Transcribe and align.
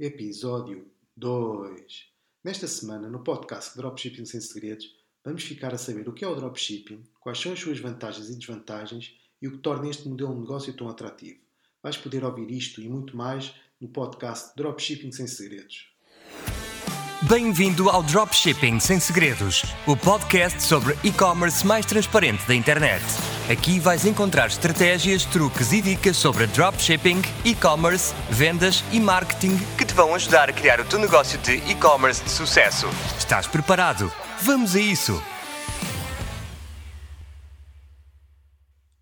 Episódio 0.00 0.86
2. 1.14 1.76
Nesta 2.42 2.66
semana, 2.66 3.10
no 3.10 3.22
podcast 3.22 3.76
Dropshipping 3.76 4.24
Sem 4.24 4.40
Segredos, 4.40 4.86
vamos 5.22 5.42
ficar 5.42 5.74
a 5.74 5.78
saber 5.78 6.08
o 6.08 6.14
que 6.14 6.24
é 6.24 6.28
o 6.28 6.34
dropshipping, 6.34 7.04
quais 7.20 7.38
são 7.38 7.52
as 7.52 7.60
suas 7.60 7.78
vantagens 7.78 8.30
e 8.30 8.34
desvantagens 8.34 9.14
e 9.42 9.46
o 9.46 9.52
que 9.52 9.58
torna 9.58 9.90
este 9.90 10.08
modelo 10.08 10.32
de 10.32 10.40
negócio 10.40 10.72
tão 10.72 10.88
atrativo. 10.88 11.40
Vais 11.82 11.98
poder 11.98 12.24
ouvir 12.24 12.50
isto 12.50 12.80
e 12.80 12.88
muito 12.88 13.14
mais 13.14 13.54
no 13.78 13.88
podcast 13.88 14.56
Dropshipping 14.56 15.12
Sem 15.12 15.26
Segredos. 15.26 15.90
Bem-vindo 17.28 17.90
ao 17.90 18.02
Dropshipping 18.02 18.80
Sem 18.80 18.98
Segredos, 18.98 19.64
o 19.86 19.94
podcast 19.94 20.62
sobre 20.62 20.94
e-commerce 21.04 21.66
mais 21.66 21.84
transparente 21.84 22.48
da 22.48 22.54
internet. 22.54 23.04
Aqui 23.48 23.80
vais 23.80 24.04
encontrar 24.04 24.46
estratégias, 24.46 25.24
truques 25.24 25.72
e 25.72 25.82
dicas 25.82 26.16
sobre 26.16 26.46
dropshipping, 26.46 27.20
e-commerce, 27.44 28.14
vendas 28.30 28.84
e 28.92 29.00
marketing 29.00 29.56
que 29.76 29.84
te 29.84 29.94
vão 29.94 30.14
ajudar 30.14 30.48
a 30.48 30.52
criar 30.52 30.80
o 30.80 30.84
teu 30.84 30.98
negócio 30.98 31.38
de 31.40 31.54
e-commerce 31.70 32.22
de 32.22 32.30
sucesso. 32.30 32.86
Estás 33.18 33.46
preparado? 33.46 34.12
Vamos 34.42 34.76
a 34.76 34.80
isso! 34.80 35.20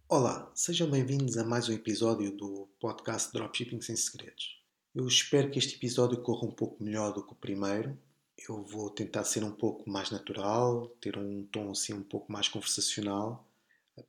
Olá, 0.08 0.50
sejam 0.54 0.88
bem-vindos 0.88 1.36
a 1.36 1.44
mais 1.44 1.68
um 1.68 1.72
episódio 1.72 2.30
do 2.30 2.66
podcast 2.80 3.30
Dropshipping 3.32 3.82
Sem 3.82 3.96
Segredos. 3.96 4.56
Eu 4.94 5.06
espero 5.06 5.50
que 5.50 5.58
este 5.58 5.74
episódio 5.74 6.22
corra 6.22 6.46
um 6.46 6.52
pouco 6.52 6.82
melhor 6.82 7.12
do 7.12 7.22
que 7.22 7.32
o 7.32 7.36
primeiro 7.36 7.98
eu 8.46 8.62
vou 8.62 8.90
tentar 8.90 9.24
ser 9.24 9.42
um 9.42 9.50
pouco 9.50 9.90
mais 9.90 10.10
natural, 10.10 10.86
ter 11.00 11.18
um 11.18 11.44
tom 11.50 11.70
assim 11.70 11.92
um 11.92 12.02
pouco 12.02 12.30
mais 12.30 12.48
conversacional. 12.48 13.47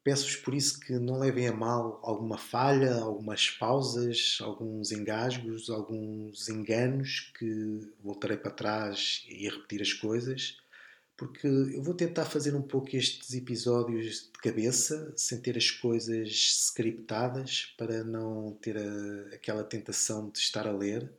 Peço-vos 0.04 0.36
por 0.38 0.54
isso 0.54 0.80
que 0.80 0.94
não 0.94 1.20
levem 1.20 1.48
a 1.48 1.54
mal 1.54 2.00
alguma 2.04 2.38
falha, 2.38 2.96
algumas 2.96 3.50
pausas, 3.50 4.38
alguns 4.42 4.92
engasgos, 4.92 5.70
alguns 5.70 6.50
enganos 6.50 7.32
que 7.38 7.80
voltarei 8.02 8.38
para 8.38 8.52
trás 8.52 9.26
e 9.28 9.48
repetir 9.50 9.82
as 9.82 9.94
coisas, 9.94 10.58
porque 11.18 11.48
eu 11.48 11.84
vou 11.84 11.94
tentar 11.94 12.26
fazer 12.26 12.56
um 12.56 12.62
pouco 12.62 12.96
estes 12.96 13.34
episódios 13.34 14.32
de 14.32 14.40
cabeça, 14.42 15.14
sem 15.18 15.40
ter 15.42 15.58
as 15.58 15.70
coisas 15.70 16.30
scriptadas, 16.68 17.74
para 17.78 18.04
não 18.04 18.58
ter 18.62 18.78
a, 18.78 19.36
aquela 19.36 19.64
tentação 19.64 20.30
de 20.30 20.40
estar 20.40 20.68
a 20.68 20.72
ler 20.72 21.12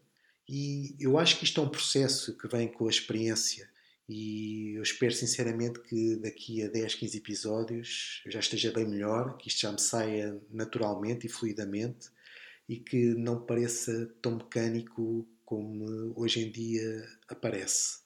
e 0.52 0.96
eu 0.98 1.16
acho 1.16 1.38
que 1.38 1.44
isto 1.44 1.60
é 1.60 1.64
um 1.64 1.68
processo 1.68 2.36
que 2.36 2.48
vem 2.48 2.66
com 2.66 2.88
a 2.88 2.90
experiência. 2.90 3.69
E 4.12 4.74
eu 4.74 4.82
espero 4.82 5.12
sinceramente 5.12 5.78
que 5.82 6.16
daqui 6.16 6.64
a 6.64 6.68
10, 6.68 6.96
15 6.96 7.16
episódios 7.16 8.22
eu 8.26 8.32
já 8.32 8.40
esteja 8.40 8.72
bem 8.72 8.84
melhor, 8.84 9.36
que 9.36 9.46
isto 9.46 9.60
já 9.60 9.70
me 9.70 9.80
saia 9.80 10.36
naturalmente 10.50 11.28
e 11.28 11.30
fluidamente 11.30 12.08
e 12.68 12.80
que 12.80 13.14
não 13.14 13.40
pareça 13.40 14.12
tão 14.20 14.34
mecânico 14.34 15.28
como 15.44 16.12
hoje 16.16 16.40
em 16.40 16.50
dia 16.50 17.08
aparece. 17.28 18.00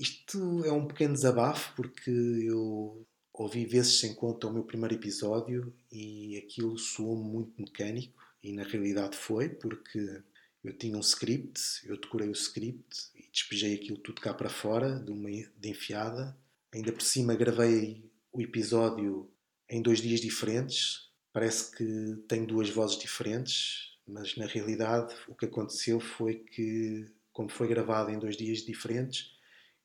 Isto 0.00 0.64
é 0.64 0.72
um 0.72 0.86
pequeno 0.86 1.12
desabafo 1.12 1.74
porque 1.76 2.10
eu 2.10 3.06
ouvi 3.30 3.66
vezes 3.66 4.00
sem 4.00 4.14
conta 4.14 4.46
o 4.46 4.52
meu 4.54 4.64
primeiro 4.64 4.94
episódio 4.94 5.70
e 5.92 6.38
aquilo 6.38 6.78
soou 6.78 7.14
muito 7.14 7.60
mecânico 7.60 8.22
e 8.42 8.54
na 8.54 8.62
realidade 8.62 9.14
foi 9.14 9.50
porque 9.50 10.22
eu 10.64 10.72
tinha 10.72 10.96
um 10.96 11.00
script, 11.00 11.60
eu 11.84 12.00
decorei 12.00 12.28
o 12.28 12.32
script 12.32 13.10
despejei 13.36 13.74
aquilo 13.74 13.98
tudo 13.98 14.22
cá 14.22 14.32
para 14.32 14.48
fora, 14.48 14.98
de 14.98 15.12
uma 15.12 15.28
de 15.30 15.68
enfiada. 15.68 16.34
Ainda 16.72 16.90
por 16.90 17.02
cima 17.02 17.34
gravei 17.34 18.10
o 18.32 18.40
episódio 18.40 19.30
em 19.68 19.82
dois 19.82 20.00
dias 20.00 20.20
diferentes. 20.20 21.10
Parece 21.34 21.70
que 21.76 22.16
tenho 22.26 22.46
duas 22.46 22.70
vozes 22.70 22.98
diferentes, 22.98 23.98
mas 24.06 24.36
na 24.36 24.46
realidade 24.46 25.14
o 25.28 25.34
que 25.34 25.44
aconteceu 25.44 26.00
foi 26.00 26.36
que, 26.36 27.12
como 27.30 27.50
foi 27.50 27.68
gravado 27.68 28.10
em 28.10 28.18
dois 28.18 28.38
dias 28.38 28.64
diferentes, 28.64 29.36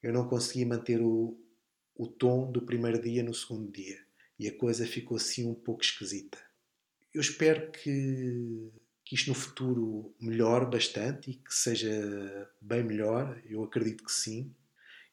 eu 0.01 0.13
não 0.13 0.29
conseguia 0.29 0.65
manter 0.65 1.01
o, 1.01 1.37
o 1.93 2.07
tom 2.07 2.49
do 2.49 2.61
primeiro 2.61 3.01
dia 3.01 3.21
no 3.21 3.33
segundo 3.33 3.69
dia. 3.69 3.99
E 4.39 4.47
a 4.47 4.57
coisa 4.57 4.87
ficou 4.87 5.17
assim 5.17 5.45
um 5.45 5.53
pouco 5.53 5.83
esquisita. 5.83 6.37
Eu 7.13 7.19
espero 7.19 7.69
que 7.73 8.71
que 9.11 9.15
isto 9.15 9.27
no 9.27 9.35
futuro 9.35 10.15
melhore 10.21 10.65
bastante 10.67 11.31
e 11.31 11.33
que 11.33 11.53
seja 11.53 12.49
bem 12.61 12.81
melhor. 12.81 13.37
Eu 13.43 13.61
acredito 13.61 14.05
que 14.05 14.11
sim. 14.11 14.55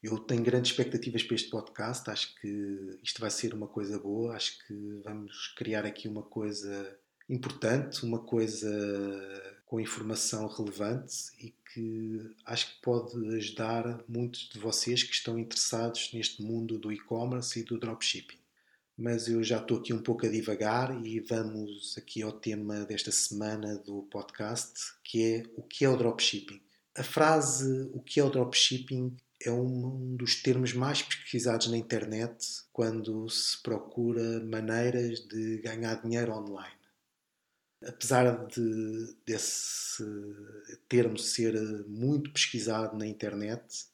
Eu 0.00 0.20
tenho 0.20 0.40
grandes 0.40 0.70
expectativas 0.70 1.24
para 1.24 1.34
este 1.34 1.50
podcast. 1.50 2.08
Acho 2.08 2.32
que 2.36 2.96
isto 3.02 3.20
vai 3.20 3.28
ser 3.28 3.52
uma 3.52 3.66
coisa 3.66 3.98
boa. 3.98 4.36
Acho 4.36 4.64
que 4.64 5.00
vamos 5.02 5.48
criar 5.56 5.84
aqui 5.84 6.06
uma 6.06 6.22
coisa 6.22 6.96
importante, 7.28 8.06
uma 8.06 8.20
coisa 8.20 8.70
com 9.66 9.80
informação 9.80 10.46
relevante 10.46 11.32
e 11.40 11.52
que 11.74 12.20
acho 12.46 12.72
que 12.72 12.80
pode 12.80 13.34
ajudar 13.34 14.04
muitos 14.08 14.48
de 14.48 14.60
vocês 14.60 15.02
que 15.02 15.12
estão 15.12 15.36
interessados 15.36 16.12
neste 16.14 16.40
mundo 16.40 16.78
do 16.78 16.92
e-commerce 16.92 17.58
e 17.58 17.64
do 17.64 17.76
dropshipping 17.76 18.38
mas 18.98 19.28
eu 19.28 19.44
já 19.44 19.58
estou 19.58 19.78
aqui 19.78 19.92
um 19.92 20.02
pouco 20.02 20.26
a 20.26 20.28
divagar 20.28 21.06
e 21.06 21.20
vamos 21.20 21.96
aqui 21.96 22.20
ao 22.20 22.32
tema 22.32 22.84
desta 22.84 23.12
semana 23.12 23.78
do 23.78 24.02
podcast, 24.10 24.72
que 25.04 25.22
é 25.22 25.42
o 25.56 25.62
que 25.62 25.84
é 25.84 25.88
o 25.88 25.96
dropshipping. 25.96 26.60
A 26.96 27.04
frase 27.04 27.88
o 27.94 28.00
que 28.00 28.18
é 28.18 28.24
o 28.24 28.28
dropshipping 28.28 29.16
é 29.40 29.52
um 29.52 30.16
dos 30.16 30.42
termos 30.42 30.72
mais 30.72 31.00
pesquisados 31.00 31.68
na 31.68 31.76
internet 31.76 32.44
quando 32.72 33.28
se 33.28 33.62
procura 33.62 34.44
maneiras 34.44 35.20
de 35.20 35.58
ganhar 35.58 36.02
dinheiro 36.02 36.32
online. 36.32 36.76
Apesar 37.86 38.48
de, 38.48 39.16
desse 39.24 40.02
termo 40.88 41.16
ser 41.16 41.54
muito 41.86 42.32
pesquisado 42.32 42.98
na 42.98 43.06
internet, 43.06 43.86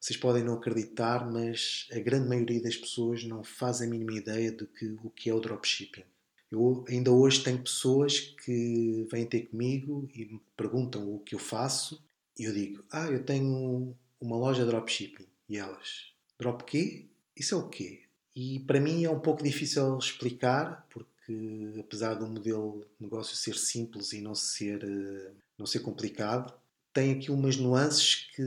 vocês 0.00 0.16
podem 0.16 0.44
não 0.44 0.54
acreditar, 0.54 1.30
mas 1.30 1.88
a 1.92 1.98
grande 1.98 2.28
maioria 2.28 2.62
das 2.62 2.76
pessoas 2.76 3.24
não 3.24 3.42
faz 3.42 3.82
a 3.82 3.86
mínima 3.86 4.12
ideia 4.12 4.52
de 4.52 4.66
que, 4.66 4.86
o 5.02 5.10
que 5.10 5.28
é 5.28 5.34
o 5.34 5.40
dropshipping. 5.40 6.04
Eu 6.50 6.84
ainda 6.88 7.10
hoje 7.10 7.42
tenho 7.42 7.62
pessoas 7.62 8.20
que 8.20 9.06
vêm 9.10 9.26
ter 9.26 9.46
comigo 9.46 10.08
e 10.14 10.24
me 10.24 10.40
perguntam 10.56 11.12
o 11.12 11.18
que 11.18 11.34
eu 11.34 11.38
faço 11.38 12.02
e 12.38 12.44
eu 12.44 12.52
digo, 12.54 12.84
ah, 12.90 13.06
eu 13.06 13.22
tenho 13.22 13.94
uma 14.20 14.36
loja 14.36 14.64
de 14.64 14.70
dropshipping. 14.70 15.26
E 15.48 15.56
elas, 15.56 16.12
drop 16.38 16.64
quê? 16.64 17.06
Isso 17.36 17.54
é 17.54 17.58
o 17.58 17.68
quê? 17.68 18.02
E 18.34 18.60
para 18.60 18.80
mim 18.80 19.04
é 19.04 19.10
um 19.10 19.20
pouco 19.20 19.42
difícil 19.42 19.98
explicar, 19.98 20.86
porque 20.90 21.74
apesar 21.80 22.14
do 22.14 22.26
modelo 22.26 22.86
de 22.98 23.04
negócio 23.04 23.36
ser 23.36 23.56
simples 23.56 24.12
e 24.12 24.20
não 24.20 24.34
ser, 24.34 24.84
eh, 24.84 25.32
não 25.58 25.66
ser 25.66 25.80
complicado, 25.80 26.54
tem 26.98 27.12
aqui 27.12 27.30
umas 27.30 27.56
nuances 27.56 28.28
que 28.34 28.42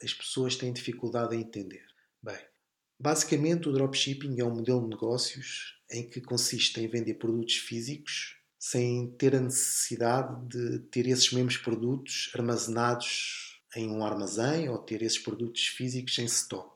as 0.00 0.14
pessoas 0.14 0.54
têm 0.54 0.72
dificuldade 0.72 1.34
em 1.34 1.40
entender. 1.40 1.84
Bem, 2.22 2.38
basicamente 3.00 3.68
o 3.68 3.72
dropshipping 3.72 4.38
é 4.38 4.44
um 4.44 4.54
modelo 4.54 4.82
de 4.82 4.90
negócios 4.90 5.76
em 5.90 6.08
que 6.08 6.20
consiste 6.20 6.80
em 6.80 6.86
vender 6.86 7.14
produtos 7.14 7.56
físicos 7.56 8.36
sem 8.60 9.10
ter 9.18 9.34
a 9.34 9.40
necessidade 9.40 10.46
de 10.46 10.78
ter 10.90 11.08
esses 11.08 11.32
mesmos 11.32 11.56
produtos 11.56 12.30
armazenados 12.32 13.60
em 13.74 13.90
um 13.90 14.04
armazém 14.04 14.68
ou 14.68 14.78
ter 14.78 15.02
esses 15.02 15.18
produtos 15.18 15.66
físicos 15.66 16.16
em 16.20 16.26
stock. 16.26 16.70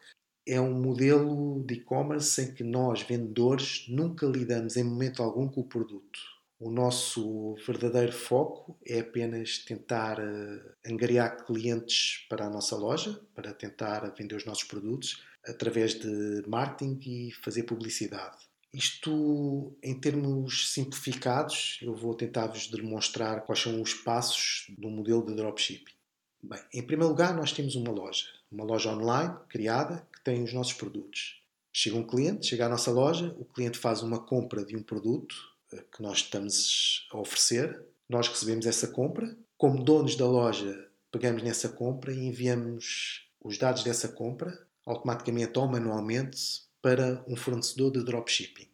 É 0.45 0.61
um 0.61 0.75
modelo 0.75 1.63
de 1.65 1.75
e-commerce 1.75 2.43
em 2.43 2.53
que 2.53 2.65
nós, 2.65 3.03
vendedores, 3.03 3.87
nunca 3.89 4.27
lidamos 4.27 4.77
em 4.77 4.83
momento 4.83 5.23
algum 5.23 5.47
com 5.47 5.61
o 5.61 5.69
produto 5.69 6.32
o 6.63 6.71
nosso 6.71 7.57
verdadeiro 7.67 8.13
foco 8.13 8.79
é 8.87 9.01
apenas 9.01 9.59
tentar 9.59 10.21
uh, 10.21 10.73
angariar 10.87 11.45
clientes 11.45 12.25
para 12.29 12.47
a 12.47 12.51
nossa 12.51 12.77
loja, 12.77 13.21
para 13.35 13.53
tentar 13.53 14.09
vender 14.17 14.37
os 14.37 14.45
nossos 14.45 14.63
produtos 14.63 15.25
através 15.45 15.95
de 15.95 16.45
marketing 16.47 17.01
e 17.05 17.33
fazer 17.43 17.65
publicidade. 17.65 18.39
Isto, 18.73 19.77
em 19.83 19.99
termos 19.99 20.73
simplificados, 20.73 21.81
eu 21.83 21.97
vou 21.97 22.15
tentar-vos 22.15 22.69
demonstrar 22.69 23.45
quais 23.45 23.61
são 23.61 23.83
os 23.83 23.93
passos 23.93 24.67
do 24.79 24.89
modelo 24.89 25.27
de 25.27 25.35
dropshipping. 25.35 25.93
Bem, 26.41 26.61
em 26.73 26.87
primeiro 26.87 27.11
lugar, 27.11 27.37
nós 27.37 27.51
temos 27.51 27.75
uma 27.75 27.91
loja, 27.91 28.27
uma 28.51 28.63
loja 28.63 28.95
online 28.95 29.35
criada 29.49 30.07
que 30.13 30.23
tem 30.23 30.45
os 30.45 30.53
nossos 30.53 30.75
produtos. 30.75 31.43
Chega 31.73 31.97
um 31.97 32.07
cliente, 32.07 32.47
chega 32.47 32.67
à 32.67 32.69
nossa 32.69 32.93
loja, 32.93 33.35
o 33.37 33.45
cliente 33.45 33.79
faz 33.79 34.01
uma 34.01 34.21
compra 34.21 34.65
de 34.65 34.77
um 34.77 34.83
produto, 34.83 35.52
que 35.93 36.03
nós 36.03 36.19
estamos 36.19 37.07
a 37.13 37.19
oferecer. 37.19 37.81
Nós 38.09 38.29
recebemos 38.29 38.67
essa 38.67 38.89
compra. 38.89 39.37
Como 39.57 39.83
donos 39.83 40.17
da 40.17 40.27
loja, 40.27 40.89
pegamos 41.11 41.43
nessa 41.43 41.69
compra 41.69 42.13
e 42.13 42.27
enviamos 42.27 43.29
os 43.41 43.59
dados 43.59 43.85
dessa 43.85 44.09
compra 44.09 44.67
automaticamente 44.85 45.59
ou 45.59 45.69
manualmente 45.69 46.63
para 46.81 47.25
um 47.29 47.37
fornecedor 47.37 47.93
de 47.93 48.05
dropshipping. 48.05 48.69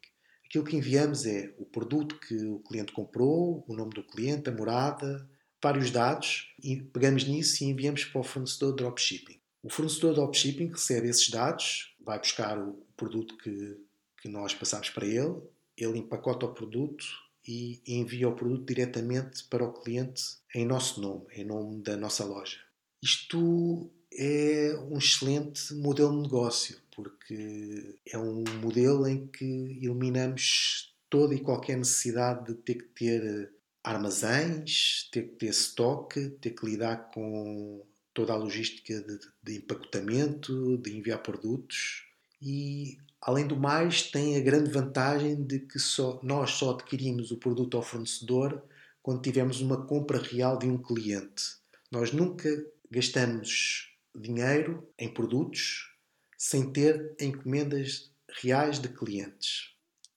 Aquilo 0.45 0.65
que 0.65 0.77
enviamos 0.77 1.27
é 1.27 1.55
o 1.59 1.67
produto 1.67 2.19
que 2.19 2.35
o 2.47 2.61
cliente 2.61 2.93
comprou, 2.93 3.65
o 3.69 3.77
nome 3.77 3.93
do 3.93 4.03
cliente, 4.03 4.49
a 4.49 4.53
morada, 4.53 5.29
vários 5.63 5.91
dados 5.91 6.55
e 6.63 6.77
pegamos 6.77 7.25
nisso 7.25 7.63
e 7.63 7.67
enviamos 7.67 8.05
para 8.07 8.21
o 8.21 8.25
fornecedor 8.25 8.71
de 8.71 8.77
dropshipping. 8.83 9.39
O 9.63 9.69
fornecedor 9.69 10.11
de 10.11 10.21
dropshipping 10.21 10.69
recebe 10.69 11.09
esses 11.09 11.29
dados, 11.29 11.95
vai 12.01 12.19
buscar 12.19 12.59
o 12.59 12.83
produto 12.97 13.37
que, 13.37 13.77
que 14.23 14.29
nós 14.29 14.55
passamos 14.55 14.89
para 14.89 15.07
ele 15.07 15.37
ele 15.79 15.99
empacota 15.99 16.47
o 16.47 16.55
produto 16.55 17.05
e 17.47 17.81
envia 17.87 18.29
o 18.29 18.35
produto 18.35 18.67
diretamente 18.67 19.45
para 19.45 19.65
o 19.65 19.73
cliente 19.73 20.23
em 20.55 20.67
nosso 20.67 21.01
nome, 21.01 21.27
em 21.33 21.45
nome 21.45 21.83
da 21.83 21.97
nossa 21.97 22.25
loja. 22.25 22.59
Isto 23.03 23.91
é 24.13 24.77
um 24.91 24.99
excelente 24.99 25.73
modelo 25.75 26.17
de 26.17 26.23
negócio, 26.23 26.77
porque 26.95 27.97
é 28.07 28.19
um 28.19 28.45
modelo 28.61 29.07
em 29.07 29.27
que 29.27 29.45
eliminamos 29.45 30.95
toda 31.09 31.35
e 31.35 31.41
qualquer 31.41 31.79
necessidade 31.79 32.47
de 32.47 32.55
ter 32.55 32.75
que 32.75 32.89
ter 32.89 33.53
armazéns, 33.83 35.09
ter 35.13 35.23
que 35.23 35.37
ter 35.37 35.47
estoque, 35.47 36.29
ter 36.41 36.51
que 36.51 36.67
lidar 36.67 37.11
com 37.13 37.83
toda 38.13 38.33
a 38.33 38.37
logística 38.37 39.01
de, 39.01 39.19
de 39.43 39.59
empacotamento, 39.59 40.77
de 40.79 40.97
enviar 40.97 41.23
produtos 41.23 42.05
e 42.43 42.99
além 43.21 43.47
do 43.47 43.57
mais 43.57 44.03
tem 44.03 44.37
a 44.37 44.41
grande 44.41 44.71
vantagem 44.71 45.43
de 45.43 45.61
que 45.61 45.79
só, 45.79 46.21
nós 46.23 46.53
só 46.53 46.71
adquirimos 46.71 47.31
o 47.31 47.37
produto 47.37 47.77
ao 47.77 47.83
fornecedor 47.83 48.63
quando 49.03 49.23
tivermos 49.23 49.61
uma 49.61 49.87
compra 49.87 50.21
real 50.21 50.59
de 50.59 50.67
um 50.67 50.79
cliente. 50.79 51.57
Nós 51.91 52.13
nunca 52.13 52.49
gastamos 52.91 53.95
dinheiro 54.15 54.89
em 54.99 55.09
produtos 55.13 55.95
sem 56.37 56.73
ter 56.73 57.17
encomendas 57.21 58.11
reais 58.41 58.79
de 58.79 58.89
clientes. 58.89 59.75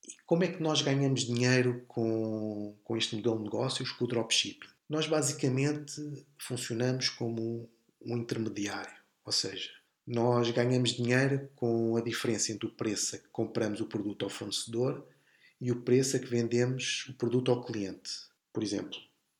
E 0.07 0.15
como 0.25 0.43
é 0.43 0.47
que 0.47 0.61
nós 0.61 0.81
ganhamos 0.81 1.21
dinheiro 1.21 1.83
com, 1.87 2.75
com 2.83 2.97
este 2.97 3.15
modelo 3.15 3.37
de 3.37 3.43
negócios, 3.45 3.91
com 3.91 4.05
o 4.05 4.07
dropshipping? 4.07 4.67
Nós 4.89 5.07
basicamente 5.07 5.93
funcionamos 6.37 7.09
como 7.09 7.69
um 8.01 8.17
intermediário, 8.17 8.93
ou 9.23 9.31
seja, 9.31 9.69
nós 10.05 10.49
ganhamos 10.51 10.91
dinheiro 10.91 11.49
com 11.55 11.95
a 11.95 12.01
diferença 12.01 12.51
entre 12.51 12.67
o 12.67 12.71
preço 12.71 13.15
a 13.15 13.19
que 13.19 13.27
compramos 13.29 13.79
o 13.81 13.85
produto 13.85 14.23
ao 14.23 14.29
fornecedor 14.29 15.05
e 15.59 15.71
o 15.71 15.81
preço 15.81 16.17
a 16.17 16.19
que 16.19 16.25
vendemos 16.25 17.07
o 17.09 17.13
produto 17.13 17.51
ao 17.51 17.63
cliente. 17.63 18.11
Por 18.51 18.63
exemplo, 18.63 18.97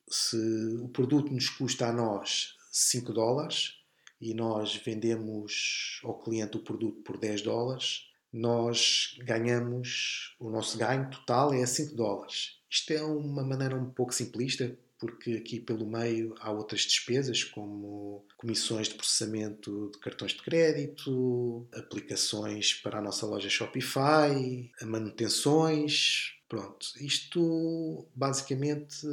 se 0.10 0.38
o 0.81 0.88
produto 0.90 1.34
nos 1.34 1.50
custa 1.50 1.88
a 1.88 1.94
nós 1.94 2.56
5 2.72 3.12
dólares 3.12 3.80
e 4.19 4.34
nós 4.34 4.75
vendemos 4.75 6.00
ao 6.04 6.19
cliente 6.19 6.58
o 6.58 6.64
produto 6.64 7.02
por 7.02 7.18
10 7.18 7.42
dólares, 7.42 8.07
nós 8.31 9.18
ganhamos, 9.19 10.36
o 10.40 10.50
nosso 10.50 10.78
ganho 10.78 11.10
total 11.10 11.54
é 11.54 11.66
5 11.66 11.96
dólares. 11.96 12.60
Isto 12.69 12.94
é 12.94 13.02
uma 13.02 13.44
maneira 13.44 13.75
um 13.75 13.90
pouco 13.90 14.14
simplista, 14.14 14.78
porque 15.01 15.31
aqui 15.31 15.59
pelo 15.59 15.83
meio 15.83 16.36
há 16.39 16.51
outras 16.51 16.81
despesas, 16.81 17.44
como 17.44 18.24
comissões 18.38 18.88
de 18.88 18.94
processamento 18.94 19.89
de 19.92 19.98
cartões 19.98 20.33
de 20.33 20.44
crédito, 20.44 21.68
aplicações 21.74 22.75
para 22.75 23.00
a 23.00 23.01
nossa 23.01 23.25
loja 23.25 23.50
Shopify, 23.50 24.69
manutenções. 24.83 26.36
Pronto, 26.48 26.86
isto 27.00 28.06
basicamente 28.13 29.07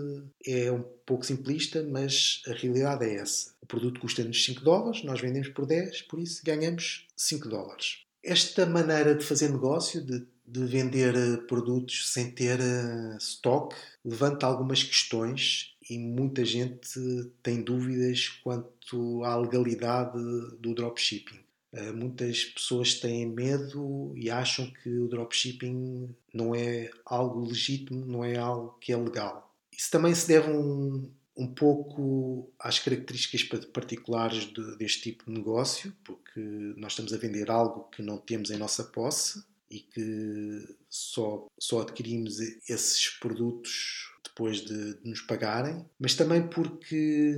é 0.45 0.71
um 0.71 0.83
pouco 1.07 1.25
simplista, 1.25 1.83
mas 1.83 2.43
a 2.47 2.53
realidade 2.53 3.07
é 3.07 3.15
essa. 3.15 3.55
O 3.63 3.67
produto 3.67 3.99
custa-nos 3.99 4.45
5 4.45 4.61
dólares, 4.61 5.03
nós 5.05 5.21
vendemos 5.21 5.49
por 5.49 5.65
10, 5.65 6.03
por 6.03 6.19
isso 6.19 6.43
ganhamos 6.45 7.07
5 7.17 7.49
dólares. 7.49 8.05
Esta 8.23 8.67
maneira 8.67 9.15
de 9.15 9.25
fazer 9.25 9.51
negócio, 9.51 10.05
de 10.05 10.27
de 10.51 10.65
vender 10.65 11.15
eh, 11.15 11.37
produtos 11.47 12.11
sem 12.11 12.31
ter 12.31 12.59
uh, 12.59 13.19
stock 13.19 13.77
levanta 14.03 14.47
algumas 14.47 14.83
questões 14.83 15.77
e 15.91 15.99
muita 15.99 16.45
gente 16.45 16.99
tem 17.43 17.63
dúvidas 17.63 18.29
quanto 18.43 19.23
à 19.25 19.37
legalidade 19.37 20.19
do 20.59 20.75
dropshipping. 20.75 21.41
Uh, 21.71 21.95
muitas 21.95 22.47
pessoas 22.47 22.95
têm 22.95 23.27
medo 23.27 24.15
e 24.17 24.31
acham 24.31 24.73
que 24.83 24.89
o 24.89 25.07
dropshipping 25.07 26.15
não 26.33 26.55
é 26.55 26.91
algo 27.05 27.47
legítimo, 27.47 28.07
não 28.07 28.25
é 28.25 28.39
algo 28.39 28.79
que 28.81 28.91
é 28.91 28.97
legal. 28.97 29.55
Isso 29.71 29.91
também 29.91 30.15
se 30.15 30.27
deve 30.27 30.51
um, 30.51 31.11
um 31.37 31.47
pouco 31.47 32.51
às 32.59 32.79
características 32.79 33.45
particulares 33.67 34.45
de, 34.45 34.79
deste 34.79 35.03
tipo 35.03 35.27
de 35.27 35.31
negócio, 35.31 35.93
porque 36.03 36.41
nós 36.77 36.93
estamos 36.93 37.13
a 37.13 37.19
vender 37.19 37.51
algo 37.51 37.85
que 37.91 38.01
não 38.01 38.17
temos 38.17 38.51
em 38.51 38.57
nossa 38.57 38.85
posse 38.85 39.43
e 39.71 39.81
que 39.81 40.77
só, 40.89 41.47
só 41.59 41.83
adquirimos 41.83 42.41
esses 42.69 43.09
produtos 43.19 44.13
depois 44.25 44.61
de, 44.61 44.95
de, 44.95 45.09
nos 45.09 45.21
pagarem, 45.21 45.85
mas 45.99 46.15
também 46.15 46.47
porque, 46.47 47.35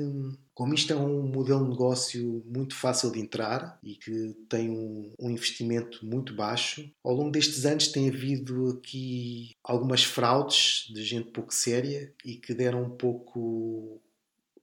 como 0.53 0.75
isto 0.75 0.93
é 0.93 0.97
um 0.97 1.23
modelo 1.23 1.65
de 1.65 1.71
negócio 1.71 2.44
muito 2.47 2.75
fácil 2.75 3.11
de 3.11 3.21
entrar 3.21 3.79
e 3.82 3.94
que 3.94 4.37
tem 4.49 4.71
um, 4.71 5.12
um 5.19 5.31
investimento 5.31 6.05
muito 6.05 6.35
baixo, 6.35 6.91
ao 7.03 7.15
longo 7.15 7.31
destes 7.31 7.65
anos 7.65 7.88
tem 7.88 8.09
havido 8.09 8.69
aqui 8.69 9.56
algumas 9.65 10.05
fraudes 10.05 10.93
de 10.93 11.03
gente 11.03 11.31
pouco 11.31 11.55
séria 11.55 12.12
e 12.25 12.37
que 12.37 12.53
deram 12.53 12.82
um 12.82 12.91
pouco 12.91 14.00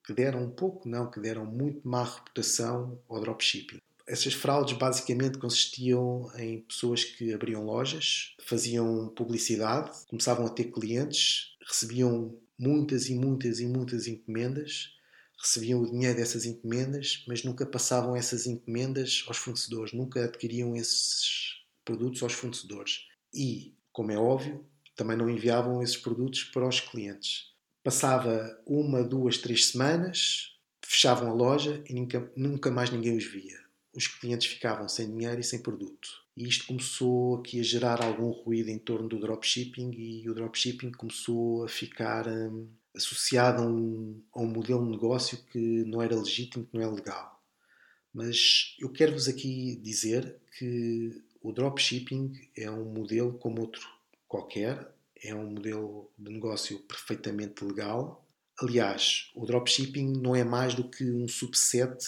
que 0.05 0.13
deram 0.13 0.43
um 0.43 0.49
pouco, 0.49 0.87
não, 0.87 1.11
que 1.11 1.19
deram 1.19 1.45
muito 1.45 1.85
má 1.85 2.01
reputação 2.01 2.97
ao 3.09 3.19
dropshipping. 3.19 3.81
Essas 4.07 4.33
fraudes 4.33 4.77
basicamente 4.77 5.37
consistiam 5.37 6.31
em 6.37 6.61
pessoas 6.61 7.03
que 7.03 7.33
abriam 7.33 7.65
lojas, 7.65 8.33
faziam 8.39 9.09
publicidade, 9.09 9.91
começavam 10.07 10.45
a 10.45 10.49
ter 10.49 10.71
clientes, 10.71 11.57
recebiam 11.67 12.39
muitas 12.57 13.09
e 13.09 13.15
muitas 13.15 13.59
e 13.59 13.67
muitas 13.67 14.07
encomendas, 14.07 14.93
recebiam 15.37 15.81
o 15.81 15.91
dinheiro 15.91 16.15
dessas 16.15 16.45
encomendas, 16.45 17.25
mas 17.27 17.43
nunca 17.43 17.65
passavam 17.65 18.15
essas 18.15 18.47
encomendas 18.47 19.25
aos 19.27 19.35
fornecedores, 19.35 19.91
nunca 19.91 20.23
adquiriam 20.23 20.73
esses 20.73 21.57
produtos 21.83 22.23
aos 22.23 22.31
fornecedores. 22.31 23.01
E, 23.33 23.75
como 23.91 24.13
é 24.13 24.17
óbvio, 24.17 24.65
também 24.95 25.17
não 25.17 25.29
enviavam 25.29 25.83
esses 25.83 25.97
produtos 25.97 26.45
para 26.45 26.65
os 26.65 26.79
clientes. 26.79 27.51
Passava 27.83 28.57
uma, 28.65 29.03
duas, 29.03 29.37
três 29.37 29.67
semanas, 29.67 30.57
fechavam 30.81 31.29
a 31.29 31.33
loja 31.33 31.83
e 31.89 31.93
nunca, 31.93 32.31
nunca 32.37 32.71
mais 32.71 32.89
ninguém 32.89 33.17
os 33.17 33.25
via 33.25 33.66
os 33.97 34.05
clientes 34.05 34.45
ficavam 34.45 34.87
sem 34.87 35.09
dinheiro 35.09 35.41
e 35.41 35.43
sem 35.43 35.59
produto. 35.59 36.07
E 36.35 36.47
isto 36.47 36.67
começou 36.67 37.37
aqui 37.37 37.59
a 37.59 37.63
gerar 37.63 38.03
algum 38.03 38.29
ruído 38.29 38.69
em 38.69 38.77
torno 38.77 39.09
do 39.09 39.19
dropshipping 39.19 39.91
e 39.97 40.29
o 40.29 40.35
dropshipping 40.35 40.91
começou 40.91 41.63
a 41.63 41.67
ficar 41.67 42.27
hum, 42.27 42.67
associado 42.95 43.63
a 43.63 43.65
um, 43.65 44.21
a 44.35 44.39
um 44.39 44.45
modelo 44.45 44.85
de 44.85 44.91
negócio 44.91 45.39
que 45.51 45.83
não 45.85 45.99
era 45.99 46.15
legítimo, 46.15 46.63
que 46.63 46.77
não 46.77 46.83
é 46.83 46.87
legal. 46.87 47.41
Mas 48.13 48.75
eu 48.79 48.91
quero-vos 48.91 49.27
aqui 49.27 49.75
dizer 49.77 50.35
que 50.59 51.19
o 51.41 51.51
dropshipping 51.51 52.39
é 52.55 52.69
um 52.69 52.85
modelo 52.85 53.33
como 53.39 53.61
outro 53.61 53.89
qualquer, 54.27 54.93
é 55.23 55.33
um 55.33 55.49
modelo 55.49 56.11
de 56.15 56.31
negócio 56.31 56.77
perfeitamente 56.81 57.65
legal 57.65 58.26
Aliás, 58.59 59.29
o 59.35 59.45
dropshipping 59.45 60.13
não 60.19 60.35
é 60.35 60.43
mais 60.43 60.73
do 60.73 60.89
que 60.89 61.03
um 61.03 61.27
subset 61.27 62.07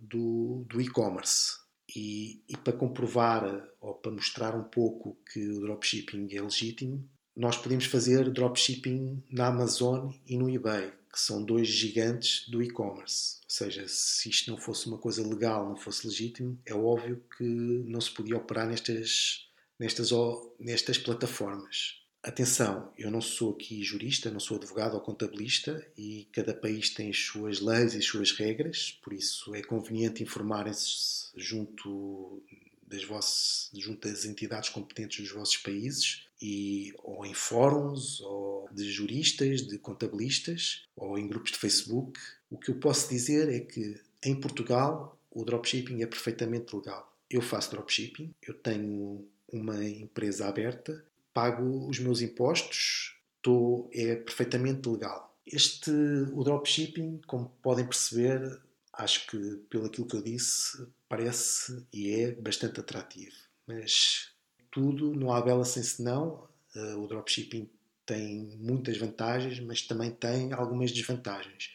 do, 0.00 0.64
do 0.68 0.80
e-commerce. 0.80 1.58
E, 1.96 2.44
e, 2.48 2.56
para 2.56 2.72
comprovar 2.72 3.68
ou 3.80 3.94
para 3.94 4.12
mostrar 4.12 4.54
um 4.54 4.62
pouco 4.62 5.18
que 5.32 5.44
o 5.48 5.60
dropshipping 5.60 6.28
é 6.32 6.40
legítimo, 6.40 7.04
nós 7.34 7.56
podemos 7.56 7.86
fazer 7.86 8.30
dropshipping 8.30 9.24
na 9.28 9.48
Amazon 9.48 10.12
e 10.24 10.36
no 10.36 10.48
eBay, 10.48 10.92
que 11.12 11.18
são 11.18 11.44
dois 11.44 11.66
gigantes 11.66 12.48
do 12.48 12.62
e-commerce. 12.62 13.38
Ou 13.42 13.50
seja, 13.50 13.84
se 13.88 14.28
isto 14.28 14.50
não 14.50 14.58
fosse 14.58 14.86
uma 14.86 14.98
coisa 14.98 15.26
legal, 15.26 15.68
não 15.68 15.76
fosse 15.76 16.06
legítimo, 16.06 16.60
é 16.64 16.72
óbvio 16.72 17.24
que 17.36 17.44
não 17.44 18.00
se 18.00 18.12
podia 18.12 18.36
operar 18.36 18.68
nestas, 18.68 19.48
nestas, 19.76 20.10
nestas 20.60 20.98
plataformas. 20.98 22.00
Atenção, 22.22 22.92
eu 22.98 23.10
não 23.10 23.22
sou 23.22 23.52
aqui 23.52 23.82
jurista, 23.82 24.30
não 24.30 24.40
sou 24.40 24.58
advogado 24.58 24.92
ou 24.92 25.00
contabilista 25.00 25.86
e 25.96 26.28
cada 26.32 26.52
país 26.52 26.90
tem 26.90 27.08
as 27.08 27.16
suas 27.16 27.60
leis 27.60 27.94
e 27.94 27.98
as 27.98 28.04
suas 28.04 28.30
regras, 28.32 28.98
por 29.02 29.14
isso 29.14 29.54
é 29.54 29.62
conveniente 29.62 30.22
informarem-se 30.22 31.30
junto 31.34 32.42
das, 32.86 33.70
junto 33.72 34.06
das 34.06 34.26
entidades 34.26 34.68
competentes 34.68 35.20
dos 35.20 35.32
vossos 35.32 35.56
países 35.56 36.26
e 36.42 36.92
ou 36.98 37.24
em 37.24 37.32
fóruns 37.32 38.20
ou 38.20 38.68
de 38.70 38.90
juristas, 38.90 39.62
de 39.62 39.78
contabilistas 39.78 40.84
ou 40.94 41.18
em 41.18 41.26
grupos 41.26 41.52
de 41.52 41.58
Facebook. 41.58 42.20
O 42.50 42.58
que 42.58 42.70
eu 42.70 42.74
posso 42.74 43.08
dizer 43.08 43.48
é 43.48 43.60
que 43.60 43.98
em 44.22 44.38
Portugal 44.38 45.18
o 45.30 45.42
dropshipping 45.42 46.02
é 46.02 46.06
perfeitamente 46.06 46.76
legal. 46.76 47.16
Eu 47.30 47.40
faço 47.40 47.70
dropshipping, 47.70 48.34
eu 48.42 48.52
tenho 48.52 49.26
uma 49.52 49.82
empresa 49.82 50.46
aberta 50.46 51.02
pago 51.32 51.88
os 51.88 51.98
meus 51.98 52.20
impostos, 52.20 53.16
estou, 53.36 53.90
é 53.92 54.16
perfeitamente 54.16 54.88
legal. 54.88 55.36
Este, 55.46 55.90
o 55.90 56.44
dropshipping, 56.44 57.20
como 57.26 57.48
podem 57.62 57.84
perceber, 57.84 58.60
acho 58.92 59.26
que 59.26 59.56
pelo 59.68 59.86
aquilo 59.86 60.06
que 60.06 60.16
eu 60.16 60.22
disse, 60.22 60.86
parece 61.08 61.84
e 61.92 62.10
é 62.10 62.32
bastante 62.32 62.80
atrativo. 62.80 63.34
Mas 63.66 64.30
tudo, 64.70 65.14
não 65.14 65.32
há 65.32 65.40
bela 65.40 65.64
sem 65.64 65.82
senão. 65.82 66.48
Uh, 66.74 67.02
o 67.02 67.08
dropshipping 67.08 67.68
tem 68.06 68.56
muitas 68.58 68.96
vantagens, 68.96 69.58
mas 69.60 69.82
também 69.82 70.10
tem 70.10 70.52
algumas 70.52 70.92
desvantagens. 70.92 71.70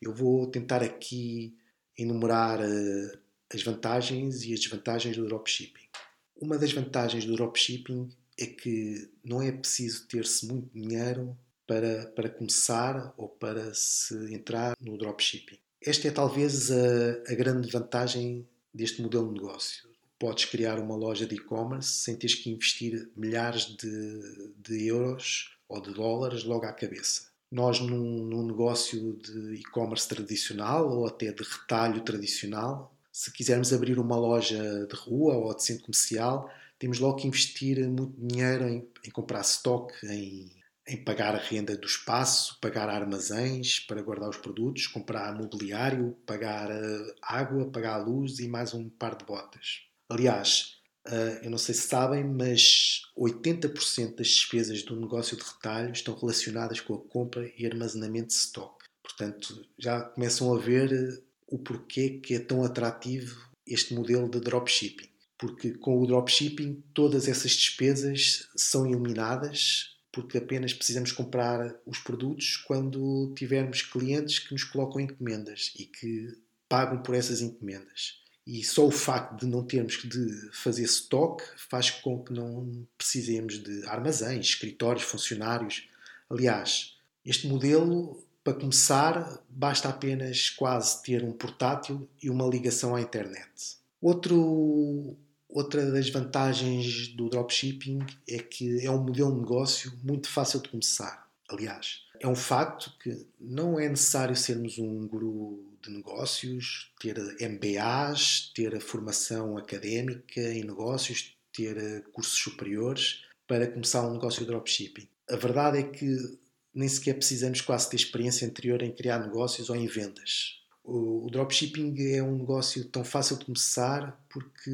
Eu 0.00 0.14
vou 0.14 0.46
tentar 0.46 0.82
aqui 0.82 1.56
enumerar 1.98 2.60
uh, 2.60 3.18
as 3.52 3.62
vantagens 3.62 4.44
e 4.44 4.54
as 4.54 4.60
desvantagens 4.60 5.16
do 5.16 5.26
dropshipping. 5.26 5.88
Uma 6.36 6.56
das 6.56 6.72
vantagens 6.72 7.26
do 7.26 7.34
dropshipping 7.34 8.10
é 8.38 8.46
que 8.46 9.10
não 9.24 9.42
é 9.42 9.52
preciso 9.52 10.06
ter-se 10.06 10.46
muito 10.46 10.70
dinheiro 10.72 11.36
para, 11.66 12.06
para 12.06 12.28
começar 12.28 13.14
ou 13.16 13.28
para 13.28 13.72
se 13.74 14.14
entrar 14.34 14.76
no 14.80 14.98
dropshipping. 14.98 15.58
Esta 15.80 16.08
é 16.08 16.10
talvez 16.10 16.70
a, 16.70 17.32
a 17.32 17.34
grande 17.34 17.70
vantagem 17.70 18.46
deste 18.72 19.00
modelo 19.00 19.28
de 19.28 19.40
negócio. 19.40 19.88
Podes 20.18 20.44
criar 20.44 20.78
uma 20.78 20.96
loja 20.96 21.26
de 21.26 21.36
e-commerce 21.36 21.88
sem 21.88 22.16
teres 22.16 22.34
que 22.34 22.50
investir 22.50 23.10
milhares 23.16 23.76
de, 23.76 24.52
de 24.58 24.86
euros 24.86 25.56
ou 25.68 25.80
de 25.80 25.94
dólares 25.94 26.44
logo 26.44 26.66
à 26.66 26.72
cabeça. 26.72 27.30
Nós, 27.50 27.80
num, 27.80 28.24
num 28.24 28.46
negócio 28.46 29.14
de 29.14 29.54
e-commerce 29.54 30.08
tradicional 30.08 30.90
ou 30.90 31.06
até 31.06 31.32
de 31.32 31.42
retalho 31.42 32.02
tradicional, 32.02 32.94
se 33.12 33.32
quisermos 33.32 33.72
abrir 33.72 33.98
uma 33.98 34.16
loja 34.16 34.86
de 34.86 34.94
rua 34.94 35.36
ou 35.36 35.54
de 35.54 35.64
centro 35.64 35.84
comercial, 35.84 36.50
temos 36.80 36.98
logo 36.98 37.16
que 37.16 37.28
investir 37.28 37.86
muito 37.88 38.18
dinheiro 38.18 38.66
em, 38.66 38.88
em 39.04 39.10
comprar 39.10 39.42
stock, 39.42 39.94
em, 40.06 40.50
em, 40.88 41.04
pagar 41.04 41.34
a 41.34 41.38
renda 41.38 41.76
do 41.76 41.86
espaço, 41.86 42.58
pagar 42.58 42.88
armazéns 42.88 43.78
para 43.80 44.02
guardar 44.02 44.30
os 44.30 44.38
produtos, 44.38 44.86
comprar 44.86 45.36
mobiliário, 45.36 46.16
pagar 46.26 46.70
uh, 46.70 47.14
água, 47.22 47.70
pagar 47.70 47.96
a 47.96 48.02
luz 48.02 48.38
e 48.38 48.48
mais 48.48 48.72
um 48.72 48.88
par 48.88 49.14
de 49.14 49.26
botas. 49.26 49.82
Aliás, 50.08 50.78
uh, 51.06 51.44
eu 51.44 51.50
não 51.50 51.58
sei 51.58 51.74
se 51.74 51.86
sabem, 51.86 52.24
mas 52.24 53.02
80% 53.16 54.16
das 54.16 54.28
despesas 54.28 54.82
do 54.82 54.98
negócio 54.98 55.36
de 55.36 55.44
retalho 55.44 55.92
estão 55.92 56.16
relacionadas 56.16 56.80
com 56.80 56.94
a 56.94 56.98
compra 56.98 57.52
e 57.58 57.66
armazenamento 57.66 58.28
de 58.28 58.34
stock. 58.34 58.82
Portanto, 59.02 59.66
já 59.78 60.00
começam 60.00 60.54
a 60.54 60.58
ver 60.58 60.92
eh, 60.92 61.22
o 61.46 61.58
porquê 61.58 62.20
que 62.22 62.34
é 62.34 62.38
tão 62.38 62.64
atrativo 62.64 63.50
este 63.66 63.92
modelo 63.92 64.30
de 64.30 64.40
dropshipping 64.40 65.09
porque 65.40 65.72
com 65.72 65.98
o 65.98 66.06
dropshipping 66.06 66.84
todas 66.92 67.26
essas 67.26 67.52
despesas 67.52 68.46
são 68.54 68.86
eliminadas 68.86 69.96
porque 70.12 70.36
apenas 70.36 70.74
precisamos 70.74 71.12
comprar 71.12 71.74
os 71.86 71.98
produtos 71.98 72.58
quando 72.58 73.32
tivermos 73.34 73.80
clientes 73.80 74.38
que 74.38 74.52
nos 74.52 74.64
colocam 74.64 75.00
encomendas 75.00 75.72
e 75.78 75.86
que 75.86 76.36
pagam 76.68 77.02
por 77.02 77.14
essas 77.14 77.40
encomendas. 77.40 78.20
E 78.46 78.62
só 78.64 78.86
o 78.86 78.90
facto 78.90 79.40
de 79.40 79.46
não 79.46 79.64
termos 79.64 80.02
de 80.02 80.50
fazer 80.52 80.82
stock 80.82 81.42
faz 81.56 81.90
com 81.90 82.22
que 82.22 82.32
não 82.32 82.86
precisemos 82.98 83.62
de 83.62 83.86
armazéns, 83.86 84.46
escritórios, 84.46 85.04
funcionários. 85.04 85.88
Aliás, 86.28 86.96
este 87.24 87.46
modelo, 87.46 88.22
para 88.42 88.54
começar, 88.54 89.40
basta 89.48 89.88
apenas 89.88 90.50
quase 90.50 91.02
ter 91.02 91.22
um 91.22 91.32
portátil 91.32 92.08
e 92.20 92.28
uma 92.28 92.46
ligação 92.46 92.96
à 92.96 93.00
internet. 93.00 93.78
Outro 94.00 95.16
Outra 95.52 95.90
das 95.90 96.08
vantagens 96.08 97.08
do 97.08 97.28
dropshipping 97.28 97.98
é 98.28 98.38
que 98.38 98.84
é 98.84 98.90
um 98.90 99.02
modelo 99.02 99.32
de 99.34 99.40
negócio 99.40 99.92
muito 100.02 100.28
fácil 100.28 100.60
de 100.60 100.68
começar. 100.68 101.28
Aliás, 101.48 102.02
é 102.20 102.28
um 102.28 102.36
facto 102.36 102.92
que 103.02 103.26
não 103.40 103.78
é 103.80 103.88
necessário 103.88 104.36
sermos 104.36 104.78
um 104.78 105.08
guru 105.08 105.64
de 105.82 105.90
negócios, 105.90 106.92
ter 107.00 107.16
MBAs, 107.40 108.52
ter 108.54 108.76
a 108.76 108.80
formação 108.80 109.56
académica 109.56 110.40
em 110.40 110.62
negócios, 110.62 111.34
ter 111.52 112.04
cursos 112.12 112.38
superiores 112.38 113.24
para 113.48 113.66
começar 113.66 114.06
um 114.06 114.12
negócio 114.12 114.40
de 114.40 114.46
dropshipping. 114.46 115.08
A 115.28 115.36
verdade 115.36 115.78
é 115.78 115.82
que 115.82 116.38
nem 116.72 116.88
sequer 116.88 117.14
precisamos 117.14 117.60
quase 117.60 117.90
ter 117.90 117.96
experiência 117.96 118.46
anterior 118.46 118.82
em 118.82 118.92
criar 118.92 119.18
negócios 119.18 119.68
ou 119.68 119.74
em 119.74 119.88
vendas. 119.88 120.59
O, 120.92 121.30
dropshipping 121.30 121.94
é 122.14 122.20
um 122.20 122.38
negócio 122.38 122.84
tão 122.86 123.04
fácil 123.04 123.38
de 123.38 123.44
começar 123.44 124.20
porque 124.28 124.70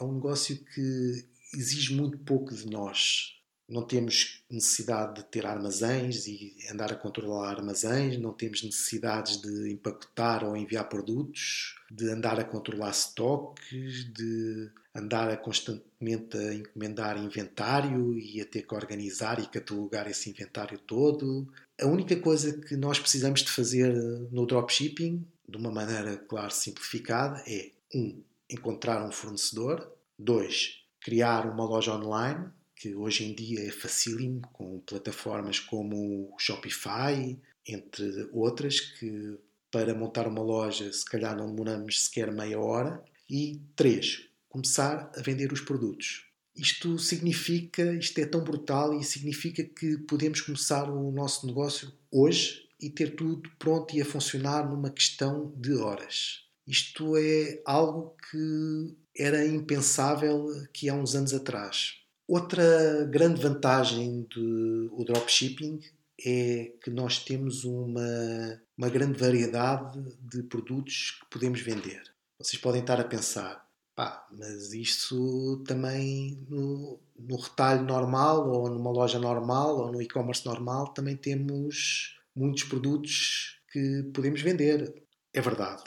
é 0.00 0.02
um 0.02 0.14
negócio 0.14 0.56
que 0.56 1.24
exige 1.54 1.94
muito 1.94 2.18
pouco 2.18 2.52
de 2.52 2.68
nós. 2.68 3.36
Não 3.68 3.86
temos 3.86 4.42
necessidade 4.50 5.22
de 5.22 5.28
ter 5.28 5.46
armazéns 5.46 6.26
e 6.26 6.56
andar 6.68 6.90
a 6.92 6.96
controlar 6.96 7.50
armazéns, 7.50 8.18
não 8.18 8.32
temos 8.32 8.64
necessidades 8.64 9.40
de 9.40 9.70
empacotar 9.70 10.44
ou 10.44 10.56
enviar 10.56 10.88
produtos, 10.88 11.76
de 11.88 12.10
andar 12.10 12.40
a 12.40 12.44
controlar 12.44 12.90
estoques, 12.90 14.12
de 14.12 14.68
andar 14.92 15.30
a 15.30 15.36
constantemente 15.36 16.36
a 16.36 16.54
encomendar 16.54 17.16
inventário 17.16 18.18
e 18.18 18.40
a 18.40 18.44
ter 18.44 18.62
que 18.62 18.74
organizar 18.74 19.38
e 19.38 19.46
catalogar 19.46 20.10
esse 20.10 20.28
inventário 20.28 20.76
todo. 20.80 21.48
A 21.80 21.86
única 21.86 22.16
coisa 22.16 22.52
que 22.52 22.76
nós 22.76 22.98
precisamos 22.98 23.42
de 23.42 23.50
fazer 23.50 23.94
no 24.32 24.44
dropshipping 24.44 25.24
de 25.48 25.56
uma 25.56 25.70
maneira, 25.70 26.16
claro, 26.16 26.50
simplificada, 26.50 27.42
é 27.46 27.70
um, 27.94 28.22
encontrar 28.48 29.06
um 29.06 29.12
fornecedor, 29.12 29.90
dois, 30.18 30.82
criar 31.00 31.46
uma 31.46 31.64
loja 31.64 31.94
online, 31.94 32.48
que 32.76 32.94
hoje 32.94 33.24
em 33.24 33.34
dia 33.34 33.66
é 33.66 33.70
facílimo, 33.70 34.42
com 34.52 34.80
plataformas 34.80 35.60
como 35.60 36.32
o 36.34 36.38
Shopify, 36.38 37.38
entre 37.66 38.28
outras, 38.32 38.80
que 38.80 39.38
para 39.70 39.94
montar 39.94 40.26
uma 40.26 40.42
loja 40.42 40.92
se 40.92 41.04
calhar 41.04 41.36
não 41.36 41.46
demoramos 41.46 42.04
sequer 42.04 42.32
meia 42.32 42.58
hora. 42.58 43.02
E 43.30 43.60
três, 43.74 44.28
começar 44.48 45.10
a 45.16 45.22
vender 45.22 45.52
os 45.52 45.60
produtos. 45.60 46.26
Isto 46.54 46.98
significa, 46.98 47.94
isto 47.94 48.18
é 48.18 48.26
tão 48.26 48.44
brutal 48.44 48.98
e 48.98 49.02
significa 49.02 49.64
que 49.64 49.96
podemos 49.98 50.42
começar 50.42 50.90
o 50.90 51.10
nosso 51.10 51.46
negócio 51.46 51.90
hoje 52.10 52.61
e 52.82 52.90
ter 52.90 53.14
tudo 53.14 53.48
pronto 53.58 53.94
e 53.94 54.02
a 54.02 54.04
funcionar 54.04 54.68
numa 54.68 54.90
questão 54.90 55.54
de 55.56 55.74
horas. 55.76 56.40
Isto 56.66 57.16
é 57.16 57.62
algo 57.64 58.16
que 58.30 58.96
era 59.16 59.46
impensável 59.46 60.48
aqui 60.64 60.88
há 60.88 60.94
uns 60.94 61.14
anos 61.14 61.32
atrás. 61.32 61.94
Outra 62.26 63.04
grande 63.10 63.40
vantagem 63.40 64.22
do 64.22 65.04
dropshipping 65.04 65.80
é 66.24 66.72
que 66.82 66.90
nós 66.90 67.18
temos 67.18 67.64
uma, 67.64 68.60
uma 68.76 68.88
grande 68.88 69.18
variedade 69.18 70.00
de 70.20 70.42
produtos 70.44 71.18
que 71.20 71.30
podemos 71.30 71.60
vender. 71.60 72.02
Vocês 72.38 72.60
podem 72.60 72.80
estar 72.80 73.00
a 73.00 73.04
pensar, 73.04 73.66
pá, 73.94 74.26
mas 74.32 74.72
isso 74.72 75.62
também 75.66 76.44
no, 76.48 76.98
no 77.18 77.36
retalho 77.36 77.84
normal, 77.84 78.48
ou 78.50 78.70
numa 78.70 78.90
loja 78.90 79.18
normal, 79.18 79.78
ou 79.78 79.92
no 79.92 80.00
e-commerce 80.00 80.46
normal, 80.46 80.88
também 80.88 81.16
temos 81.16 82.18
muitos 82.34 82.64
produtos 82.64 83.60
que 83.72 84.02
podemos 84.14 84.40
vender. 84.40 84.92
É 85.32 85.40
verdade. 85.40 85.82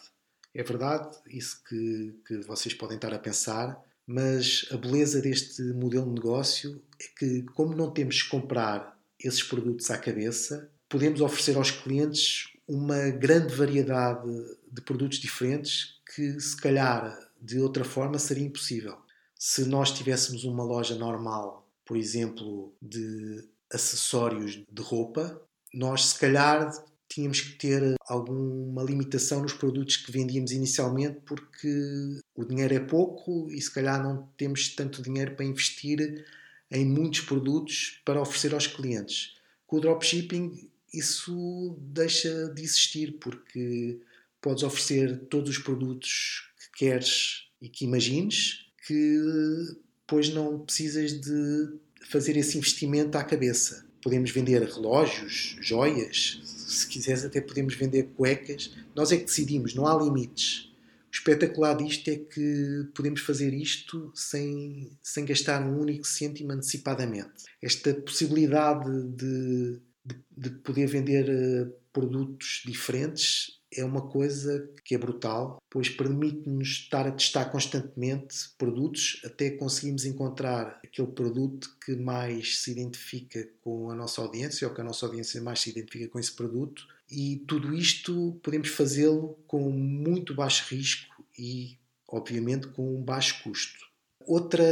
É 0.53 0.63
verdade, 0.63 1.17
isso 1.27 1.61
que, 1.67 2.15
que 2.25 2.37
vocês 2.47 2.73
podem 2.73 2.95
estar 2.95 3.13
a 3.13 3.19
pensar, 3.19 3.77
mas 4.07 4.65
a 4.71 4.77
beleza 4.77 5.21
deste 5.21 5.61
modelo 5.73 6.05
de 6.05 6.13
negócio 6.13 6.81
é 6.97 7.05
que, 7.19 7.43
como 7.53 7.75
não 7.75 7.91
temos 7.91 8.23
que 8.23 8.29
comprar 8.29 8.97
esses 9.19 9.43
produtos 9.43 9.91
à 9.91 9.97
cabeça, 9.97 10.69
podemos 10.87 11.19
oferecer 11.19 11.57
aos 11.57 11.71
clientes 11.71 12.53
uma 12.67 13.09
grande 13.09 13.53
variedade 13.53 14.29
de 14.71 14.81
produtos 14.81 15.19
diferentes 15.19 15.99
que, 16.15 16.39
se 16.39 16.55
calhar, 16.55 17.17
de 17.41 17.59
outra 17.59 17.83
forma 17.83 18.17
seria 18.17 18.45
impossível. 18.45 18.97
Se 19.37 19.65
nós 19.65 19.91
tivéssemos 19.91 20.45
uma 20.45 20.63
loja 20.63 20.95
normal, 20.95 21.67
por 21.85 21.97
exemplo, 21.97 22.73
de 22.81 23.47
acessórios 23.71 24.63
de 24.71 24.81
roupa, 24.81 25.41
nós 25.75 26.05
se 26.07 26.19
calhar 26.19 26.71
tínhamos 27.07 27.41
que 27.41 27.53
ter 27.57 27.95
alguma 28.07 28.83
limitação 28.83 29.41
nos 29.41 29.53
produtos 29.53 29.97
que 29.97 30.11
vendíamos 30.11 30.51
inicialmente 30.51 31.19
porque 31.25 32.19
o 32.33 32.43
dinheiro 32.43 32.73
é 32.73 32.79
pouco 32.79 33.49
e 33.51 33.61
se 33.61 33.71
calhar 33.71 34.01
não 34.01 34.27
temos 34.37 34.69
tanto 34.69 35.01
dinheiro 35.01 35.35
para 35.35 35.45
investir 35.45 36.25
em 36.71 36.85
muitos 36.85 37.21
produtos 37.21 38.01
para 38.03 38.21
oferecer 38.21 38.53
aos 38.53 38.67
clientes. 38.67 39.35
Com 39.67 39.77
o 39.77 39.79
dropshipping 39.81 40.69
isso 40.93 41.77
deixa 41.79 42.49
de 42.49 42.63
existir 42.63 43.17
porque 43.19 43.99
podes 44.41 44.63
oferecer 44.63 45.25
todos 45.29 45.49
os 45.49 45.57
produtos 45.57 46.49
que 46.57 46.79
queres 46.79 47.49
e 47.61 47.67
que 47.67 47.85
imagines 47.85 48.65
que 48.87 49.19
depois 49.99 50.29
não 50.29 50.59
precisas 50.59 51.19
de 51.19 51.77
fazer 52.09 52.37
esse 52.37 52.57
investimento 52.57 53.17
à 53.17 53.23
cabeça 53.23 53.85
podemos 54.05 54.29
vender 54.29 54.61
relógios, 54.61 55.57
joias, 55.59 56.39
se 56.45 56.87
quiseres 56.87 57.25
até 57.25 57.41
podemos 57.41 57.73
vender 57.73 58.03
cuecas. 58.15 58.71
Nós 58.95 59.11
é 59.11 59.17
que 59.17 59.25
decidimos, 59.25 59.73
não 59.73 59.87
há 59.87 59.99
limites. 59.99 60.71
O 61.11 61.15
espetacular 61.15 61.75
disto 61.75 62.07
é 62.09 62.17
que 62.17 62.87
podemos 62.93 63.21
fazer 63.21 63.51
isto 63.51 64.11
sem, 64.13 64.91
sem 65.01 65.25
gastar 65.25 65.59
um 65.65 65.79
único 65.79 66.05
cêntimo 66.05 66.51
antecipadamente. 66.51 67.45
Esta 67.59 67.95
possibilidade 67.95 68.85
de, 69.15 69.81
de, 70.05 70.15
de 70.37 70.49
poder 70.59 70.85
vender 70.85 71.27
uh, 71.27 71.73
produtos 71.91 72.61
diferentes 72.63 73.59
é 73.75 73.83
uma 73.83 74.01
coisa 74.01 74.69
que 74.83 74.95
é 74.95 74.97
brutal, 74.97 75.57
pois 75.69 75.89
permite-nos 75.89 76.67
estar 76.67 77.07
a 77.07 77.11
testar 77.11 77.45
constantemente 77.45 78.35
produtos 78.57 79.21
até 79.25 79.49
conseguirmos 79.51 80.05
encontrar 80.05 80.79
aquele 80.83 81.07
produto 81.09 81.75
que 81.83 81.95
mais 81.95 82.59
se 82.59 82.71
identifica 82.71 83.47
com 83.61 83.89
a 83.89 83.95
nossa 83.95 84.21
audiência 84.21 84.67
ou 84.67 84.73
que 84.73 84.81
a 84.81 84.83
nossa 84.83 85.05
audiência 85.05 85.41
mais 85.41 85.59
se 85.59 85.69
identifica 85.69 86.07
com 86.07 86.19
esse 86.19 86.33
produto. 86.33 86.87
E 87.09 87.43
tudo 87.47 87.73
isto 87.73 88.39
podemos 88.43 88.69
fazê-lo 88.69 89.37
com 89.47 89.69
muito 89.69 90.33
baixo 90.33 90.73
risco 90.73 91.23
e, 91.37 91.77
obviamente, 92.07 92.67
com 92.67 92.95
um 92.95 93.03
baixo 93.03 93.43
custo. 93.43 93.85
Outra, 94.25 94.63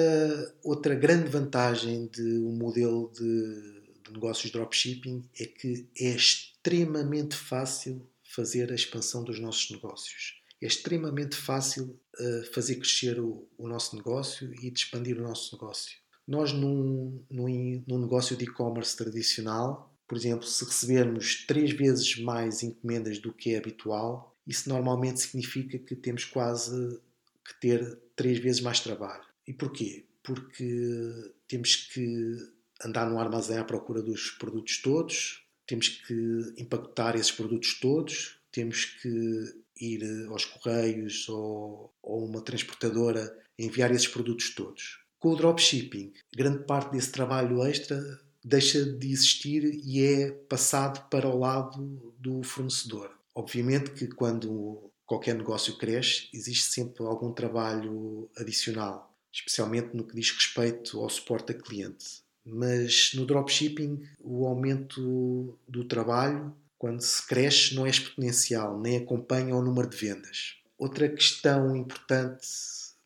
outra 0.63 0.95
grande 0.95 1.29
vantagem 1.29 2.07
de 2.07 2.39
um 2.39 2.53
modelo 2.53 3.11
de 3.13 3.83
de 4.03 4.11
negócios 4.11 4.51
dropshipping 4.51 5.23
é 5.39 5.45
que 5.45 5.87
é 5.97 6.09
extremamente 6.09 7.35
fácil 7.35 8.05
fazer 8.33 8.71
a 8.71 8.75
expansão 8.75 9.23
dos 9.23 9.39
nossos 9.39 9.69
negócios. 9.71 10.41
É 10.61 10.65
extremamente 10.65 11.35
fácil 11.35 11.99
uh, 12.19 12.53
fazer 12.53 12.75
crescer 12.75 13.19
o, 13.19 13.47
o, 13.57 13.67
nosso 13.67 13.95
negócio 13.95 14.53
e 14.53 14.71
de 14.71 14.79
expandir 14.79 15.19
o 15.19 15.23
nosso 15.23 15.55
negócio. 15.55 15.97
Nós, 16.27 16.53
num, 16.53 17.23
num, 17.29 17.83
num 17.85 17.99
negócio 17.99 18.37
de 18.37 18.45
e-commerce 18.45 18.95
tradicional, 18.95 19.93
por 20.07 20.17
exemplo, 20.17 20.47
se 20.47 20.63
recebermos 20.63 21.45
três 21.45 21.71
vezes 21.71 22.17
mais 22.19 22.63
encomendas 22.63 23.19
do 23.19 23.33
que 23.33 23.53
é 23.53 23.57
habitual, 23.57 24.37
isso 24.47 24.69
normalmente 24.69 25.19
significa 25.19 25.77
que 25.77 25.95
temos 25.95 26.25
quase 26.25 26.99
que 27.43 27.59
ter 27.59 27.99
três 28.15 28.39
vezes 28.39 28.61
mais 28.61 28.79
trabalho. 28.79 29.25
E 29.45 29.53
porquê? 29.53 30.05
Porque 30.23 31.33
temos 31.47 31.75
que 31.75 32.37
andar 32.85 33.09
no 33.09 33.19
armazém 33.19 33.57
à 33.57 33.63
procura 33.63 34.01
dos 34.01 34.31
produtos 34.31 34.81
todos, 34.81 35.42
temos 35.65 35.89
que 35.89 36.53
empacotar 36.57 37.15
esses 37.15 37.31
produtos 37.31 37.79
todos, 37.79 38.37
temos 38.51 38.85
que 38.85 39.63
ir 39.79 40.27
aos 40.29 40.45
correios 40.45 41.27
ou, 41.29 41.93
ou 42.01 42.25
uma 42.25 42.41
transportadora 42.41 43.35
enviar 43.57 43.91
esses 43.91 44.07
produtos 44.07 44.53
todos. 44.53 44.99
Com 45.19 45.29
o 45.29 45.35
dropshipping, 45.35 46.13
grande 46.35 46.65
parte 46.65 46.91
desse 46.91 47.11
trabalho 47.11 47.63
extra 47.63 48.01
deixa 48.43 48.83
de 48.83 49.11
existir 49.11 49.63
e 49.63 50.03
é 50.03 50.31
passado 50.31 51.07
para 51.09 51.27
o 51.27 51.39
lado 51.39 52.13
do 52.19 52.43
fornecedor. 52.43 53.11
Obviamente 53.33 53.91
que 53.91 54.07
quando 54.07 54.91
qualquer 55.05 55.35
negócio 55.35 55.77
cresce, 55.77 56.27
existe 56.33 56.73
sempre 56.73 57.03
algum 57.03 57.31
trabalho 57.31 58.29
adicional, 58.37 59.15
especialmente 59.31 59.95
no 59.95 60.05
que 60.05 60.15
diz 60.15 60.31
respeito 60.31 60.99
ao 60.99 61.09
suporte 61.09 61.53
a 61.53 61.55
cliente. 61.55 62.22
Mas 62.45 63.11
no 63.13 63.25
dropshipping, 63.25 64.03
o 64.19 64.45
aumento 64.45 65.57
do 65.67 65.85
trabalho, 65.85 66.53
quando 66.77 67.01
se 67.01 67.25
cresce, 67.25 67.75
não 67.75 67.85
é 67.85 67.89
exponencial, 67.89 68.79
nem 68.79 68.97
acompanha 68.97 69.55
o 69.55 69.61
número 69.61 69.89
de 69.89 69.95
vendas. 69.95 70.57
Outra 70.77 71.07
questão 71.07 71.75
importante 71.75 72.47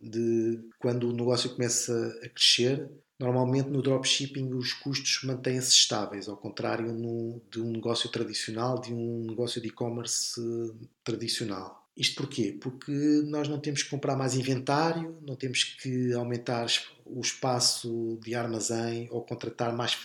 de 0.01 0.59
quando 0.79 1.09
o 1.09 1.13
negócio 1.13 1.51
começa 1.51 1.93
a 2.23 2.29
crescer, 2.29 2.89
normalmente 3.19 3.69
no 3.69 3.81
dropshipping 3.81 4.53
os 4.53 4.73
custos 4.73 5.21
mantêm-se 5.23 5.69
estáveis, 5.69 6.27
ao 6.27 6.37
contrário 6.37 6.87
de 7.51 7.61
um 7.61 7.71
negócio 7.71 8.09
tradicional, 8.09 8.79
de 8.79 8.93
um 8.93 9.25
negócio 9.27 9.61
de 9.61 9.67
e-commerce 9.67 10.41
tradicional. 11.03 11.86
Isto 11.97 12.15
porquê? 12.17 12.55
Porque 12.61 12.91
nós 13.25 13.47
não 13.47 13.59
temos 13.59 13.81
que 13.81 13.89
comprar 13.89 14.15
mais 14.15 14.35
inventário, 14.35 15.17
não 15.25 15.35
temos 15.35 15.63
que 15.63 16.13
aumentar 16.13 16.67
o 17.03 17.19
espaço 17.19 18.19
de 18.23 18.35
armazém 18.35 19.07
ou 19.09 19.23
contratar 19.23 19.75
mais 19.75 19.97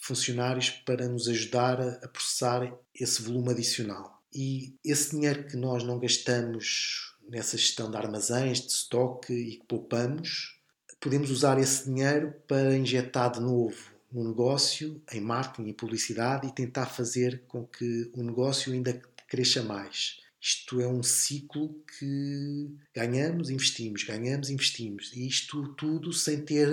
funcionários 0.00 0.70
para 0.70 1.08
nos 1.08 1.26
ajudar 1.28 1.80
a 1.80 2.06
processar 2.06 2.72
esse 2.94 3.20
volume 3.22 3.50
adicional. 3.50 4.22
E 4.32 4.72
esse 4.84 5.10
dinheiro 5.10 5.44
que 5.44 5.56
nós 5.56 5.82
não 5.82 5.98
gastamos 5.98 7.12
nessa 7.28 7.56
gestão 7.56 7.90
de 7.90 7.96
armazéns, 7.96 8.60
de 8.60 8.72
estoque 8.72 9.32
e 9.32 9.56
que 9.56 9.66
poupamos, 9.66 10.60
podemos 11.00 11.30
usar 11.30 11.58
esse 11.58 11.86
dinheiro 11.86 12.32
para 12.46 12.76
injetar 12.76 13.32
de 13.32 13.40
novo 13.40 13.90
no 14.12 14.28
negócio, 14.28 15.02
em 15.12 15.20
marketing 15.20 15.70
e 15.70 15.74
publicidade 15.74 16.46
e 16.46 16.52
tentar 16.52 16.86
fazer 16.86 17.42
com 17.48 17.66
que 17.66 18.10
o 18.14 18.22
negócio 18.22 18.72
ainda 18.72 19.00
cresça 19.26 19.62
mais. 19.62 20.21
Isto 20.42 20.80
é 20.80 20.88
um 20.88 21.04
ciclo 21.04 21.72
que 21.98 22.74
ganhamos, 22.92 23.48
investimos, 23.48 24.02
ganhamos, 24.02 24.50
investimos. 24.50 25.12
E 25.14 25.28
isto 25.28 25.72
tudo 25.74 26.12
sem 26.12 26.44
ter 26.44 26.68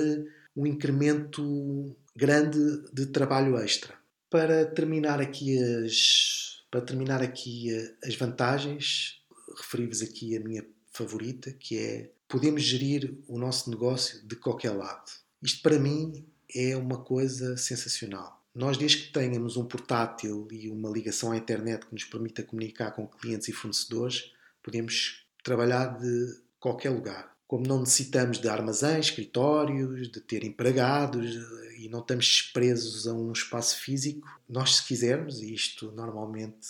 um 0.56 0.66
incremento 0.66 1.96
grande 2.16 2.60
de 2.92 3.06
trabalho 3.06 3.56
extra. 3.60 3.94
Para 4.28 4.66
terminar 4.66 5.22
aqui 5.22 5.60
as, 5.60 6.64
para 6.72 6.82
terminar 6.82 7.22
aqui 7.22 7.70
as 8.04 8.16
vantagens, 8.16 9.22
referi-vos 9.56 10.02
aqui 10.02 10.36
a 10.36 10.40
minha 10.40 10.66
favorita, 10.92 11.52
que 11.52 11.78
é 11.78 12.12
podemos 12.28 12.64
gerir 12.64 13.16
o 13.28 13.38
nosso 13.38 13.70
negócio 13.70 14.26
de 14.28 14.36
qualquer 14.36 14.72
lado. 14.72 15.12
Isto 15.44 15.62
para 15.62 15.78
mim 15.78 16.26
é 16.56 16.76
uma 16.76 17.04
coisa 17.04 17.56
sensacional. 17.56 18.39
Nós, 18.54 18.78
desde 18.78 19.04
que 19.04 19.14
tenhamos 19.14 19.58
um 19.58 19.66
portátil 19.66 20.48
e 20.52 20.70
uma 20.70 20.90
ligação 20.90 21.32
à 21.32 21.38
internet 21.38 21.86
que 21.86 21.94
nos 21.94 22.04
permita 22.04 22.44
comunicar 22.44 22.92
com 22.92 23.08
clientes 23.08 23.48
e 23.48 23.54
fornecedores, 23.54 24.32
podemos 24.64 25.26
trabalhar 25.44 25.98
de 26.00 26.42
qualquer 26.60 26.90
lugar. 26.90 27.36
Como 27.48 27.66
não 27.66 27.80
necessitamos 27.80 28.40
de 28.40 28.48
armazéns, 28.48 29.08
escritórios, 29.08 30.12
de 30.12 30.22
ter 30.22 30.44
empregados 30.44 31.36
e 31.80 31.90
não 31.90 32.00
estamos 32.00 32.42
presos 32.54 33.08
a 33.08 33.14
um 33.14 33.32
espaço 33.32 33.78
físico, 33.78 34.28
nós, 34.48 34.78
se 34.78 34.88
quisermos, 34.88 35.42
e 35.42 35.54
isto 35.54 35.92
normalmente 35.92 36.68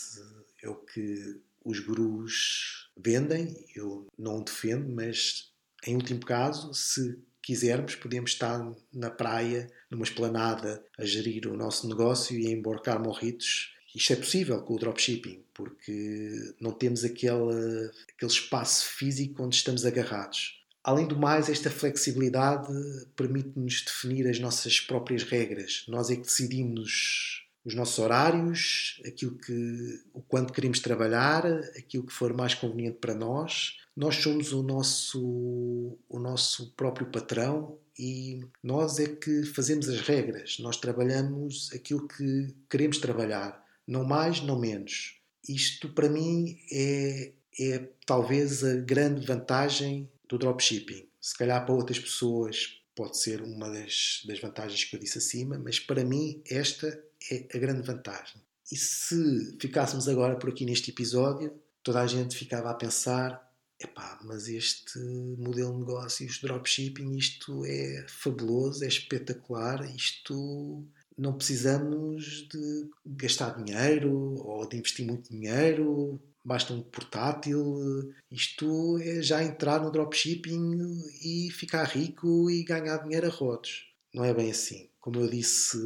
é 0.61 0.69
o 0.69 0.75
que 0.75 1.41
os 1.63 1.79
gurus 1.79 2.89
vendem, 2.95 3.65
eu 3.75 4.07
não 4.17 4.39
o 4.39 4.43
defendo, 4.43 4.89
mas 4.93 5.51
em 5.85 5.95
último 5.95 6.21
caso, 6.21 6.73
se 6.73 7.19
quisermos, 7.49 7.95
podemos 7.95 8.29
estar 8.29 8.63
na 8.93 9.09
praia, 9.09 9.67
numa 9.89 10.03
esplanada, 10.03 10.83
a 10.99 11.03
gerir 11.03 11.47
o 11.47 11.57
nosso 11.57 11.89
negócio 11.89 12.37
e 12.37 12.45
a 12.45 12.51
embarcar 12.51 13.01
morritos. 13.01 13.73
Isto 13.95 14.13
é 14.13 14.15
possível 14.17 14.61
com 14.61 14.75
o 14.75 14.77
dropshipping, 14.77 15.43
porque 15.51 16.53
não 16.61 16.71
temos 16.71 17.03
aquele, 17.03 17.89
aquele 18.13 18.31
espaço 18.31 18.85
físico 18.85 19.41
onde 19.41 19.55
estamos 19.55 19.83
agarrados. 19.83 20.63
Além 20.83 21.07
do 21.07 21.17
mais, 21.17 21.49
esta 21.49 21.71
flexibilidade 21.71 22.71
permite-nos 23.15 23.81
definir 23.81 24.27
as 24.27 24.37
nossas 24.37 24.79
próprias 24.79 25.23
regras. 25.23 25.85
Nós 25.87 26.11
é 26.11 26.15
que 26.17 26.21
decidimos 26.21 27.47
os 27.65 27.73
nossos 27.73 27.97
horários, 27.97 29.01
aquilo 29.03 29.35
que, 29.39 30.03
o 30.13 30.21
quanto 30.21 30.53
queremos 30.53 30.79
trabalhar, 30.79 31.47
aquilo 31.75 32.05
que 32.05 32.13
for 32.13 32.31
mais 32.31 32.53
conveniente 32.53 32.99
para 32.99 33.15
nós 33.15 33.79
nós 33.99 34.15
somos 34.15 34.53
o 34.53 34.63
nosso, 34.63 35.99
o 36.07 36.19
nosso 36.19 36.71
próprio 36.71 37.07
patrão 37.07 37.77
e 37.97 38.39
nós 38.63 38.97
é 38.97 39.07
que 39.07 39.43
fazemos 39.43 39.89
as 39.89 39.99
regras, 39.99 40.57
nós 40.59 40.77
trabalhamos 40.77 41.69
aquilo 41.73 42.07
que 42.07 42.55
queremos 42.69 42.97
trabalhar, 42.99 43.61
não 43.85 44.05
mais, 44.05 44.39
não 44.39 44.57
menos. 44.57 45.19
Isto 45.45 45.89
para 45.89 46.07
mim 46.07 46.57
é, 46.71 47.33
é 47.59 47.89
talvez 48.05 48.63
a 48.63 48.75
grande 48.75 49.27
vantagem 49.27 50.09
do 50.29 50.37
dropshipping. 50.37 51.05
Se 51.19 51.37
calhar 51.37 51.65
para 51.65 51.75
outras 51.75 51.99
pessoas 51.99 52.81
pode 52.95 53.17
ser 53.17 53.41
uma 53.41 53.69
das, 53.69 54.21
das 54.25 54.39
vantagens 54.39 54.85
que 54.85 54.95
eu 54.95 54.99
disse 55.01 55.17
acima, 55.17 55.59
mas 55.59 55.77
para 55.77 56.05
mim 56.05 56.41
esta 56.49 56.87
é 57.29 57.47
a 57.53 57.57
grande 57.57 57.81
vantagem. 57.81 58.41
E 58.71 58.77
se 58.77 59.57
ficássemos 59.59 60.07
agora 60.07 60.37
por 60.37 60.51
aqui 60.51 60.63
neste 60.63 60.89
episódio, 60.89 61.53
toda 61.83 61.99
a 61.99 62.07
gente 62.07 62.37
ficava 62.37 62.69
a 62.69 62.75
pensar 62.75 63.48
epá, 63.79 64.19
mas 64.23 64.47
este 64.47 64.99
modelo 65.37 65.73
de 65.73 65.79
negócios 65.79 66.39
dropshipping, 66.41 67.15
isto 67.15 67.65
é 67.65 68.05
fabuloso, 68.07 68.83
é 68.83 68.87
espetacular, 68.87 69.83
isto 69.95 70.85
não 71.17 71.33
precisamos 71.33 72.47
de 72.47 72.89
gastar 73.05 73.61
dinheiro 73.61 74.35
ou 74.39 74.67
de 74.67 74.77
investir 74.77 75.05
muito 75.05 75.29
dinheiro, 75.29 76.19
basta 76.43 76.73
um 76.73 76.81
portátil. 76.81 78.13
Isto 78.31 78.97
é 78.99 79.21
já 79.21 79.43
entrar 79.43 79.81
no 79.81 79.91
dropshipping 79.91 80.77
e 81.21 81.51
ficar 81.51 81.83
rico 81.83 82.49
e 82.49 82.63
ganhar 82.63 82.97
dinheiro 82.97 83.27
a 83.27 83.29
rodos. 83.29 83.87
Não 84.13 84.23
é 84.23 84.33
bem 84.33 84.49
assim. 84.49 84.89
Como 84.99 85.19
eu 85.19 85.29
disse 85.29 85.77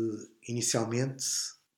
inicialmente, 0.47 1.25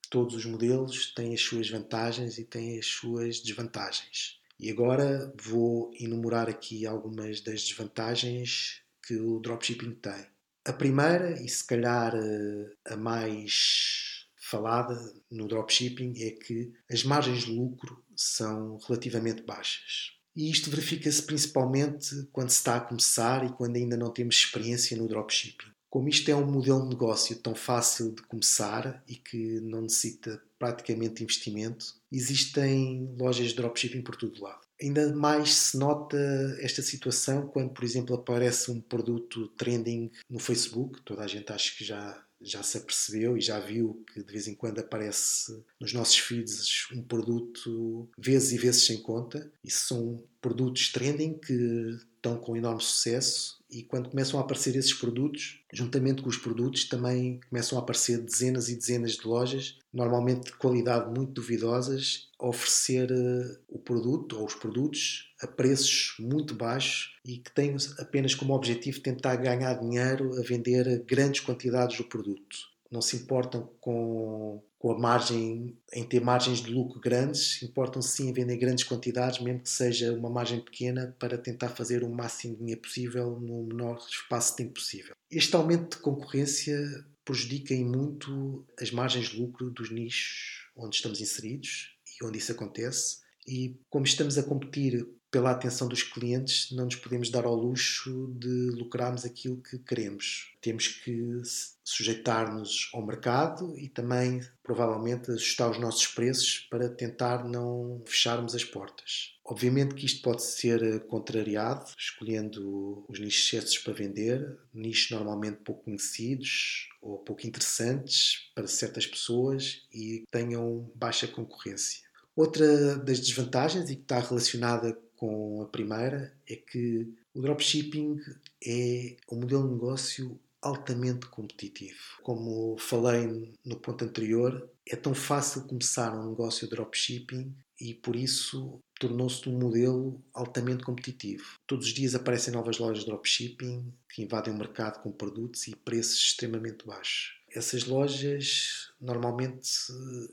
todos 0.09 0.35
os 0.35 0.45
modelos 0.45 1.13
têm 1.13 1.33
as 1.33 1.41
suas 1.41 1.69
vantagens 1.69 2.37
e 2.37 2.43
têm 2.43 2.77
as 2.77 2.85
suas 2.85 3.39
desvantagens. 3.39 4.39
E 4.59 4.71
agora 4.71 5.33
vou 5.41 5.91
enumerar 5.99 6.49
aqui 6.49 6.85
algumas 6.85 7.41
das 7.41 7.63
desvantagens 7.63 8.81
que 9.05 9.15
o 9.15 9.39
dropshipping 9.39 9.95
tem. 9.95 10.25
A 10.65 10.73
primeira, 10.73 11.39
e 11.41 11.47
se 11.47 11.65
calhar 11.65 12.15
eh, 12.15 12.71
a 12.85 12.97
mais 12.97 14.25
falada 14.39 14.97
no 15.29 15.47
dropshipping, 15.47 16.13
é 16.23 16.31
que 16.31 16.73
as 16.89 17.03
margens 17.03 17.43
de 17.43 17.51
lucro 17.51 18.03
são 18.15 18.77
relativamente 18.87 19.43
baixas. 19.43 20.15
E 20.35 20.49
isto 20.49 20.69
verifica-se 20.69 21.21
principalmente 21.21 22.27
quando 22.31 22.49
se 22.49 22.57
está 22.57 22.77
a 22.77 22.81
começar 22.81 23.45
e 23.45 23.53
quando 23.53 23.75
ainda 23.75 23.95
não 23.95 24.11
temos 24.11 24.35
experiência 24.35 24.97
no 24.97 25.07
dropshipping. 25.07 25.67
Como 25.89 26.09
isto 26.09 26.29
é 26.29 26.35
um 26.35 26.51
modelo 26.51 26.83
de 26.83 26.89
negócio 26.89 27.37
tão 27.37 27.55
fácil 27.55 28.13
de 28.13 28.21
começar 28.23 29.01
e 29.07 29.15
que 29.15 29.61
não 29.61 29.81
necessita 29.81 30.41
praticamente 30.59 31.23
investimento, 31.23 31.95
existem 32.15 33.15
lojas 33.17 33.49
de 33.49 33.55
dropshipping 33.55 34.01
por 34.01 34.15
todo 34.15 34.41
lado. 34.41 34.65
Ainda 34.81 35.13
mais 35.15 35.53
se 35.53 35.77
nota 35.77 36.17
esta 36.59 36.81
situação 36.81 37.47
quando, 37.47 37.71
por 37.71 37.83
exemplo, 37.83 38.15
aparece 38.15 38.69
um 38.71 38.81
produto 38.81 39.47
trending 39.49 40.11
no 40.29 40.39
Facebook. 40.39 41.01
Toda 41.03 41.23
a 41.23 41.27
gente 41.27 41.51
acho 41.51 41.77
que 41.77 41.85
já, 41.85 42.21
já 42.41 42.61
se 42.61 42.77
apercebeu 42.77 43.37
e 43.37 43.41
já 43.41 43.59
viu 43.59 44.03
que 44.11 44.21
de 44.21 44.31
vez 44.31 44.47
em 44.47 44.55
quando 44.55 44.79
aparece 44.79 45.63
nos 45.79 45.93
nossos 45.93 46.17
feeds 46.17 46.87
um 46.93 47.01
produto 47.01 48.09
vezes 48.17 48.51
e 48.51 48.57
vezes 48.57 48.85
sem 48.85 49.01
conta. 49.01 49.49
Isso 49.63 49.87
são 49.87 50.23
produtos 50.41 50.91
trending 50.91 51.37
que 51.39 51.97
estão 52.25 52.37
com 52.37 52.57
enorme 52.57 52.81
sucesso 52.81 53.63
e 53.69 53.83
quando 53.83 54.09
começam 54.09 54.39
a 54.39 54.43
aparecer 54.43 54.75
esses 54.75 54.93
produtos, 54.93 55.59
juntamente 55.73 56.21
com 56.21 56.29
os 56.29 56.37
produtos, 56.37 56.85
também 56.85 57.39
começam 57.49 57.77
a 57.77 57.81
aparecer 57.81 58.19
dezenas 58.19 58.69
e 58.69 58.75
dezenas 58.75 59.13
de 59.13 59.27
lojas, 59.27 59.77
normalmente 59.93 60.45
de 60.45 60.53
qualidade 60.53 61.11
muito 61.11 61.33
duvidosas, 61.33 62.29
a 62.39 62.47
oferecer 62.47 63.11
uh, 63.11 63.57
o 63.67 63.77
produto 63.77 64.39
ou 64.39 64.45
os 64.45 64.55
produtos 64.55 65.33
a 65.41 65.47
preços 65.47 66.15
muito 66.19 66.55
baixos 66.55 67.15
e 67.25 67.37
que 67.37 67.53
têm 67.53 67.75
apenas 67.99 68.33
como 68.33 68.53
objetivo 68.53 69.01
tentar 69.01 69.35
ganhar 69.35 69.73
dinheiro 69.75 70.39
a 70.39 70.41
vender 70.41 71.03
grandes 71.05 71.41
quantidades 71.41 71.97
do 71.97 72.05
produto 72.05 72.74
não 72.95 73.01
se 73.01 73.17
importam 73.17 73.69
com, 73.79 74.63
com 74.79 74.91
a 74.91 74.97
margem, 74.97 75.77
em 75.93 76.03
ter 76.03 76.21
margens 76.21 76.59
de 76.59 76.71
lucro 76.71 76.99
grandes, 76.99 77.61
importam 77.61 78.01
sim 78.01 78.29
em 78.29 78.33
vender 78.33 78.57
grandes 78.57 78.85
quantidades, 78.85 79.39
mesmo 79.41 79.59
que 79.59 79.69
seja 79.69 80.13
uma 80.13 80.29
margem 80.29 80.61
pequena, 80.61 81.15
para 81.19 81.37
tentar 81.37 81.69
fazer 81.69 82.03
o 82.03 82.09
máximo 82.09 82.53
de 82.53 82.59
dinheiro 82.59 82.81
possível 82.81 83.39
no 83.39 83.65
menor 83.65 83.97
espaço 84.09 84.51
de 84.51 84.57
tempo 84.57 84.75
possível. 84.75 85.13
Este 85.29 85.55
aumento 85.55 85.97
de 85.97 86.01
concorrência 86.01 86.79
prejudica 87.25 87.73
em 87.73 87.83
muito 87.83 88.65
as 88.79 88.91
margens 88.91 89.29
de 89.29 89.39
lucro 89.39 89.69
dos 89.69 89.91
nichos 89.91 90.65
onde 90.77 90.95
estamos 90.95 91.19
inseridos 91.19 91.95
e 92.19 92.25
onde 92.25 92.37
isso 92.37 92.51
acontece. 92.51 93.17
E 93.47 93.77
como 93.89 94.05
estamos 94.05 94.37
a 94.37 94.43
competir 94.43 95.07
pela 95.35 95.51
atenção 95.51 95.89
dos 95.89 96.01
clientes, 96.01 96.71
não 96.71 96.85
nos 96.85 96.95
podemos 96.95 97.29
dar 97.29 97.43
ao 97.43 97.53
luxo 97.53 98.33
de 98.39 98.69
lucrarmos 98.69 99.25
aquilo 99.25 99.57
que 99.57 99.77
queremos. 99.77 100.53
Temos 100.61 100.87
que 100.87 101.41
sujeitar-nos 101.83 102.89
ao 102.93 103.05
mercado 103.05 103.77
e 103.77 103.89
também, 103.89 104.41
provavelmente, 104.63 105.31
ajustar 105.31 105.69
os 105.69 105.77
nossos 105.77 106.07
preços 106.07 106.65
para 106.69 106.87
tentar 106.87 107.43
não 107.43 108.01
fecharmos 108.05 108.55
as 108.55 108.63
portas. 108.63 109.35
Obviamente 109.43 109.93
que 109.93 110.05
isto 110.05 110.21
pode 110.21 110.41
ser 110.41 111.05
contrariado, 111.07 111.91
escolhendo 111.97 113.03
os 113.09 113.19
nichos 113.19 113.49
certos 113.49 113.77
para 113.79 113.91
vender, 113.91 114.57
nichos 114.73 115.11
normalmente 115.11 115.57
pouco 115.65 115.83
conhecidos 115.83 116.87
ou 117.01 117.17
pouco 117.17 117.45
interessantes 117.45 118.49
para 118.55 118.67
certas 118.67 119.05
pessoas 119.05 119.81
e 119.93 120.23
tenham 120.31 120.89
baixa 120.95 121.27
concorrência. 121.27 122.05
Outra 122.33 122.97
das 122.97 123.19
desvantagens, 123.19 123.89
e 123.89 123.95
que 123.95 124.01
está 124.01 124.19
relacionada 124.19 124.97
com 125.17 125.61
a 125.61 125.65
primeira 125.65 126.33
é 126.47 126.55
que 126.55 127.13
o 127.33 127.41
dropshipping 127.41 128.19
é 128.65 129.17
um 129.31 129.39
modelo 129.39 129.67
de 129.67 129.73
negócio 129.73 130.39
altamente 130.61 131.27
competitivo. 131.27 131.99
Como 132.23 132.75
falei 132.77 133.53
no 133.63 133.79
ponto 133.79 134.03
anterior, 134.03 134.67
é 134.87 134.95
tão 134.95 135.13
fácil 135.13 135.63
começar 135.63 136.13
um 136.17 136.29
negócio 136.29 136.67
de 136.67 136.75
dropshipping 136.75 137.55
e 137.79 137.93
por 137.93 138.15
isso 138.15 138.79
tornou-se 138.99 139.47
um 139.47 139.59
modelo 139.59 140.23
altamente 140.33 140.83
competitivo. 140.83 141.59
Todos 141.67 141.87
os 141.87 141.93
dias 141.93 142.15
aparecem 142.15 142.53
novas 142.53 142.79
lojas 142.79 143.03
de 143.03 143.09
dropshipping 143.09 143.93
que 144.09 144.23
invadem 144.23 144.53
o 144.53 144.57
mercado 144.57 145.01
com 145.03 145.11
produtos 145.11 145.67
e 145.67 145.75
preços 145.75 146.17
extremamente 146.17 146.85
baixos. 146.85 147.35
Essas 147.55 147.85
lojas 147.85 148.91
normalmente 148.99 149.69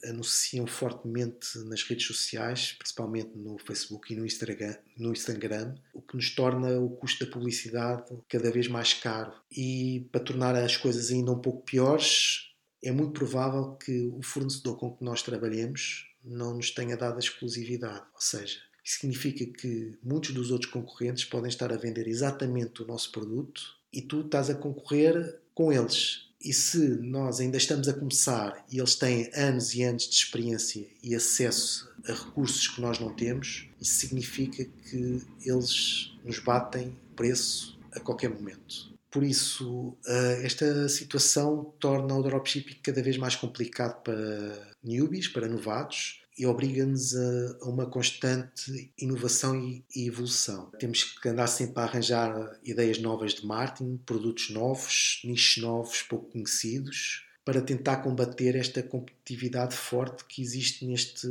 anunciam 0.05 0.67
fortemente 0.67 1.57
nas 1.67 1.85
redes 1.85 2.05
sociais, 2.05 2.73
principalmente 2.73 3.31
no 3.37 3.57
Facebook 3.59 4.13
e 4.13 4.17
no 4.17 4.27
Instagram, 4.27 4.75
no 4.99 5.13
Instagram, 5.13 5.77
o 5.95 6.03
que 6.03 6.17
nos 6.17 6.35
torna 6.35 6.81
o 6.81 6.91
custo 6.91 7.25
da 7.25 7.31
publicidade 7.31 8.13
cada 8.29 8.51
vez 8.51 8.67
mais 8.67 8.93
caro. 8.93 9.33
E 9.51 10.09
para 10.11 10.25
tornar 10.25 10.57
as 10.57 10.77
coisas 10.77 11.13
ainda 11.13 11.31
um 11.31 11.39
pouco 11.39 11.65
piores, 11.65 12.51
é 12.83 12.91
muito 12.91 13.13
provável 13.13 13.77
que 13.77 14.09
o 14.09 14.21
fornecedor 14.21 14.77
com 14.77 14.97
que 14.97 15.05
nós 15.05 15.23
trabalhemos 15.23 16.09
não 16.25 16.57
nos 16.57 16.73
tenha 16.73 16.97
dado 16.97 17.17
a 17.17 17.21
exclusividade. 17.21 18.05
Ou 18.15 18.21
seja, 18.21 18.59
significa 18.83 19.47
que 19.47 19.97
muitos 20.03 20.33
dos 20.33 20.51
outros 20.51 20.73
concorrentes 20.73 21.25
podem 21.25 21.49
estar 21.49 21.73
a 21.73 21.77
vender 21.77 22.09
exatamente 22.09 22.83
o 22.83 22.87
nosso 22.87 23.13
produto 23.13 23.63
e 23.93 24.03
tu 24.03 24.23
estás 24.23 24.51
a 24.51 24.57
concorrer 24.57 25.41
com 25.55 25.73
eles 25.73 26.32
e 26.45 26.53
se 26.53 26.79
nós 26.79 27.41
ainda 27.41 27.57
estamos 27.57 27.89
a 27.89 27.93
começar 27.93 28.65
e 28.71 28.79
eles 28.79 28.95
têm 28.95 29.31
anos 29.35 29.75
e 29.75 29.83
anos 29.83 30.09
de 30.09 30.15
experiência 30.15 30.87
e 31.03 31.15
acesso 31.15 31.91
a 32.07 32.13
recursos 32.13 32.69
que 32.69 32.81
nós 32.81 32.99
não 32.99 33.15
temos, 33.15 33.69
isso 33.81 33.95
significa 33.95 34.65
que 34.65 35.23
eles 35.45 36.13
nos 36.25 36.39
batem 36.41 36.97
preço 37.15 37.79
a 37.93 38.01
qualquer 38.01 38.31
momento. 38.31 38.93
Por 39.11 39.23
isso, 39.23 39.95
eh, 40.07 40.41
esta 40.43 40.89
situação 40.89 41.73
torna 41.79 42.15
o 42.15 42.23
dropshipping 42.23 42.79
cada 42.83 43.03
vez 43.03 43.19
mais 43.19 43.37
complicado 43.37 44.03
para 44.03 44.75
newbies, 44.83 45.29
para 45.29 45.47
novatos, 45.47 46.22
e 46.39 46.47
obriga-nos 46.47 47.15
a, 47.15 47.59
uma 47.63 47.87
constante 47.87 48.93
inovação 48.99 49.57
e, 49.57 49.85
evolução. 49.95 50.71
Temos 50.79 51.05
que 51.05 51.29
andar 51.29 51.47
sempre 51.47 51.81
a 51.81 51.85
arranjar 51.85 52.59
ideias 52.65 52.99
novas 52.99 53.35
de 53.35 53.47
marketing, 53.47 53.99
produtos 53.99 54.51
novos, 54.51 55.21
nichos 55.25 55.63
novos, 55.63 56.03
pouco 56.03 56.31
conhecidos, 56.31 57.27
para 57.45 57.61
tentar 57.61 57.99
combater 57.99 58.55
esta 58.57 58.83
competitividade 58.83 59.75
forte 59.75 60.25
que 60.25 60.43
existe 60.43 60.87
neste 60.87 61.27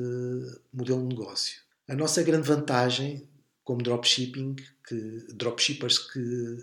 modelo 0.74 1.08
de 1.08 1.16
negócio. 1.16 1.62
A 1.88 1.96
nossa 1.96 2.22
grande 2.22 2.48
vantagem 2.48 3.28
como 3.64 3.82
dropshipping, 3.82 4.56
que, 4.88 5.26
dropshippers 5.34 5.98
que 5.98 6.58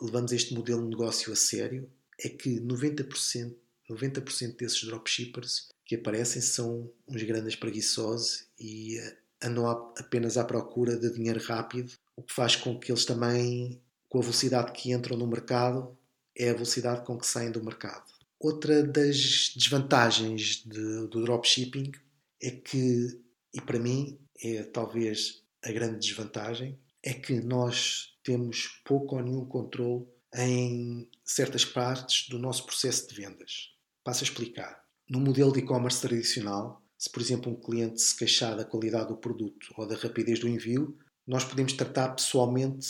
levamos 0.00 0.32
este 0.32 0.54
modelo 0.54 0.82
de 0.82 0.90
negócio 0.90 1.32
a 1.32 1.36
sério, 1.36 1.90
é 2.18 2.28
que 2.28 2.60
90%, 2.60 3.54
90 3.88 4.20
desses 4.58 4.84
dropshippers 4.84 5.71
que 5.92 5.96
aparecem 5.96 6.40
são 6.40 6.90
uns 7.06 7.22
grandes 7.22 7.54
preguiçosos 7.54 8.46
e 8.58 8.98
eh, 8.98 9.16
andam 9.42 9.66
apenas 9.68 10.38
à 10.38 10.44
procura 10.44 10.96
de 10.96 11.12
dinheiro 11.12 11.42
rápido, 11.44 11.92
o 12.16 12.22
que 12.22 12.32
faz 12.32 12.56
com 12.56 12.78
que 12.78 12.90
eles 12.90 13.04
também, 13.04 13.78
com 14.08 14.18
a 14.18 14.22
velocidade 14.22 14.72
que 14.72 14.90
entram 14.90 15.18
no 15.18 15.26
mercado, 15.26 15.94
é 16.34 16.48
a 16.48 16.54
velocidade 16.54 17.04
com 17.04 17.18
que 17.18 17.26
saem 17.26 17.50
do 17.50 17.62
mercado. 17.62 18.10
Outra 18.40 18.82
das 18.82 19.52
desvantagens 19.54 20.62
de, 20.64 21.08
do 21.08 21.22
dropshipping 21.24 21.92
é 22.40 22.52
que, 22.52 23.20
e 23.52 23.60
para 23.60 23.78
mim 23.78 24.18
é 24.42 24.62
talvez 24.62 25.42
a 25.62 25.70
grande 25.70 25.98
desvantagem, 25.98 26.78
é 27.02 27.12
que 27.12 27.34
nós 27.42 28.16
temos 28.24 28.80
pouco 28.82 29.16
ou 29.16 29.22
nenhum 29.22 29.44
controle 29.44 30.06
em 30.34 31.06
certas 31.22 31.66
partes 31.66 32.30
do 32.30 32.38
nosso 32.38 32.64
processo 32.64 33.06
de 33.08 33.14
vendas. 33.14 33.74
Passo 34.02 34.24
a 34.24 34.26
explicar. 34.26 34.81
No 35.12 35.20
modelo 35.20 35.52
de 35.52 35.58
e-commerce 35.58 36.00
tradicional, 36.00 36.82
se 36.96 37.10
por 37.10 37.20
exemplo 37.20 37.52
um 37.52 37.54
cliente 37.54 38.00
se 38.00 38.16
queixar 38.16 38.56
da 38.56 38.64
qualidade 38.64 39.08
do 39.08 39.16
produto 39.18 39.66
ou 39.76 39.86
da 39.86 39.94
rapidez 39.94 40.40
do 40.40 40.48
envio, 40.48 40.96
nós 41.26 41.44
podemos 41.44 41.74
tratar 41.74 42.14
pessoalmente 42.14 42.88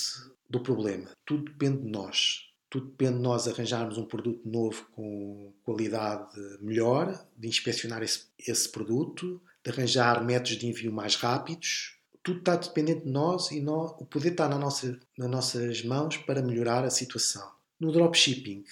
do 0.49 0.61
problema. 0.61 1.11
Tudo 1.27 1.51
depende 1.51 1.83
de 1.83 1.91
nós. 1.91 2.49
Tudo 2.71 2.87
depende 2.91 3.17
de 3.17 3.23
nós 3.23 3.49
arranjarmos 3.49 3.99
um 3.99 4.05
produto 4.05 4.49
novo 4.49 4.87
com 4.93 5.53
qualidade 5.65 6.39
melhor, 6.61 7.27
de 7.37 7.49
inspecionar 7.49 8.05
esse, 8.05 8.27
esse 8.39 8.69
produto, 8.69 9.43
de 9.65 9.73
arranjar 9.73 10.25
métodos 10.25 10.57
de 10.57 10.69
envio 10.69 10.93
mais 10.93 11.17
rápidos. 11.17 11.97
Tudo 12.23 12.39
está 12.39 12.55
dependente 12.55 13.05
de 13.05 13.11
nós 13.11 13.51
e 13.51 13.61
nós, 13.61 13.97
o 13.99 14.07
poder 14.07 14.31
está 14.31 14.49
na 14.49 14.61
nossa, 14.61 14.97
nas 15.19 15.29
nossas 15.29 15.83
mãos 15.83 16.19
para 16.19 16.41
melhorar 16.41 16.85
a 16.85 16.91
situação. 16.91 17.51
No 17.81 17.91
dropshipping, 17.91 18.63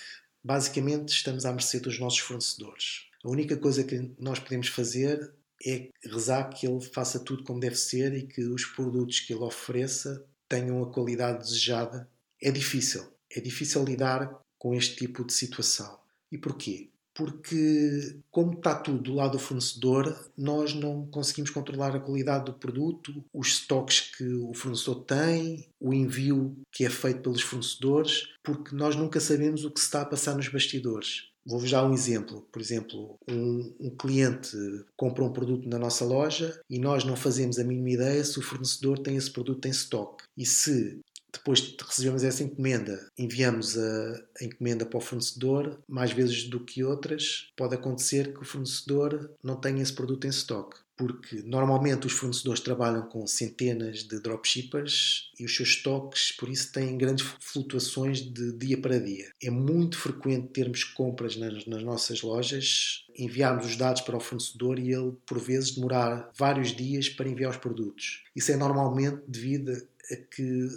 basicamente 0.41 1.09
estamos 1.09 1.45
à 1.45 1.51
mercê 1.51 1.81
dos 1.81 1.99
nossos 1.99 2.21
fornecedores. 2.21 3.10
A 3.25 3.29
única 3.29 3.57
coisa 3.57 3.85
que 3.85 4.15
nós 4.19 4.39
podemos 4.39 4.69
fazer 4.69 5.35
é 5.67 5.91
rezar 6.03 6.49
que 6.49 6.67
ele 6.67 6.81
faça 6.81 7.21
tudo 7.21 7.45
como 7.45 7.61
deve 7.61 7.77
ser 7.77 8.15
e 8.15 8.27
que 8.27 8.43
os 8.45 8.65
produtos 8.65 9.21
que 9.21 9.33
ele 9.33 9.43
ofereça 9.43 10.25
tenham 10.49 10.83
a 10.83 10.91
qualidade 10.91 11.45
desejada. 11.45 12.09
É 12.43 12.51
difícil. 12.51 13.03
É 13.31 13.41
difícil 13.41 13.85
lidar 13.85 14.41
com 14.59 14.75
este 14.75 14.97
tipo 14.97 15.25
de 15.25 15.33
situação. 15.33 15.99
E 16.33 16.39
porquê? 16.39 16.91
Porque, 17.15 18.19
como 18.31 18.55
está 18.55 18.75
tudo 18.75 19.03
do 19.03 19.15
lado 19.15 19.33
do 19.33 19.39
fornecedor, 19.39 20.31
nós 20.37 20.73
não 20.73 21.07
conseguimos 21.09 21.51
controlar 21.51 21.95
a 21.95 22.01
qualidade 22.01 22.47
do 22.47 22.55
produto, 22.55 23.25
os 23.33 23.49
estoques 23.49 24.13
que 24.17 24.25
o 24.25 24.55
fornecedor 24.55 25.05
tem, 25.05 25.69
o 25.79 25.93
envio 25.93 26.57
que 26.73 26.85
é 26.85 26.89
feito 26.89 27.21
pelos 27.21 27.43
fornecedores, 27.43 28.29
porque 28.43 28.75
nós 28.75 28.97
nunca 28.97 29.21
sabemos 29.21 29.65
o 29.65 29.71
que 29.71 29.81
se 29.81 29.87
está 29.87 30.03
a 30.03 30.07
passar 30.07 30.35
nos 30.35 30.49
bastidores. 30.49 31.30
Vou-vos 31.47 31.71
dar 31.71 31.85
um 31.85 31.95
exemplo. 31.95 32.47
Por 32.53 32.61
exemplo, 32.61 33.19
um, 33.29 33.75
um, 33.81 33.91
cliente 33.97 34.57
compra 34.97 35.25
um 35.25 35.33
produto 35.33 35.69
na 35.69 35.79
nossa 35.79 36.05
loja 36.05 36.61
e 36.69 36.79
nós 36.79 37.05
não 37.05 37.17
fazemos 37.17 37.59
a 37.59 37.65
mínima 37.65 37.91
ideia 37.91 38.25
se 38.25 38.39
o 38.39 38.43
fornecedor 38.43 38.99
tem 38.99 39.17
esse 39.17 39.31
produto 39.31 39.67
em 39.67 39.71
stock. 39.71 40.23
E 40.37 40.45
se 40.45 41.01
depois 41.33 41.61
de 41.61 41.77
recebermos 41.81 42.25
essa 42.25 42.43
encomenda, 42.43 43.09
enviamos 43.17 43.79
a, 43.79 44.25
a, 44.41 44.45
encomenda 44.45 44.85
para 44.85 44.99
o 44.99 45.01
fornecedor, 45.01 45.79
mais 45.89 46.13
vezes 46.13 46.49
do 46.49 46.65
que 46.65 46.83
outras, 46.83 47.49
pode 47.57 47.75
acontecer 47.75 48.35
que 48.35 48.41
o 48.41 48.45
fornecedor 48.45 49.31
não 49.43 49.57
tenha 49.61 49.83
esse 49.83 49.93
produto 49.93 50.27
em 50.27 50.31
stock 50.31 50.77
porque 51.01 51.43
normalmente 51.47 52.07
os 52.07 52.13
fornecedores 52.13 52.61
trabalham 52.61 53.01
com 53.09 53.27
centenas 53.27 54.05
de 54.05 54.21
dropshippers 54.21 55.31
e 55.41 55.47
os 55.47 55.57
seus 55.57 55.71
estoques, 55.71 56.31
por 56.33 56.47
isso, 56.47 56.71
têm 56.71 56.99
grandes 56.99 57.27
flutuações 57.41 58.21
de 58.21 58.53
dia 58.53 58.77
para 58.77 58.99
dia. 58.99 59.33
É 59.43 59.49
muito 59.49 59.97
frequente 59.97 60.49
termos 60.49 60.85
compras 60.85 61.37
nas, 61.37 61.65
nas 61.65 61.83
nossas 61.83 62.21
lojas, 62.21 63.07
enviarmos 63.17 63.65
os 63.65 63.77
dados 63.77 64.03
para 64.03 64.19
o 64.19 64.21
fornecedor 64.21 64.79
e 64.79 64.93
ele, 64.93 65.13
por 65.25 65.39
vezes, 65.39 65.71
demorar 65.71 66.31
vários 66.37 66.77
dias 66.77 67.09
para 67.09 67.31
enviar 67.31 67.51
os 67.51 67.57
produtos. 67.57 68.23
Isso 68.37 68.53
é 68.53 68.57
normalmente 68.57 69.23
devido 69.27 69.73
que 70.17 70.69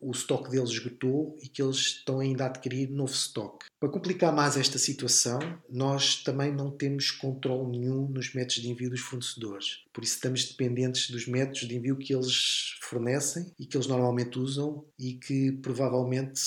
o 0.00 0.10
estoque 0.10 0.50
deles 0.50 0.70
esgotou 0.70 1.36
e 1.42 1.48
que 1.48 1.62
eles 1.62 1.76
estão 1.76 2.20
ainda 2.20 2.44
a 2.44 2.46
adquirir 2.48 2.90
novo 2.90 3.12
estoque. 3.12 3.66
Para 3.80 3.88
complicar 3.88 4.32
mais 4.32 4.56
esta 4.56 4.78
situação, 4.78 5.40
nós 5.68 6.22
também 6.22 6.52
não 6.52 6.70
temos 6.70 7.10
controle 7.10 7.78
nenhum 7.78 8.08
nos 8.08 8.32
métodos 8.32 8.62
de 8.62 8.70
envio 8.70 8.90
dos 8.90 9.00
fornecedores. 9.00 9.84
Por 9.92 10.04
isso 10.04 10.14
estamos 10.14 10.44
dependentes 10.48 11.10
dos 11.10 11.26
métodos 11.26 11.66
de 11.66 11.76
envio 11.76 11.96
que 11.96 12.14
eles 12.14 12.76
fornecem 12.80 13.50
e 13.58 13.66
que 13.66 13.76
eles 13.76 13.86
normalmente 13.86 14.38
usam 14.38 14.84
e 14.98 15.14
que 15.14 15.52
provavelmente 15.52 16.40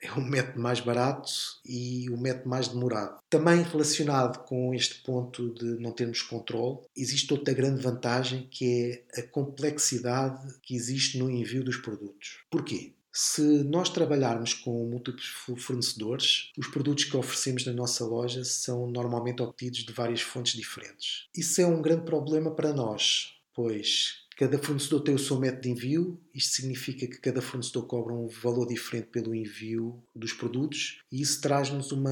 é 0.00 0.10
o 0.12 0.20
método 0.20 0.60
mais 0.60 0.80
barato 0.80 1.30
e 1.64 2.08
o 2.10 2.16
método 2.16 2.48
mais 2.48 2.68
demorado. 2.68 3.20
Também 3.28 3.62
relacionado 3.62 4.44
com 4.44 4.74
este 4.74 5.02
ponto 5.02 5.52
de 5.54 5.80
não 5.80 5.92
termos 5.92 6.22
controle, 6.22 6.78
existe 6.96 7.32
outra 7.32 7.52
grande 7.52 7.82
vantagem 7.82 8.48
que 8.50 9.04
é 9.14 9.20
a 9.20 9.22
complexidade 9.22 10.58
que 10.62 10.74
existe 10.74 11.18
no 11.18 11.30
envio 11.30 11.62
dos 11.62 11.76
produtos. 11.76 12.38
Porquê? 12.50 12.94
Se 13.12 13.42
nós 13.64 13.88
trabalharmos 13.88 14.54
com 14.54 14.88
múltiplos 14.88 15.26
fornecedores, 15.58 16.52
os 16.56 16.68
produtos 16.68 17.04
que 17.04 17.16
oferecemos 17.16 17.66
na 17.66 17.72
nossa 17.72 18.04
loja 18.04 18.44
são 18.44 18.86
normalmente 18.86 19.42
obtidos 19.42 19.80
de 19.80 19.92
várias 19.92 20.20
fontes 20.20 20.56
diferentes. 20.56 21.26
Isso 21.36 21.60
é 21.60 21.66
um 21.66 21.82
grande 21.82 22.04
problema 22.04 22.52
para 22.52 22.72
nós, 22.72 23.34
pois 23.52 24.20
Cada 24.40 24.56
fornecedor 24.56 25.02
tem 25.02 25.14
o 25.14 25.18
seu 25.18 25.38
método 25.38 25.60
de 25.60 25.68
envio, 25.68 26.18
isto 26.34 26.54
significa 26.54 27.06
que 27.06 27.18
cada 27.18 27.42
fornecedor 27.42 27.84
cobra 27.84 28.14
um 28.14 28.26
valor 28.26 28.66
diferente 28.66 29.08
pelo 29.08 29.34
envio 29.34 30.02
dos 30.16 30.32
produtos 30.32 31.02
e 31.12 31.20
isso 31.20 31.42
traz-nos 31.42 31.92
uma 31.92 32.10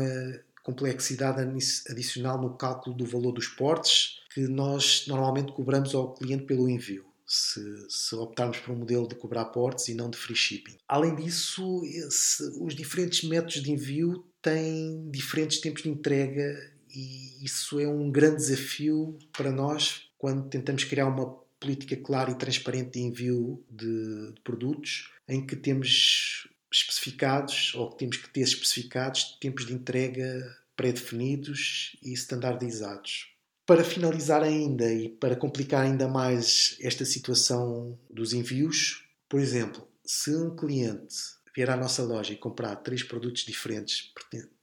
complexidade 0.63 1.41
adicional 1.89 2.39
no 2.39 2.55
cálculo 2.55 2.95
do 2.95 3.07
valor 3.07 3.33
dos 3.33 3.49
portes 3.49 4.21
que 4.35 4.43
nós 4.43 5.07
normalmente 5.09 5.53
cobramos 5.53 5.95
ao 5.95 6.13
cliente 6.13 6.45
pelo 6.45 6.69
envio. 6.69 7.07
Se, 7.27 7.63
se, 7.89 8.15
optarmos 8.15 8.59
por 8.59 8.73
um 8.75 8.79
modelo 8.81 9.09
de 9.09 9.15
cobrar 9.15 9.47
portes 9.47 9.89
e 9.89 9.95
não 9.95 10.11
de 10.11 10.19
free 10.19 10.37
shipping. 10.37 10.77
Além 10.87 11.15
disso, 11.15 11.83
esse, 11.87 12.43
os 12.61 12.75
diferentes 12.75 13.27
métodos 13.27 13.63
de 13.63 13.73
envio 13.73 14.23
têm 14.43 15.11
diferentes 15.11 15.63
tempos 15.63 15.83
de 15.83 15.89
entrega 15.89 16.73
e 16.95 17.43
isso 17.43 17.81
é 17.81 17.89
um 17.89 18.11
grande 18.11 18.37
desafio 18.37 19.19
para 19.33 19.51
nós 19.51 20.11
quando 20.19 20.47
tentamos 20.51 20.85
criar 20.85 21.07
uma 21.07 21.48
política 21.61 21.97
clara 21.97 22.31
e 22.31 22.39
transparente 22.39 22.93
de 22.93 23.01
envio 23.01 23.65
de, 23.71 24.33
de 24.33 24.41
produtos, 24.43 25.11
em 25.29 25.45
que 25.45 25.57
temos 25.57 26.49
especificados, 26.73 27.75
ou 27.75 27.91
que 27.91 27.99
temos 27.99 28.17
que 28.19 28.29
ter 28.29 28.41
especificados, 28.41 29.37
tempos 29.41 29.67
de 29.67 29.73
entrega 29.73 30.57
pré-definidos 30.77 31.97
e 32.03 32.13
standardizados. 32.13 33.33
Para 33.67 33.85
finalizar 33.85 34.43
ainda 34.43 34.91
e 34.93 35.09
para 35.09 35.37
complicar 35.37 35.85
ainda 35.85 36.09
mais 36.09 36.77
esta 36.81 37.05
situação 37.05 37.99
dos 38.09 38.33
envios, 38.33 39.05
por 39.29 39.41
exemplo, 39.41 39.87
se 40.05 40.35
um 40.35 40.55
cliente 40.55 41.15
vier 41.55 41.69
à 41.69 41.77
nossa 41.77 42.03
loja 42.03 42.33
e 42.33 42.37
comprar 42.37 42.77
três 42.77 43.03
produtos 43.03 43.45
diferentes 43.45 44.13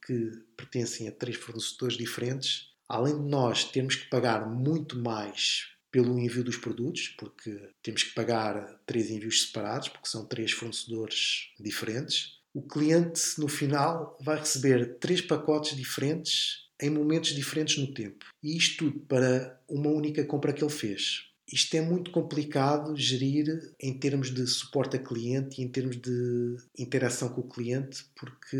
que 0.06 0.32
pertencem 0.56 1.08
a 1.08 1.12
três 1.12 1.36
fornecedores 1.36 1.98
diferentes, 1.98 2.74
além 2.88 3.16
de 3.22 3.30
nós 3.30 3.66
termos 3.66 3.96
que 3.96 4.10
pagar 4.10 4.50
muito 4.50 4.98
mais 4.98 5.75
pelo 5.96 6.20
envio 6.20 6.44
dos 6.44 6.58
produtos, 6.58 7.08
porque 7.18 7.58
temos 7.82 8.04
que 8.04 8.14
pagar 8.14 8.82
três 8.86 9.10
envios 9.10 9.44
separados, 9.44 9.88
porque 9.88 10.10
são 10.10 10.26
três 10.26 10.52
fornecedores 10.52 11.54
diferentes. 11.58 12.42
O 12.54 12.62
cliente, 12.62 13.22
no 13.38 13.48
final, 13.48 14.18
vai 14.20 14.38
receber 14.38 14.98
três 15.00 15.22
pacotes 15.22 15.74
diferentes 15.74 16.66
em 16.82 16.90
momentos 16.90 17.34
diferentes 17.34 17.78
no 17.78 17.94
tempo. 17.94 18.26
E 18.44 18.58
isto 18.58 18.92
tudo 18.92 19.00
para 19.06 19.58
uma 19.70 19.90
única 19.90 20.26
compra 20.26 20.52
que 20.52 20.62
ele 20.62 20.70
fez. 20.70 21.30
Isto 21.50 21.76
é 21.78 21.82
muito 21.82 22.12
complicado 22.12 22.94
gerir 22.98 23.74
em 23.80 23.98
termos 23.98 24.34
de 24.34 24.46
suporte 24.48 24.98
a 24.98 25.00
cliente 25.00 25.62
e 25.62 25.64
em 25.64 25.70
termos 25.70 25.96
de 25.96 26.58
interação 26.78 27.30
com 27.30 27.40
o 27.40 27.48
cliente, 27.48 28.04
porque 28.20 28.58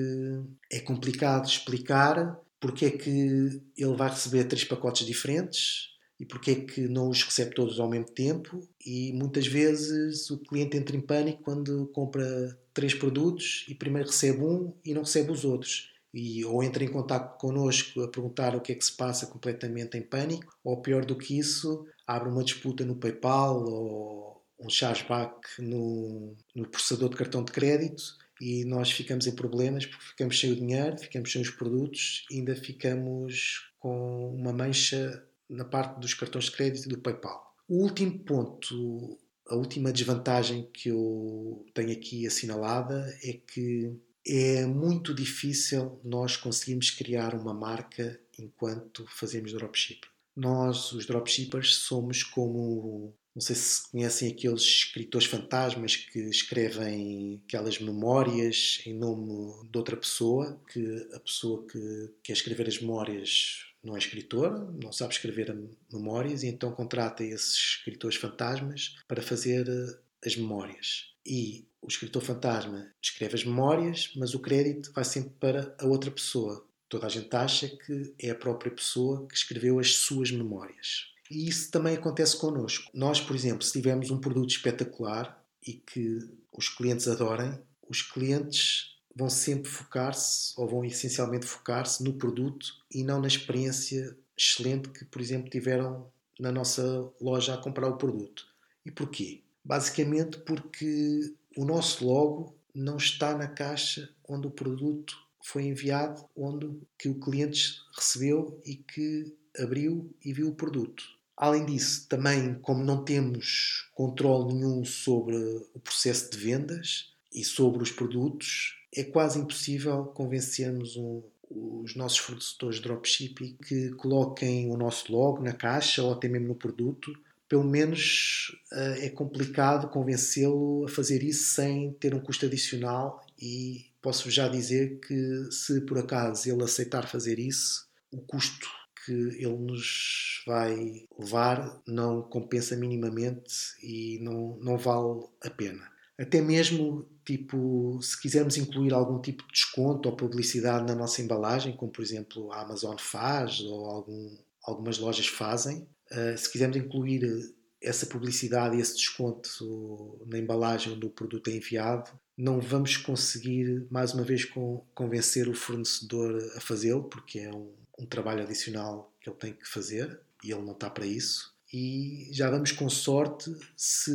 é 0.72 0.80
complicado 0.80 1.50
explicar 1.50 2.40
porque 2.62 2.86
é 2.86 2.92
que 2.92 3.62
ele 3.78 3.96
vai 3.98 4.10
receber 4.10 4.46
três 4.46 4.64
pacotes 4.64 5.06
diferentes, 5.06 5.95
e 6.20 6.26
porque 6.26 6.52
é 6.52 6.56
que 6.56 6.82
não 6.88 7.10
os 7.10 7.24
recebe 7.24 7.54
todos 7.54 7.80
ao 7.80 7.90
mesmo 7.90 8.08
tempo? 8.08 8.68
E 8.86 9.12
muitas 9.14 9.48
vezes 9.48 10.30
o 10.30 10.38
cliente 10.38 10.78
entra 10.78 10.96
em 10.96 11.02
pânico 11.02 11.44
quando 11.44 11.88
compra 11.88 12.58
três 12.74 12.94
produtos 12.94 13.66
e 13.68 13.76
primeiro 13.76 14.10
recebe 14.10 14.44
um 14.44 14.74
e 14.84 14.94
não 14.94 15.02
recebe 15.02 15.32
os 15.32 15.44
outros. 15.44 15.94
E 16.14 16.46
ou 16.46 16.64
entra 16.64 16.84
em 16.84 16.88
contato 16.88 17.38
connosco 17.38 18.02
a 18.02 18.08
perguntar 18.08 18.56
o 18.56 18.62
que 18.62 18.72
é 18.72 18.76
que 18.76 18.86
se 18.86 18.96
passa 18.96 19.28
completamente 19.28 19.98
em 19.98 20.02
pânico 20.02 20.58
ou 20.64 20.82
pior 20.82 21.06
do 21.06 21.18
que 21.18 21.38
isso 21.38 21.86
abre 22.08 22.30
uma 22.30 22.44
disputa 22.44 22.86
no 22.86 22.96
PayPal 22.96 23.66
ou 23.66 24.42
um 24.58 24.70
chargeback 24.70 25.36
no, 25.60 26.34
no 26.56 26.70
processador 26.70 27.10
de 27.10 27.18
cartão 27.18 27.44
de 27.44 27.52
crédito 27.52 28.02
e 28.40 28.64
nós 28.64 28.90
ficamos 28.92 29.28
em 29.28 29.36
problemas 29.36 29.86
porque 29.86 30.06
ficamos 30.06 30.40
sem 30.40 30.52
o 30.54 30.56
dinheiro, 30.56 30.98
ficamos 30.98 31.30
sem 31.30 31.42
os 31.42 31.50
produtos 31.50 32.26
ainda 32.32 32.56
ficamos 32.56 33.70
com 33.78 34.34
uma 34.34 34.54
mancha 34.54 35.22
na 35.50 35.66
parte 35.66 36.00
dos 36.00 36.14
cartões 36.14 36.46
de 36.46 36.52
crédito 36.52 36.86
e 36.86 36.90
do 36.90 37.00
PayPal. 37.00 37.56
O 37.68 37.84
último 37.84 38.20
ponto, 38.20 39.18
a 39.48 39.56
última 39.56 39.92
desvantagem 39.92 40.70
que 40.74 40.90
eu 40.90 41.66
tenho 41.74 41.92
aqui 41.92 42.26
assinalada 42.28 43.16
é 43.24 43.34
que 43.34 43.96
é 44.28 44.66
muito 44.66 45.14
difícil 45.14 46.00
nós 46.04 46.36
conseguirmos 46.36 46.90
criar 46.90 47.36
uma 47.36 47.54
marca 47.54 48.20
enquanto 48.40 49.06
fazemos 49.08 49.54
dropshipping. 49.54 50.10
Nós, 50.36 50.92
os 50.92 51.06
dropshippers, 51.06 51.76
somos 51.76 52.24
como 52.24 53.14
não 53.36 53.42
sei 53.42 53.56
se 53.56 53.92
conhecem 53.92 54.32
aqueles 54.32 54.62
escritores 54.62 55.28
fantasmas 55.28 55.98
que 55.98 56.20
escrevem 56.20 57.42
aquelas 57.46 57.80
memórias 57.80 58.82
em 58.86 58.94
nome 58.94 59.68
de 59.70 59.78
outra 59.78 59.98
pessoa, 59.98 60.58
que 60.72 61.10
a 61.14 61.20
pessoa 61.20 61.66
que 61.68 62.14
quer 62.24 62.32
escrever 62.32 62.66
as 62.66 62.80
memórias 62.80 63.66
não 63.86 63.96
é 63.96 64.00
escritor, 64.00 64.74
não 64.84 64.92
sabe 64.92 65.14
escrever 65.14 65.56
memórias 65.94 66.42
e 66.42 66.48
então 66.48 66.72
contrata 66.72 67.24
esses 67.24 67.56
escritores 67.56 68.18
fantasmas 68.18 68.96
para 69.08 69.22
fazer 69.22 69.68
eh, 69.70 70.00
as 70.26 70.36
memórias. 70.36 71.14
E 71.24 71.68
o 71.82 71.88
escritor 71.88 72.24
fantasma 72.24 72.92
escreve 73.00 73.36
as 73.36 73.46
memórias, 73.46 74.12
mas 74.16 74.34
o 74.34 74.40
crédito 74.40 74.92
vai 74.92 75.04
sempre 75.04 75.32
para 75.40 75.76
a 75.80 75.86
outra 75.86 76.10
pessoa. 76.10 76.68
Toda 76.90 77.06
a 77.06 77.10
gente 77.10 77.34
acha 77.36 77.70
que 77.70 78.14
é 78.20 78.32
a 78.32 78.36
própria 78.36 78.72
pessoa 78.72 79.28
que 79.28 79.36
escreveu 79.36 79.80
as 79.80 79.96
suas 79.96 80.32
memórias. 80.32 81.14
E 81.30 81.48
isso 81.48 81.70
também 81.70 81.96
acontece 81.96 82.38
connosco. 82.38 82.90
Nós, 82.94 83.22
por 83.22 83.36
exemplo, 83.36 83.64
se 83.64 83.72
tivermos 83.72 84.10
um 84.10 84.20
produto 84.20 84.50
espetacular 84.50 85.44
e 85.66 85.74
que 85.74 86.20
os 86.52 86.70
clientes 86.70 87.08
adorem, 87.08 87.60
os 87.88 88.02
clientes 88.02 88.95
vão 89.16 89.30
sempre 89.30 89.70
focar-se, 89.70 90.54
ou 90.58 90.68
vão 90.68 90.84
essencialmente 90.84 91.46
focar-se 91.46 92.04
no 92.04 92.14
produto 92.14 92.68
e 92.92 93.04
não 93.04 93.22
na 93.22 93.28
experiência 93.28 94.18
excelente 94.38 94.90
que, 94.90 95.06
por 95.06 95.22
exemplo, 95.22 95.50
tiveram 95.50 96.12
na 96.40 96.52
nossa 96.52 97.10
loja 97.22 97.54
a 97.54 97.58
comprar 97.58 97.88
o 97.88 97.98
produto. 97.98 98.46
E 98.86 98.92
porquê? 98.92 99.42
Basicamente 99.64 100.38
porque 100.40 101.34
o 101.56 101.64
nosso 101.64 102.06
logo 102.06 102.56
não 102.74 102.98
está 102.98 103.38
na 103.38 103.48
caixa 103.48 104.10
onde 104.28 104.48
o 104.48 104.52
produto 104.52 105.18
foi 105.42 105.64
enviado, 105.64 106.26
onde 106.36 106.82
que 106.98 107.08
o 107.08 107.20
cliente 107.20 107.80
recebeu 107.96 108.60
e 108.66 108.76
que 108.76 109.34
abriu 109.58 110.14
e 110.24 110.34
viu 110.34 110.50
o 110.50 110.56
produto. 110.56 111.04
Além 111.38 111.66
disso, 111.66 112.08
também 112.10 112.56
como 112.56 112.84
não 112.84 113.04
temos 113.04 113.90
controle 113.94 114.54
nenhum 114.54 114.84
sobre 114.84 115.36
o 115.74 115.80
processo 115.80 116.32
de 116.32 116.38
vendas 116.38 117.14
e 117.34 117.44
sobre 117.44 117.84
os 117.84 117.92
produtos, 117.92 118.76
é 118.96 119.04
quase 119.04 119.40
impossível 119.40 120.06
convencermos 120.06 120.96
um, 120.98 121.22
os 121.50 121.96
nossos 121.96 122.18
fornecedores 122.18 122.78
de 122.78 122.84
dropshipping 122.84 123.58
que 123.68 123.90
coloquem 123.92 124.72
o 124.72 124.78
nosso 124.78 125.12
logo 125.12 125.44
na 125.44 125.54
caixa 125.54 126.02
ou 126.02 126.14
até 126.14 126.28
mesmo 126.28 126.48
no 126.48 126.56
produto. 126.56 127.14
Pelo 127.48 127.64
menos 127.64 128.58
uh, 128.72 129.04
é 129.04 129.10
complicado 129.10 129.90
convencê-lo 129.90 130.86
a 130.86 130.90
fazer 130.90 131.24
isso 131.24 131.54
sem 131.54 131.94
ter 131.94 132.16
um 132.16 132.20
custo 132.20 132.46
adicional 132.46 133.24
e 133.40 133.86
posso 134.02 134.32
já 134.32 134.48
dizer 134.48 135.00
que 135.00 135.52
se 135.52 135.82
por 135.82 135.98
acaso 136.00 136.50
ele 136.50 136.64
aceitar 136.64 137.08
fazer 137.08 137.38
isso, 137.38 137.88
o 138.12 138.20
custo 138.22 138.68
que 139.06 139.12
ele 139.12 139.58
nos 139.58 140.44
vai 140.48 141.06
levar 141.18 141.82
não 141.88 142.24
compensa 142.24 142.76
minimamente 142.76 143.54
e 143.84 144.18
não, 144.22 144.58
não 144.60 144.78
vale 144.78 145.26
a 145.44 145.50
pena. 145.50 145.88
Até 146.18 146.42
mesmo, 146.42 147.08
tipo, 147.26 148.00
se 148.02 148.20
quisermos 148.22 148.58
incluir 148.58 148.94
algum 148.94 149.20
tipo 149.20 149.44
de 149.48 149.52
desconto 149.52 150.08
ou 150.08 150.16
publicidade 150.16 150.86
na 150.86 150.96
nossa 150.96 151.22
embalagem, 151.22 151.76
como 151.76 151.92
por 151.92 152.02
exemplo 152.02 152.52
a 152.52 152.62
Amazon 152.62 152.96
faz 152.98 153.60
ou 153.62 153.86
algum, 153.86 154.38
algumas 154.64 154.98
lojas 155.00 155.28
fazem, 155.28 155.88
uh, 156.12 156.38
se 156.38 156.52
quisermos 156.52 156.78
incluir 156.78 157.54
essa 157.82 158.06
publicidade 158.06 158.78
e 158.78 158.82
esse 158.82 158.96
desconto 158.96 160.20
na 160.28 160.40
embalagem 160.40 160.94
onde 160.94 161.06
o 161.06 161.10
produto 161.10 161.50
é 161.50 161.54
enviado, 161.54 162.12
não 162.38 162.60
vamos 162.60 162.98
conseguir, 162.98 163.86
mais 163.90 164.14
uma 164.14 164.24
vez, 164.24 164.46
convencer 164.94 165.48
o 165.48 165.54
fornecedor 165.54 166.38
a 166.56 166.60
fazê-lo, 166.60 167.04
porque 167.04 167.40
é 167.40 167.54
um, 167.54 167.74
um 168.00 168.06
trabalho 168.06 168.44
adicional 168.44 169.14
que 169.22 169.30
ele 169.30 169.38
tem 169.38 169.54
que 169.54 169.68
fazer 169.68 170.20
e 170.44 170.52
ele 170.52 170.64
não 170.64 170.74
está 170.74 170.90
para 170.90 171.06
isso. 171.06 171.54
E 171.72 172.30
já 172.32 172.50
vamos 172.50 172.72
com 172.72 172.90
sorte 172.90 173.56
se 173.76 174.12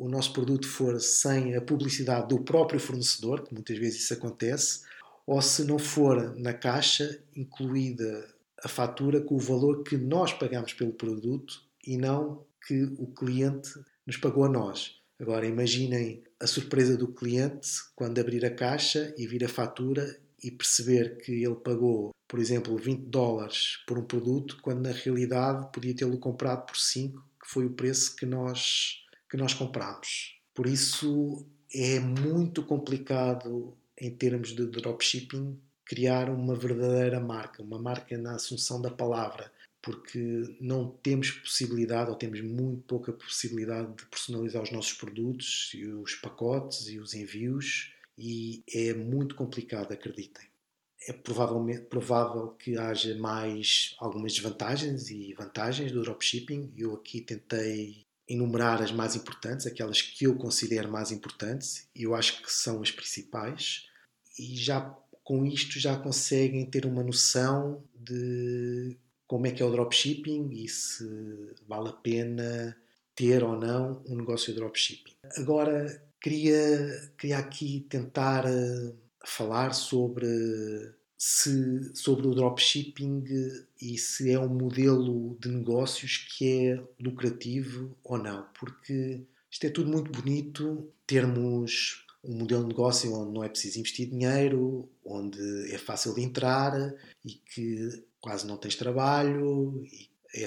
o 0.00 0.08
nosso 0.08 0.32
produto 0.32 0.66
for 0.66 0.98
sem 0.98 1.54
a 1.54 1.60
publicidade 1.60 2.28
do 2.28 2.40
próprio 2.40 2.80
fornecedor, 2.80 3.42
que 3.42 3.52
muitas 3.52 3.76
vezes 3.76 4.00
isso 4.00 4.14
acontece, 4.14 4.80
ou 5.26 5.40
se 5.42 5.62
não 5.64 5.78
for 5.78 6.34
na 6.38 6.54
caixa 6.54 7.22
incluída 7.36 8.26
a 8.64 8.68
fatura 8.68 9.20
com 9.20 9.34
o 9.34 9.38
valor 9.38 9.82
que 9.82 9.96
nós 9.96 10.32
pagamos 10.32 10.72
pelo 10.72 10.92
produto 10.92 11.62
e 11.86 11.96
não 11.96 12.44
que 12.66 12.82
o 12.98 13.06
cliente 13.08 13.70
nos 14.06 14.16
pagou 14.16 14.44
a 14.44 14.48
nós. 14.48 14.96
Agora 15.18 15.46
imaginem 15.46 16.22
a 16.40 16.46
surpresa 16.46 16.96
do 16.96 17.08
cliente 17.08 17.68
quando 17.94 18.18
abrir 18.18 18.44
a 18.44 18.54
caixa 18.54 19.14
e 19.18 19.26
vir 19.26 19.44
a 19.44 19.48
fatura 19.48 20.18
e 20.42 20.50
perceber 20.50 21.18
que 21.18 21.44
ele 21.44 21.56
pagou, 21.56 22.10
por 22.26 22.40
exemplo, 22.40 22.76
20 22.76 23.02
dólares 23.02 23.82
por 23.86 23.98
um 23.98 24.04
produto, 24.04 24.58
quando 24.62 24.80
na 24.80 24.92
realidade 24.92 25.70
podia 25.72 25.94
tê-lo 25.94 26.18
comprado 26.18 26.64
por 26.64 26.78
5, 26.78 27.22
que 27.42 27.50
foi 27.50 27.66
o 27.66 27.74
preço 27.74 28.16
que 28.16 28.24
nós, 28.24 29.04
que 29.30 29.36
nós 29.36 29.54
comprámos. 29.54 30.40
Por 30.52 30.66
isso 30.66 31.46
é 31.72 32.00
muito 32.00 32.64
complicado, 32.64 33.76
em 33.98 34.10
termos 34.10 34.48
de 34.54 34.66
dropshipping, 34.66 35.58
criar 35.84 36.28
uma 36.28 36.54
verdadeira 36.54 37.20
marca, 37.20 37.62
uma 37.62 37.78
marca 37.78 38.18
na 38.18 38.34
assunção 38.34 38.82
da 38.82 38.90
palavra, 38.90 39.52
porque 39.80 40.56
não 40.60 40.90
temos 41.02 41.30
possibilidade 41.30 42.10
ou 42.10 42.16
temos 42.16 42.40
muito 42.40 42.82
pouca 42.82 43.12
possibilidade 43.12 43.94
de 43.94 44.06
personalizar 44.06 44.62
os 44.62 44.70
nossos 44.70 44.92
produtos 44.92 45.70
e 45.74 45.86
os 45.86 46.14
pacotes 46.16 46.88
e 46.88 46.98
os 46.98 47.14
envios 47.14 47.94
e 48.18 48.62
é 48.70 48.92
muito 48.92 49.34
complicado, 49.34 49.92
acreditem. 49.92 50.44
É 51.08 51.12
provavelmente 51.14 51.86
provável 51.86 52.48
que 52.48 52.76
haja 52.76 53.16
mais 53.16 53.94
algumas 53.98 54.34
desvantagens 54.34 55.08
e 55.08 55.32
vantagens 55.32 55.90
do 55.90 56.02
dropshipping. 56.02 56.74
Eu 56.76 56.94
aqui 56.94 57.22
tentei 57.22 58.04
enumerar 58.30 58.80
as 58.82 58.92
mais 58.92 59.16
importantes, 59.16 59.66
aquelas 59.66 60.00
que 60.00 60.24
eu 60.24 60.36
considero 60.36 60.90
mais 60.90 61.10
importantes, 61.10 61.88
e 61.94 62.04
eu 62.04 62.14
acho 62.14 62.42
que 62.42 62.50
são 62.50 62.80
as 62.80 62.90
principais. 62.90 63.86
E 64.38 64.56
já 64.56 64.80
com 65.24 65.44
isto 65.44 65.78
já 65.78 65.96
conseguem 65.96 66.64
ter 66.64 66.86
uma 66.86 67.02
noção 67.02 67.84
de 67.94 68.96
como 69.26 69.46
é 69.46 69.50
que 69.50 69.62
é 69.62 69.66
o 69.66 69.70
dropshipping 69.70 70.50
e 70.52 70.68
se 70.68 71.04
vale 71.68 71.88
a 71.88 71.92
pena 71.92 72.76
ter 73.14 73.44
ou 73.44 73.56
não 73.58 74.02
um 74.06 74.16
negócio 74.16 74.52
de 74.52 74.58
dropshipping. 74.58 75.12
Agora, 75.36 76.02
Queria, 76.20 77.12
queria 77.16 77.38
aqui 77.38 77.86
tentar 77.88 78.44
uh, 78.44 78.94
falar 79.24 79.72
sobre, 79.72 80.26
se, 81.22 81.94
sobre 81.94 82.26
o 82.26 82.34
dropshipping 82.34 83.22
e 83.78 83.98
se 83.98 84.32
é 84.32 84.40
um 84.40 84.48
modelo 84.48 85.36
de 85.38 85.50
negócios 85.50 86.16
que 86.16 86.70
é 86.70 86.82
lucrativo 86.98 87.94
ou 88.02 88.16
não, 88.16 88.46
porque 88.58 89.20
isto 89.50 89.66
é 89.66 89.68
tudo 89.68 89.90
muito 89.90 90.10
bonito, 90.10 90.90
termos 91.06 92.06
um 92.24 92.38
modelo 92.38 92.62
de 92.62 92.68
negócio 92.68 93.12
onde 93.12 93.34
não 93.34 93.44
é 93.44 93.50
preciso 93.50 93.80
investir 93.80 94.08
dinheiro, 94.08 94.88
onde 95.04 95.70
é 95.70 95.76
fácil 95.76 96.14
de 96.14 96.22
entrar 96.22 96.72
e 97.22 97.34
que 97.34 98.02
quase 98.18 98.46
não 98.46 98.56
tens 98.56 98.74
trabalho 98.74 99.78
e 99.84 100.08
é, 100.34 100.46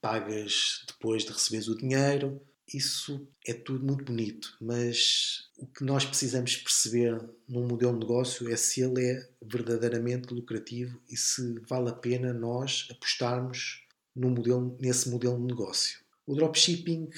pagas 0.00 0.82
depois 0.88 1.22
de 1.24 1.30
receberes 1.30 1.68
o 1.68 1.76
dinheiro 1.76 2.42
isso 2.72 3.26
é 3.46 3.54
tudo 3.54 3.84
muito 3.84 4.04
bonito, 4.04 4.56
mas 4.60 5.48
o 5.56 5.66
que 5.66 5.84
nós 5.84 6.04
precisamos 6.04 6.56
perceber 6.56 7.18
num 7.48 7.66
modelo 7.66 7.94
de 7.94 8.00
negócio 8.00 8.50
é 8.50 8.56
se 8.56 8.82
ele 8.82 9.04
é 9.04 9.28
verdadeiramente 9.42 10.34
lucrativo 10.34 11.00
e 11.10 11.16
se 11.16 11.58
vale 11.60 11.88
a 11.88 11.94
pena 11.94 12.32
nós 12.32 12.86
apostarmos 12.90 13.82
modelo, 14.14 14.76
nesse 14.80 15.08
modelo 15.08 15.38
de 15.38 15.46
negócio. 15.46 15.98
O 16.26 16.34
dropshipping 16.34 17.08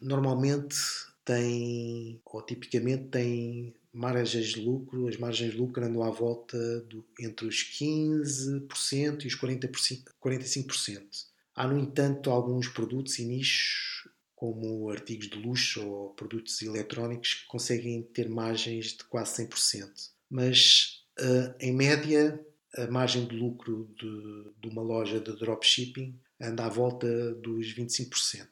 normalmente 0.00 0.76
tem, 1.24 2.20
ou 2.24 2.42
tipicamente 2.42 3.08
tem 3.08 3.74
margens 3.92 4.50
de 4.50 4.60
lucro, 4.60 5.08
as 5.08 5.16
margens 5.16 5.52
de 5.52 5.58
lucro 5.58 5.84
andam 5.84 6.02
à 6.02 6.10
volta 6.10 6.80
do, 6.82 7.04
entre 7.18 7.46
os 7.46 7.56
15% 7.56 9.24
e 9.24 9.26
os 9.26 9.36
40%, 9.36 10.04
45%. 10.22 11.02
Há, 11.54 11.66
no 11.66 11.78
entanto, 11.78 12.30
alguns 12.30 12.68
produtos 12.68 13.18
e 13.18 13.24
nichos 13.24 13.99
como 14.40 14.88
artigos 14.88 15.28
de 15.28 15.36
luxo 15.36 15.86
ou 15.86 16.14
produtos 16.14 16.62
eletrónicos 16.62 17.34
que 17.34 17.46
conseguem 17.46 18.02
ter 18.02 18.26
margens 18.26 18.96
de 18.96 19.04
quase 19.04 19.46
100%. 19.46 19.90
Mas, 20.30 21.04
uh, 21.20 21.54
em 21.60 21.74
média, 21.74 22.42
a 22.74 22.86
margem 22.86 23.26
de 23.26 23.36
lucro 23.36 23.94
de, 23.98 24.50
de, 24.62 24.68
uma 24.72 24.80
loja 24.80 25.20
de 25.20 25.36
dropshipping 25.36 26.18
anda 26.40 26.64
à 26.64 26.70
volta 26.70 27.34
dos 27.34 27.74
25%. 27.74 28.46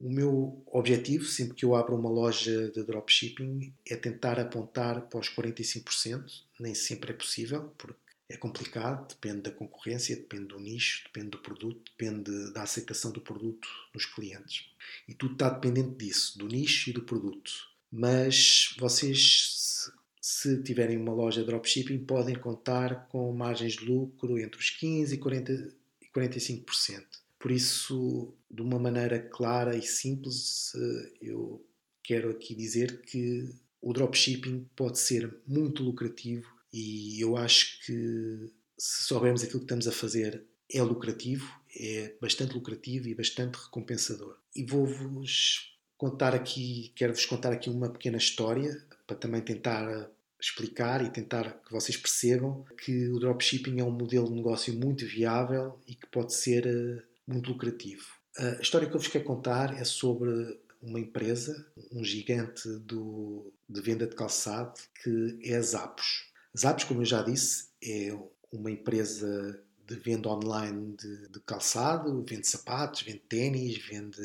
O 0.00 0.10
meu 0.10 0.64
objetivo, 0.66 1.24
sempre 1.24 1.54
que 1.54 1.64
eu 1.64 1.76
abro 1.76 1.94
uma 1.94 2.10
loja 2.10 2.68
de 2.72 2.82
dropshipping, 2.82 3.72
é 3.88 3.94
tentar 3.94 4.40
apontar 4.40 5.02
para 5.02 5.20
os 5.20 5.28
45%. 5.28 6.24
Nem 6.58 6.74
sempre 6.74 7.12
é 7.12 7.14
possível, 7.14 7.72
porque 7.78 8.00
é 8.30 8.36
complicado, 8.36 9.08
depende 9.08 9.42
da 9.42 9.50
concorrência, 9.50 10.14
depende 10.14 10.46
do 10.46 10.60
nicho, 10.60 11.02
depende 11.04 11.30
do 11.30 11.38
produto, 11.38 11.90
depende 11.90 12.52
da 12.52 12.62
aceitação 12.62 13.10
do 13.10 13.20
produto 13.20 13.68
nos 13.92 14.06
clientes. 14.06 14.70
E 15.08 15.14
tudo 15.14 15.32
está 15.32 15.50
dependente 15.50 15.96
disso, 15.96 16.38
do 16.38 16.46
nicho 16.46 16.90
e 16.90 16.92
do 16.92 17.02
produto. 17.02 17.50
Mas 17.90 18.76
vocês, 18.78 19.90
se 20.20 20.62
tiverem 20.62 20.96
uma 20.96 21.12
loja 21.12 21.40
de 21.40 21.48
dropshipping, 21.48 22.04
podem 22.04 22.36
contar 22.36 23.08
com 23.08 23.32
margens 23.32 23.72
de 23.72 23.84
lucro 23.84 24.38
entre 24.38 24.60
os 24.60 24.70
15% 24.80 25.12
e, 25.12 25.18
40, 25.18 25.74
e 26.00 26.06
45%. 26.06 27.04
Por 27.36 27.50
isso, 27.50 28.32
de 28.48 28.62
uma 28.62 28.78
maneira 28.78 29.18
clara 29.18 29.76
e 29.76 29.82
simples, 29.82 30.72
eh, 30.76 31.12
eu 31.22 31.66
quero 32.00 32.30
aqui 32.30 32.54
dizer 32.54 33.02
que 33.02 33.52
o 33.82 33.92
dropshipping 33.92 34.68
pode 34.76 35.00
ser 35.00 35.34
muito 35.48 35.82
lucrativo 35.82 36.59
e 36.72 37.20
eu 37.20 37.36
acho 37.36 37.84
que 37.84 38.52
se 38.78 39.04
soubermos 39.04 39.42
aquilo 39.42 39.60
que 39.60 39.64
estamos 39.64 39.86
a 39.86 39.92
fazer 39.92 40.44
é 40.72 40.82
lucrativo, 40.82 41.50
é 41.76 42.14
bastante 42.20 42.54
lucrativo 42.54 43.08
e 43.08 43.14
bastante 43.14 43.56
recompensador. 43.56 44.36
E 44.54 44.64
vou-vos 44.64 45.76
contar 45.96 46.34
aqui, 46.34 46.92
quero-vos 46.94 47.26
contar 47.26 47.52
aqui 47.52 47.68
uma 47.68 47.90
pequena 47.90 48.16
história 48.16 48.82
para 49.06 49.16
também 49.16 49.40
tentar 49.40 50.10
explicar 50.40 51.04
e 51.04 51.10
tentar 51.10 51.60
que 51.62 51.70
vocês 51.70 51.96
percebam 51.96 52.64
que 52.82 53.08
o 53.08 53.18
dropshipping 53.18 53.80
é 53.80 53.84
um 53.84 53.90
modelo 53.90 54.28
de 54.28 54.34
negócio 54.34 54.72
muito 54.74 55.04
viável 55.04 55.78
e 55.86 55.94
que 55.94 56.06
pode 56.06 56.32
ser 56.34 56.66
eh, 56.66 57.02
muito 57.26 57.50
lucrativo. 57.50 58.04
A 58.38 58.62
história 58.62 58.88
que 58.88 58.94
eu 58.94 59.00
vos 59.00 59.08
quero 59.08 59.24
contar 59.24 59.78
é 59.78 59.84
sobre 59.84 60.58
uma 60.80 60.98
empresa, 60.98 61.66
um 61.92 62.02
gigante 62.02 62.66
do, 62.78 63.52
de 63.68 63.80
venda 63.82 64.06
de 64.06 64.16
calçado, 64.16 64.80
que 65.02 65.38
é 65.42 65.56
a 65.56 65.62
Zappos. 65.62 66.29
Zappos, 66.58 66.84
como 66.84 67.02
eu 67.02 67.06
já 67.06 67.22
disse, 67.22 67.68
é 67.82 68.16
uma 68.52 68.70
empresa 68.70 69.62
de 69.86 69.96
venda 69.96 70.28
online 70.28 70.96
de, 70.96 71.28
de 71.28 71.40
calçado, 71.40 72.24
vende 72.28 72.46
sapatos, 72.46 73.02
vende 73.02 73.22
ténis, 73.28 73.78
vende 73.78 74.20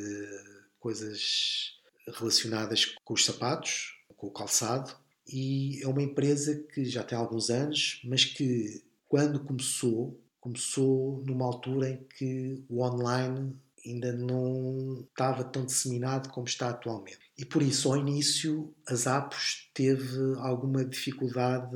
coisas 0.80 1.80
relacionadas 2.08 2.86
com 3.04 3.14
os 3.14 3.26
sapatos, 3.26 3.96
com 4.16 4.28
o 4.28 4.32
calçado, 4.32 4.96
e 5.28 5.82
é 5.84 5.88
uma 5.88 6.04
empresa 6.04 6.56
que 6.56 6.86
já 6.86 7.04
tem 7.04 7.18
alguns 7.18 7.50
anos, 7.50 8.02
mas 8.06 8.26
que 8.26 8.84
quando 9.08 9.40
começou, 9.40 10.20
começou 10.40 11.24
numa 11.26 11.46
altura 11.46 11.90
em 11.90 12.04
que 12.04 12.64
o 12.70 12.84
online 12.84 13.56
ainda 13.86 14.12
não 14.12 15.06
estava 15.10 15.44
tão 15.44 15.66
disseminado 15.66 16.30
como 16.30 16.48
está 16.48 16.70
atualmente. 16.70 17.20
E 17.38 17.46
por 17.46 17.62
isso, 17.62 17.92
ao 17.92 17.98
início, 17.98 18.74
as 18.88 19.06
apps 19.06 19.70
teve 19.74 20.36
alguma 20.38 20.84
dificuldade 20.84 21.76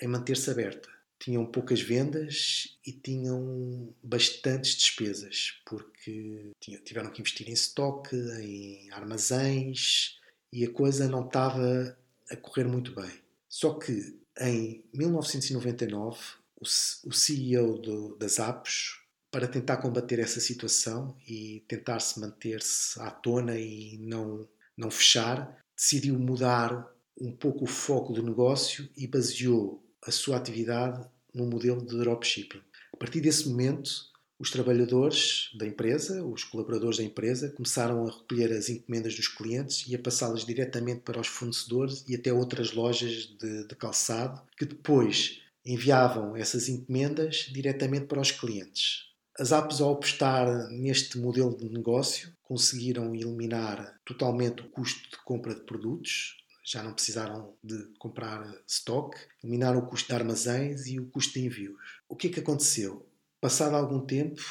em 0.00 0.08
manter-se 0.08 0.50
aberta. 0.50 0.88
Tinham 1.18 1.46
poucas 1.46 1.80
vendas 1.80 2.78
e 2.86 2.92
tinham 2.92 3.94
bastantes 4.02 4.74
despesas, 4.74 5.60
porque 5.64 6.50
tiveram 6.84 7.10
que 7.10 7.20
investir 7.20 7.48
em 7.48 7.52
estoque, 7.52 8.16
em 8.16 8.90
armazéns 8.90 10.20
e 10.52 10.64
a 10.64 10.70
coisa 10.70 11.08
não 11.08 11.24
estava 11.24 11.96
a 12.30 12.36
correr 12.36 12.64
muito 12.64 12.94
bem. 12.94 13.10
Só 13.48 13.74
que 13.74 14.18
em 14.40 14.84
1999, 14.92 16.18
o 16.60 17.12
CEO 17.12 17.78
do, 17.78 18.16
das 18.16 18.38
apps, 18.38 19.00
para 19.30 19.48
tentar 19.48 19.78
combater 19.78 20.18
essa 20.18 20.40
situação 20.40 21.16
e 21.26 21.64
tentar 21.66 22.00
se 22.00 22.20
manter-se 22.20 23.00
à 23.00 23.10
tona 23.10 23.58
e 23.58 23.98
não, 23.98 24.48
não 24.76 24.90
fechar, 24.90 25.58
decidiu 25.76 26.18
mudar 26.18 26.88
um 27.20 27.32
pouco 27.32 27.64
o 27.64 27.68
foco 27.68 28.12
do 28.12 28.22
negócio 28.22 28.88
e 28.96 29.06
baseou 29.06 29.83
a 30.06 30.10
sua 30.10 30.36
atividade 30.36 31.04
num 31.34 31.46
modelo 31.46 31.84
de 31.84 31.96
dropshipping. 31.96 32.60
A 32.92 32.96
partir 32.96 33.20
desse 33.20 33.48
momento, 33.48 33.90
os 34.38 34.50
trabalhadores 34.50 35.50
da 35.54 35.66
empresa, 35.66 36.24
os 36.24 36.44
colaboradores 36.44 36.98
da 36.98 37.04
empresa, 37.04 37.50
começaram 37.50 38.06
a 38.06 38.10
recolher 38.10 38.52
as 38.52 38.68
encomendas 38.68 39.14
dos 39.14 39.28
clientes 39.28 39.84
e 39.88 39.94
a 39.94 39.98
passá-las 39.98 40.44
diretamente 40.44 41.00
para 41.00 41.20
os 41.20 41.26
fornecedores 41.26 42.04
e 42.08 42.14
até 42.14 42.32
outras 42.32 42.72
lojas 42.72 43.26
de, 43.38 43.66
de 43.66 43.74
calçado, 43.76 44.42
que 44.56 44.64
depois 44.64 45.40
enviavam 45.64 46.36
essas 46.36 46.68
encomendas 46.68 47.48
diretamente 47.50 48.06
para 48.06 48.20
os 48.20 48.30
clientes. 48.30 49.04
As 49.38 49.50
apps, 49.50 49.80
ao 49.80 49.94
apostar 49.94 50.68
neste 50.70 51.18
modelo 51.18 51.56
de 51.56 51.68
negócio, 51.68 52.32
conseguiram 52.42 53.14
eliminar 53.14 53.98
totalmente 54.04 54.62
o 54.62 54.68
custo 54.68 55.10
de 55.10 55.16
compra 55.24 55.54
de 55.54 55.62
produtos, 55.62 56.43
já 56.64 56.82
não 56.82 56.94
precisaram 56.94 57.54
de 57.62 57.92
comprar 57.98 58.42
stock, 58.66 59.16
eliminaram 59.42 59.80
o 59.80 59.86
custo 59.86 60.08
de 60.08 60.14
armazéns 60.14 60.86
e 60.86 60.98
o 60.98 61.06
custo 61.10 61.34
de 61.34 61.44
envios. 61.44 62.00
O 62.08 62.16
que 62.16 62.28
é 62.28 62.30
que 62.30 62.40
aconteceu? 62.40 63.06
Passado 63.40 63.76
algum 63.76 64.00
tempo, 64.00 64.42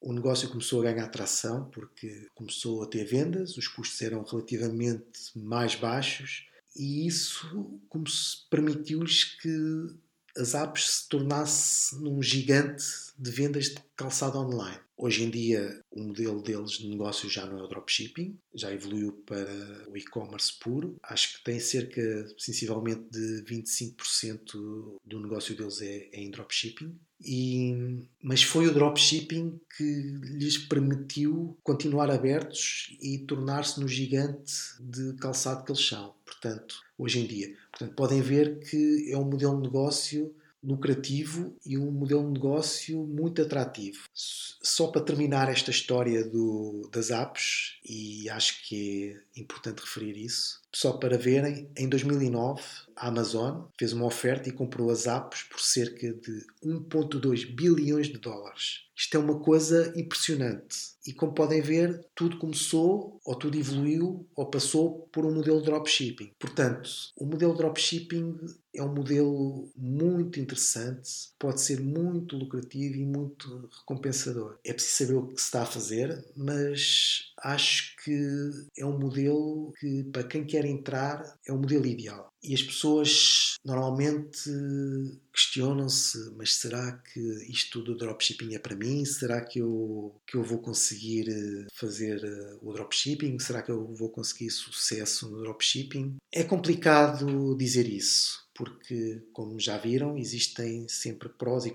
o 0.00 0.14
negócio 0.14 0.48
começou 0.48 0.80
a 0.80 0.84
ganhar 0.90 1.08
tração 1.08 1.68
porque 1.70 2.26
começou 2.34 2.82
a 2.82 2.86
ter 2.86 3.04
vendas, 3.04 3.58
os 3.58 3.68
custos 3.68 4.00
eram 4.00 4.24
relativamente 4.24 5.30
mais 5.36 5.74
baixos 5.74 6.46
e 6.74 7.06
isso 7.06 7.78
permitiu-lhes 8.48 9.24
que 9.24 9.50
as 10.36 10.54
apps 10.54 10.88
se 10.88 11.08
tornasse 11.08 11.96
num 11.96 12.22
gigante 12.22 12.84
de 13.18 13.30
vendas 13.30 13.66
de 13.66 13.76
calçado 13.94 14.38
online. 14.38 14.78
Hoje 15.02 15.24
em 15.24 15.30
dia, 15.30 15.82
o 15.90 16.02
modelo 16.02 16.42
deles 16.42 16.72
de 16.72 16.86
negócio 16.86 17.26
já 17.26 17.46
não 17.46 17.58
é 17.58 17.62
o 17.62 17.66
dropshipping, 17.66 18.38
já 18.54 18.70
evoluiu 18.70 19.14
para 19.24 19.48
o 19.88 19.96
e-commerce 19.96 20.52
puro. 20.58 20.98
Acho 21.02 21.38
que 21.38 21.44
tem 21.44 21.58
cerca, 21.58 22.02
sensivelmente, 22.36 23.08
de 23.10 23.42
25% 23.44 24.98
do 25.02 25.20
negócio 25.20 25.56
deles 25.56 25.80
é, 25.80 26.10
é 26.12 26.20
em 26.20 26.30
dropshipping. 26.30 26.94
E, 27.18 28.06
mas 28.22 28.42
foi 28.42 28.66
o 28.66 28.74
dropshipping 28.74 29.58
que 29.74 29.84
lhes 29.84 30.58
permitiu 30.58 31.56
continuar 31.62 32.10
abertos 32.10 32.94
e 33.00 33.20
tornar-se 33.20 33.80
no 33.80 33.88
gigante 33.88 34.52
de 34.80 35.14
calçado 35.14 35.64
que 35.64 35.72
eles 35.72 35.86
são. 35.86 36.14
Portanto, 36.26 36.74
hoje 36.98 37.20
em 37.20 37.26
dia. 37.26 37.56
Portanto, 37.70 37.94
podem 37.94 38.20
ver 38.20 38.58
que 38.58 39.10
é 39.10 39.16
um 39.16 39.24
modelo 39.24 39.56
de 39.56 39.62
negócio 39.62 40.34
lucrativo 40.62 41.56
e 41.64 41.78
um 41.78 41.90
modelo 41.90 42.26
de 42.26 42.32
negócio 42.32 43.04
muito 43.06 43.42
atrativo. 43.42 44.04
Só 44.14 44.88
para 44.88 45.00
terminar 45.00 45.48
esta 45.48 45.70
história 45.70 46.24
do, 46.24 46.88
das 46.92 47.10
apps, 47.10 47.78
e 47.84 48.28
acho 48.28 48.66
que 48.68 49.16
é 49.36 49.40
importante 49.40 49.80
referir 49.80 50.16
isso, 50.16 50.60
só 50.72 50.92
para 50.92 51.18
verem, 51.18 51.68
em 51.76 51.88
2009 51.88 52.62
a 52.94 53.08
Amazon 53.08 53.64
fez 53.78 53.92
uma 53.92 54.06
oferta 54.06 54.48
e 54.48 54.52
comprou 54.52 54.90
as 54.90 55.06
apps 55.06 55.42
por 55.44 55.60
cerca 55.60 56.12
de 56.12 56.46
1,2 56.64 57.54
bilhões 57.54 58.08
de 58.08 58.18
dólares. 58.18 58.84
Isto 58.94 59.16
é 59.16 59.20
uma 59.20 59.40
coisa 59.40 59.92
impressionante. 59.96 60.76
E 61.10 61.12
como 61.12 61.34
podem 61.34 61.60
ver, 61.60 62.06
tudo 62.14 62.38
começou, 62.38 63.18
ou 63.24 63.34
tudo 63.34 63.58
evoluiu, 63.58 64.28
ou 64.36 64.46
passou 64.46 65.08
por 65.12 65.26
um 65.26 65.34
modelo 65.34 65.58
de 65.58 65.64
dropshipping. 65.64 66.30
Portanto, 66.38 66.88
o 67.16 67.26
modelo 67.26 67.50
de 67.50 67.58
dropshipping 67.58 68.36
é 68.72 68.80
um 68.80 68.94
modelo 68.94 69.68
muito 69.76 70.38
interessante, 70.38 71.10
pode 71.36 71.60
ser 71.60 71.80
muito 71.80 72.36
lucrativo 72.36 72.94
e 72.94 73.04
muito 73.04 73.68
recompensador. 73.80 74.56
É 74.64 74.72
preciso 74.72 75.04
saber 75.04 75.18
o 75.18 75.26
que 75.26 75.40
se 75.40 75.46
está 75.46 75.62
a 75.62 75.66
fazer, 75.66 76.24
mas 76.36 77.32
acho 77.42 77.96
que 78.04 78.50
é 78.78 78.86
um 78.86 78.96
modelo 78.96 79.72
que, 79.80 80.04
para 80.04 80.22
quem 80.22 80.46
quer 80.46 80.64
entrar, 80.64 81.24
é 81.44 81.52
um 81.52 81.58
modelo 81.58 81.86
ideal. 81.86 82.32
E 82.42 82.54
as 82.54 82.62
pessoas 82.62 83.56
normalmente 83.64 84.50
questionam-se: 85.32 86.30
mas 86.36 86.54
será 86.54 86.92
que 86.92 87.20
isto 87.50 87.82
do 87.82 87.96
dropshipping 87.96 88.54
é 88.54 88.58
para 88.58 88.76
mim? 88.76 89.04
Será 89.04 89.40
que 89.40 89.58
eu, 89.58 90.14
que 90.26 90.36
eu 90.36 90.42
vou 90.42 90.58
conseguir 90.58 91.28
eh, 91.28 91.66
fazer 91.72 92.22
eh, 92.24 92.58
o 92.62 92.72
dropshipping? 92.72 93.38
Será 93.38 93.62
que 93.62 93.70
eu 93.70 93.86
vou 93.94 94.08
conseguir 94.08 94.50
sucesso 94.50 95.30
no 95.30 95.42
dropshipping? 95.42 96.16
É 96.32 96.44
complicado 96.44 97.56
dizer 97.56 97.88
isso 97.88 98.48
porque, 98.60 99.22
como 99.32 99.58
já 99.58 99.78
viram, 99.78 100.18
existem 100.18 100.86
sempre 100.86 101.30
prós 101.30 101.64
e 101.64 101.74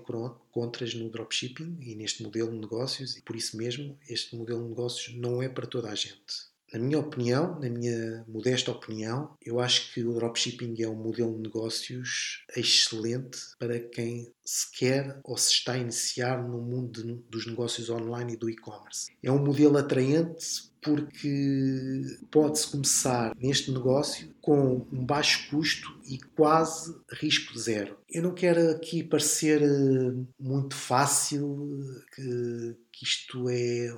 contras 0.52 0.94
no 0.94 1.10
dropshipping 1.10 1.78
e 1.80 1.96
neste 1.96 2.22
modelo 2.22 2.52
de 2.52 2.58
negócios, 2.58 3.16
e 3.16 3.22
por 3.22 3.34
isso 3.34 3.56
mesmo 3.56 3.98
este 4.08 4.36
modelo 4.36 4.62
de 4.62 4.68
negócios 4.68 5.16
não 5.16 5.42
é 5.42 5.48
para 5.48 5.66
toda 5.66 5.90
a 5.90 5.96
gente. 5.96 6.46
Na 6.72 6.80
minha 6.80 6.98
opinião, 6.98 7.58
na 7.60 7.70
minha 7.70 8.24
modesta 8.26 8.72
opinião, 8.72 9.36
eu 9.40 9.60
acho 9.60 9.92
que 9.92 10.02
o 10.02 10.12
dropshipping 10.14 10.82
é 10.82 10.88
um 10.88 10.96
modelo 10.96 11.36
de 11.36 11.42
negócios 11.42 12.44
excelente 12.56 13.38
para 13.58 13.78
quem 13.78 14.32
se 14.44 14.70
quer 14.72 15.20
ou 15.22 15.36
se 15.36 15.52
está 15.52 15.74
a 15.74 15.78
iniciar 15.78 16.42
no 16.42 16.60
mundo 16.60 17.24
dos 17.30 17.46
negócios 17.46 17.88
online 17.88 18.34
e 18.34 18.36
do 18.36 18.50
e-commerce. 18.50 19.12
É 19.22 19.30
um 19.30 19.42
modelo 19.42 19.78
atraente 19.78 20.70
porque 20.86 22.04
pode-se 22.30 22.70
começar 22.70 23.34
neste 23.36 23.72
negócio 23.72 24.32
com 24.40 24.86
um 24.92 25.04
baixo 25.04 25.50
custo 25.50 25.98
e 26.08 26.16
quase 26.36 26.94
risco 27.10 27.58
zero. 27.58 27.98
Eu 28.08 28.22
não 28.22 28.32
quero 28.32 28.70
aqui 28.70 29.02
parecer 29.02 29.60
eh, 29.62 30.14
muito 30.38 30.76
fácil 30.76 31.68
que, 32.14 32.76
que 32.92 33.04
isto 33.04 33.48
é 33.48 33.92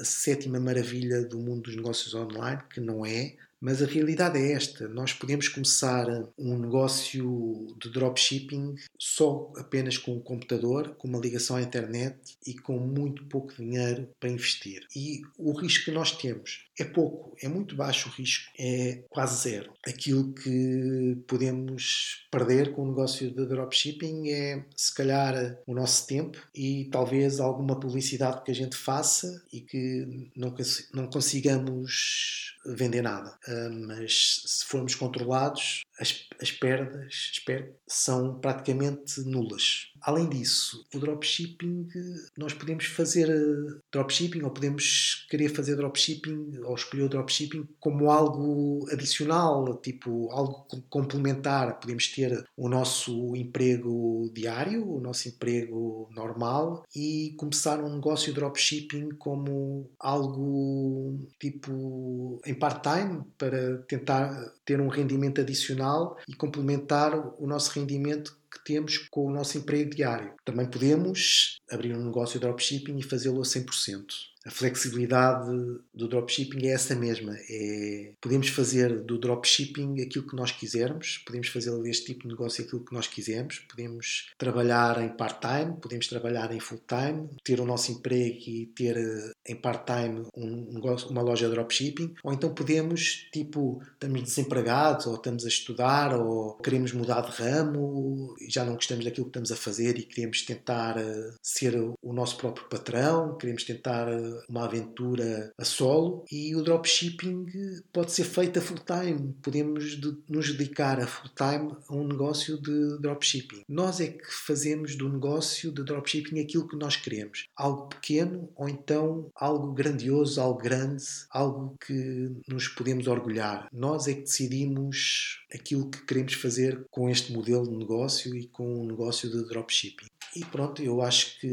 a 0.00 0.04
sétima 0.04 0.58
maravilha 0.58 1.22
do 1.22 1.38
mundo 1.38 1.64
dos 1.64 1.76
negócios 1.76 2.14
online, 2.14 2.62
que 2.72 2.80
não 2.80 3.04
é. 3.04 3.36
Mas 3.64 3.80
a 3.80 3.86
realidade 3.86 4.38
é 4.38 4.52
esta: 4.52 4.86
nós 4.86 5.14
podemos 5.14 5.48
começar 5.48 6.06
um 6.36 6.58
negócio 6.58 7.66
de 7.80 7.88
dropshipping 7.88 8.74
só 8.98 9.50
apenas 9.56 9.96
com 9.96 10.12
um 10.12 10.20
computador, 10.20 10.94
com 10.96 11.08
uma 11.08 11.18
ligação 11.18 11.56
à 11.56 11.62
internet 11.62 12.36
e 12.46 12.52
com 12.52 12.78
muito 12.78 13.24
pouco 13.24 13.54
dinheiro 13.54 14.06
para 14.20 14.28
investir. 14.28 14.86
E 14.94 15.22
o 15.38 15.52
risco 15.52 15.86
que 15.86 15.92
nós 15.92 16.12
temos 16.12 16.66
é 16.78 16.84
pouco, 16.84 17.36
é 17.40 17.48
muito 17.48 17.76
baixo 17.76 18.08
o 18.08 18.12
risco, 18.12 18.50
é 18.58 19.04
quase 19.08 19.42
zero. 19.42 19.72
Aquilo 19.86 20.32
que 20.32 21.16
podemos 21.26 22.26
perder 22.30 22.72
com 22.72 22.82
o 22.82 22.88
negócio 22.88 23.30
de 23.30 23.46
dropshipping 23.46 24.30
é, 24.30 24.64
se 24.76 24.94
calhar, 24.94 25.58
o 25.66 25.74
nosso 25.74 26.06
tempo 26.06 26.38
e 26.54 26.88
talvez 26.90 27.40
alguma 27.40 27.78
publicidade 27.78 28.42
que 28.42 28.50
a 28.50 28.54
gente 28.54 28.76
faça 28.76 29.44
e 29.52 29.60
que 29.60 30.30
não, 30.34 30.54
não 30.92 31.06
consigamos 31.06 32.54
vender 32.66 33.02
nada. 33.02 33.38
Uh, 33.46 33.86
mas 33.86 34.42
se 34.46 34.64
formos 34.64 34.94
controlados, 34.94 35.82
as, 35.98 36.26
as 36.40 36.50
perdas 36.50 37.30
espero, 37.32 37.74
são 37.86 38.38
praticamente 38.40 39.20
nulas. 39.20 39.92
Além 40.04 40.28
disso, 40.28 40.84
o 40.94 40.98
dropshipping, 40.98 41.88
nós 42.36 42.52
podemos 42.52 42.84
fazer 42.84 43.30
eh, 43.30 43.80
dropshipping 43.90 44.42
ou 44.42 44.50
podemos 44.50 45.26
querer 45.30 45.48
fazer 45.48 45.76
dropshipping 45.76 46.58
ou 46.62 46.74
escolher 46.74 47.04
o 47.04 47.08
dropshipping 47.08 47.66
como 47.80 48.10
algo 48.10 48.86
adicional, 48.92 49.80
tipo 49.80 50.30
algo 50.30 50.66
complementar. 50.90 51.80
Podemos 51.80 52.08
ter 52.08 52.44
o 52.54 52.68
nosso 52.68 53.34
emprego 53.34 54.30
diário, 54.34 54.86
o 54.86 55.00
nosso 55.00 55.26
emprego 55.26 56.06
normal 56.14 56.84
e 56.94 57.34
começar 57.38 57.82
um 57.82 57.94
negócio 57.94 58.26
de 58.26 58.38
dropshipping 58.38 59.08
como 59.12 59.90
algo 59.98 61.18
tipo 61.40 62.42
em 62.44 62.54
part-time 62.54 63.22
para 63.38 63.78
tentar 63.88 64.52
ter 64.66 64.82
um 64.82 64.88
rendimento 64.88 65.40
adicional 65.40 66.18
e 66.28 66.34
complementar 66.34 67.16
o 67.38 67.46
nosso 67.46 67.70
rendimento 67.70 68.36
que 68.54 68.64
temos 68.64 68.98
com 69.10 69.26
o 69.26 69.32
nosso 69.32 69.58
emprego 69.58 69.90
diário. 69.90 70.34
Também 70.44 70.70
podemos 70.70 71.60
abrir 71.70 71.94
um 71.94 72.04
negócio 72.04 72.38
de 72.38 72.46
dropshipping 72.46 72.98
e 72.98 73.02
fazê-lo 73.02 73.40
a 73.40 73.44
100% 73.44 74.33
a 74.46 74.50
flexibilidade 74.50 75.50
do 75.94 76.08
dropshipping 76.08 76.66
é 76.66 76.72
essa 76.72 76.94
mesma. 76.94 77.34
É, 77.48 78.12
podemos 78.20 78.48
fazer 78.48 79.00
do 79.00 79.18
dropshipping 79.18 80.02
aquilo 80.02 80.26
que 80.26 80.36
nós 80.36 80.50
quisermos, 80.52 81.18
podemos 81.18 81.48
fazer 81.48 81.70
deste 81.82 82.06
tipo 82.06 82.22
de 82.22 82.28
negócio 82.28 82.64
aquilo 82.64 82.84
que 82.84 82.92
nós 82.92 83.06
quisermos, 83.06 83.60
podemos 83.60 84.30
trabalhar 84.36 85.02
em 85.02 85.08
part-time, 85.08 85.76
podemos 85.80 86.06
trabalhar 86.06 86.54
em 86.54 86.60
full-time, 86.60 87.28
ter 87.42 87.60
o 87.60 87.64
nosso 87.64 87.90
emprego 87.92 88.38
e 88.46 88.66
ter 88.66 88.96
eh, 88.96 89.32
em 89.46 89.56
part-time 89.56 90.26
um 90.36 90.72
negócio, 90.72 91.08
uma 91.08 91.22
loja 91.22 91.48
de 91.48 91.54
dropshipping, 91.54 92.14
ou 92.22 92.32
então 92.32 92.54
podemos, 92.54 93.26
tipo, 93.32 93.82
estamos 93.92 94.22
desempregados, 94.22 95.06
ou 95.06 95.14
estamos 95.14 95.44
a 95.44 95.48
estudar, 95.48 96.14
ou 96.14 96.54
queremos 96.58 96.92
mudar 96.92 97.22
de 97.22 97.30
ramo, 97.30 98.34
já 98.48 98.64
não 98.64 98.74
gostamos 98.74 99.04
daquilo 99.04 99.26
que 99.26 99.30
estamos 99.30 99.52
a 99.52 99.56
fazer 99.56 99.98
e 99.98 100.02
queremos 100.02 100.42
tentar 100.42 100.98
eh, 100.98 101.32
ser 101.42 101.74
o 101.76 102.12
nosso 102.12 102.36
próprio 102.36 102.68
patrão, 102.68 103.36
queremos 103.38 103.64
tentar 103.64 104.08
eh, 104.08 104.33
uma 104.48 104.64
aventura 104.64 105.52
a 105.58 105.64
solo 105.64 106.24
e 106.30 106.54
o 106.54 106.62
dropshipping 106.62 107.46
pode 107.92 108.12
ser 108.12 108.24
feito 108.24 108.58
a 108.58 108.62
full 108.62 108.78
time. 108.78 109.34
Podemos 109.42 110.00
de, 110.00 110.16
nos 110.28 110.52
dedicar 110.52 111.00
a 111.00 111.06
full 111.06 111.30
time 111.34 111.76
a 111.88 111.94
um 111.94 112.06
negócio 112.06 112.60
de 112.60 112.98
dropshipping. 113.00 113.62
Nós 113.68 114.00
é 114.00 114.08
que 114.08 114.32
fazemos 114.46 114.96
do 114.96 115.08
negócio 115.08 115.72
de 115.72 115.84
dropshipping 115.84 116.40
aquilo 116.40 116.68
que 116.68 116.76
nós 116.76 116.96
queremos. 116.96 117.46
Algo 117.56 117.88
pequeno 117.88 118.48
ou 118.56 118.68
então 118.68 119.30
algo 119.34 119.72
grandioso, 119.72 120.40
algo 120.40 120.60
grande, 120.60 121.04
algo 121.30 121.76
que 121.84 122.32
nos 122.48 122.68
podemos 122.68 123.06
orgulhar. 123.06 123.68
Nós 123.72 124.06
é 124.06 124.14
que 124.14 124.22
decidimos 124.22 125.44
aquilo 125.52 125.90
que 125.90 126.04
queremos 126.04 126.34
fazer 126.34 126.84
com 126.90 127.08
este 127.08 127.32
modelo 127.32 127.64
de 127.68 127.76
negócio 127.76 128.34
e 128.34 128.46
com 128.46 128.82
o 128.82 128.86
negócio 128.86 129.30
de 129.30 129.46
dropshipping. 129.48 130.06
E 130.36 130.44
pronto, 130.44 130.82
eu 130.82 131.00
acho 131.00 131.38
que 131.38 131.46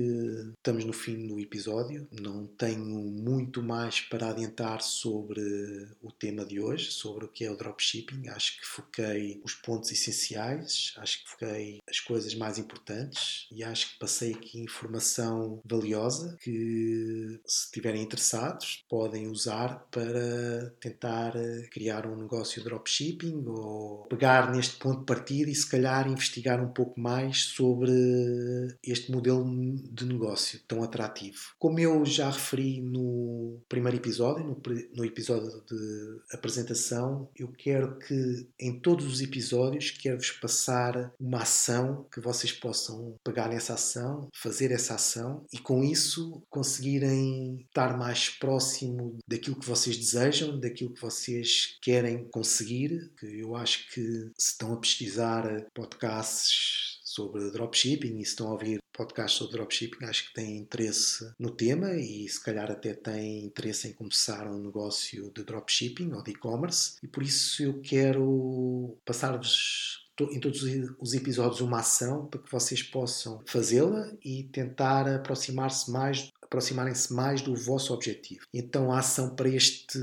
estamos 0.57 0.83
no 0.85 0.93
fim 0.93 1.27
do 1.27 1.39
episódio. 1.39 2.07
Não 2.11 2.47
tenho 2.47 2.83
muito 2.83 3.61
mais 3.61 4.01
para 4.01 4.29
adiantar 4.29 4.81
sobre 4.81 5.87
o 6.01 6.11
tema 6.11 6.43
de 6.43 6.59
hoje, 6.59 6.91
sobre 6.91 7.25
o 7.25 7.27
que 7.27 7.45
é 7.45 7.51
o 7.51 7.55
dropshipping. 7.55 8.27
Acho 8.29 8.57
que 8.59 8.65
foquei 8.65 9.39
os 9.43 9.53
pontos 9.53 9.91
essenciais, 9.91 10.95
acho 10.97 11.23
que 11.23 11.29
foquei 11.29 11.79
as 11.87 11.99
coisas 11.99 12.33
mais 12.33 12.57
importantes 12.57 13.47
e 13.51 13.63
acho 13.63 13.93
que 13.93 13.99
passei 13.99 14.33
aqui 14.33 14.59
informação 14.59 15.61
valiosa 15.63 16.35
que, 16.41 17.39
se 17.45 17.65
estiverem 17.65 18.01
interessados, 18.01 18.83
podem 18.89 19.27
usar 19.27 19.87
para 19.91 20.71
tentar 20.79 21.33
criar 21.69 22.07
um 22.07 22.15
negócio 22.15 22.63
de 22.63 22.67
dropshipping 22.67 23.45
ou 23.45 24.07
pegar 24.07 24.51
neste 24.51 24.77
ponto 24.77 25.01
de 25.01 25.05
partida 25.05 25.51
e 25.51 25.55
se 25.55 25.69
calhar 25.69 26.07
investigar 26.07 26.63
um 26.63 26.73
pouco 26.73 26.99
mais 26.99 27.43
sobre 27.43 28.70
este 28.83 29.11
modelo 29.11 29.43
de 29.91 30.05
negócio 30.05 30.59
tão 30.67 30.83
atrativo. 30.83 31.53
Como 31.59 31.79
eu 31.79 32.05
já 32.05 32.29
referi 32.29 32.81
no 32.81 33.59
primeiro 33.67 33.97
episódio, 33.97 34.45
no, 34.45 34.61
no 34.95 35.05
episódio 35.05 35.63
de 35.69 36.21
apresentação, 36.31 37.29
eu 37.35 37.47
quero 37.49 37.97
que 37.97 38.47
em 38.59 38.79
todos 38.79 39.05
os 39.05 39.21
episódios 39.21 39.91
quero-vos 39.91 40.31
passar 40.31 41.13
uma 41.19 41.41
ação 41.41 42.05
que 42.11 42.19
vocês 42.19 42.51
possam 42.51 43.15
pegar 43.23 43.49
nessa 43.49 43.73
ação, 43.73 44.29
fazer 44.33 44.71
essa 44.71 44.95
ação 44.95 45.45
e 45.53 45.59
com 45.59 45.83
isso 45.83 46.41
conseguirem 46.49 47.65
estar 47.67 47.97
mais 47.97 48.29
próximo 48.29 49.17
daquilo 49.27 49.59
que 49.59 49.67
vocês 49.67 49.97
desejam, 49.97 50.59
daquilo 50.59 50.93
que 50.93 51.01
vocês 51.01 51.77
querem 51.81 52.27
conseguir. 52.29 53.11
Que 53.17 53.39
eu 53.39 53.55
acho 53.55 53.89
que 53.91 54.01
se 54.37 54.51
estão 54.51 54.73
a 54.73 54.77
pesquisar 54.77 55.65
podcasts 55.73 57.00
sobre 57.13 57.51
dropshipping 57.51 58.19
e 58.19 58.25
se 58.25 58.31
estão 58.31 58.47
a 58.47 58.53
ouvir 58.53 58.81
podcasts 58.93 59.37
sobre 59.37 59.57
dropshipping, 59.57 60.05
acho 60.05 60.27
que 60.27 60.33
têm 60.33 60.57
interesse 60.57 61.33
no 61.37 61.51
tema 61.51 61.93
e 61.93 62.27
se 62.27 62.41
calhar 62.41 62.71
até 62.71 62.93
têm 62.93 63.45
interesse 63.45 63.87
em 63.87 63.93
começar 63.93 64.47
um 64.47 64.61
negócio 64.61 65.31
de 65.33 65.43
dropshipping 65.43 66.13
ou 66.13 66.23
de 66.23 66.31
e-commerce. 66.31 66.95
E 67.03 67.07
por 67.07 67.23
isso 67.23 67.63
eu 67.63 67.81
quero 67.81 68.97
passar-vos 69.05 70.07
em 70.31 70.39
todos 70.39 70.63
os 70.99 71.13
episódios 71.13 71.61
uma 71.61 71.79
ação 71.79 72.27
para 72.27 72.41
que 72.41 72.51
vocês 72.51 72.83
possam 72.83 73.41
fazê-la 73.45 74.11
e 74.23 74.43
tentar 74.43 75.07
aproximar-se 75.07 75.89
mais 75.89 76.31
aproximarem-se 76.51 77.13
mais 77.13 77.41
do 77.41 77.55
vosso 77.55 77.93
objetivo. 77.93 78.45
Então 78.53 78.91
a 78.91 78.99
ação 78.99 79.33
para 79.33 79.47
este 79.47 79.97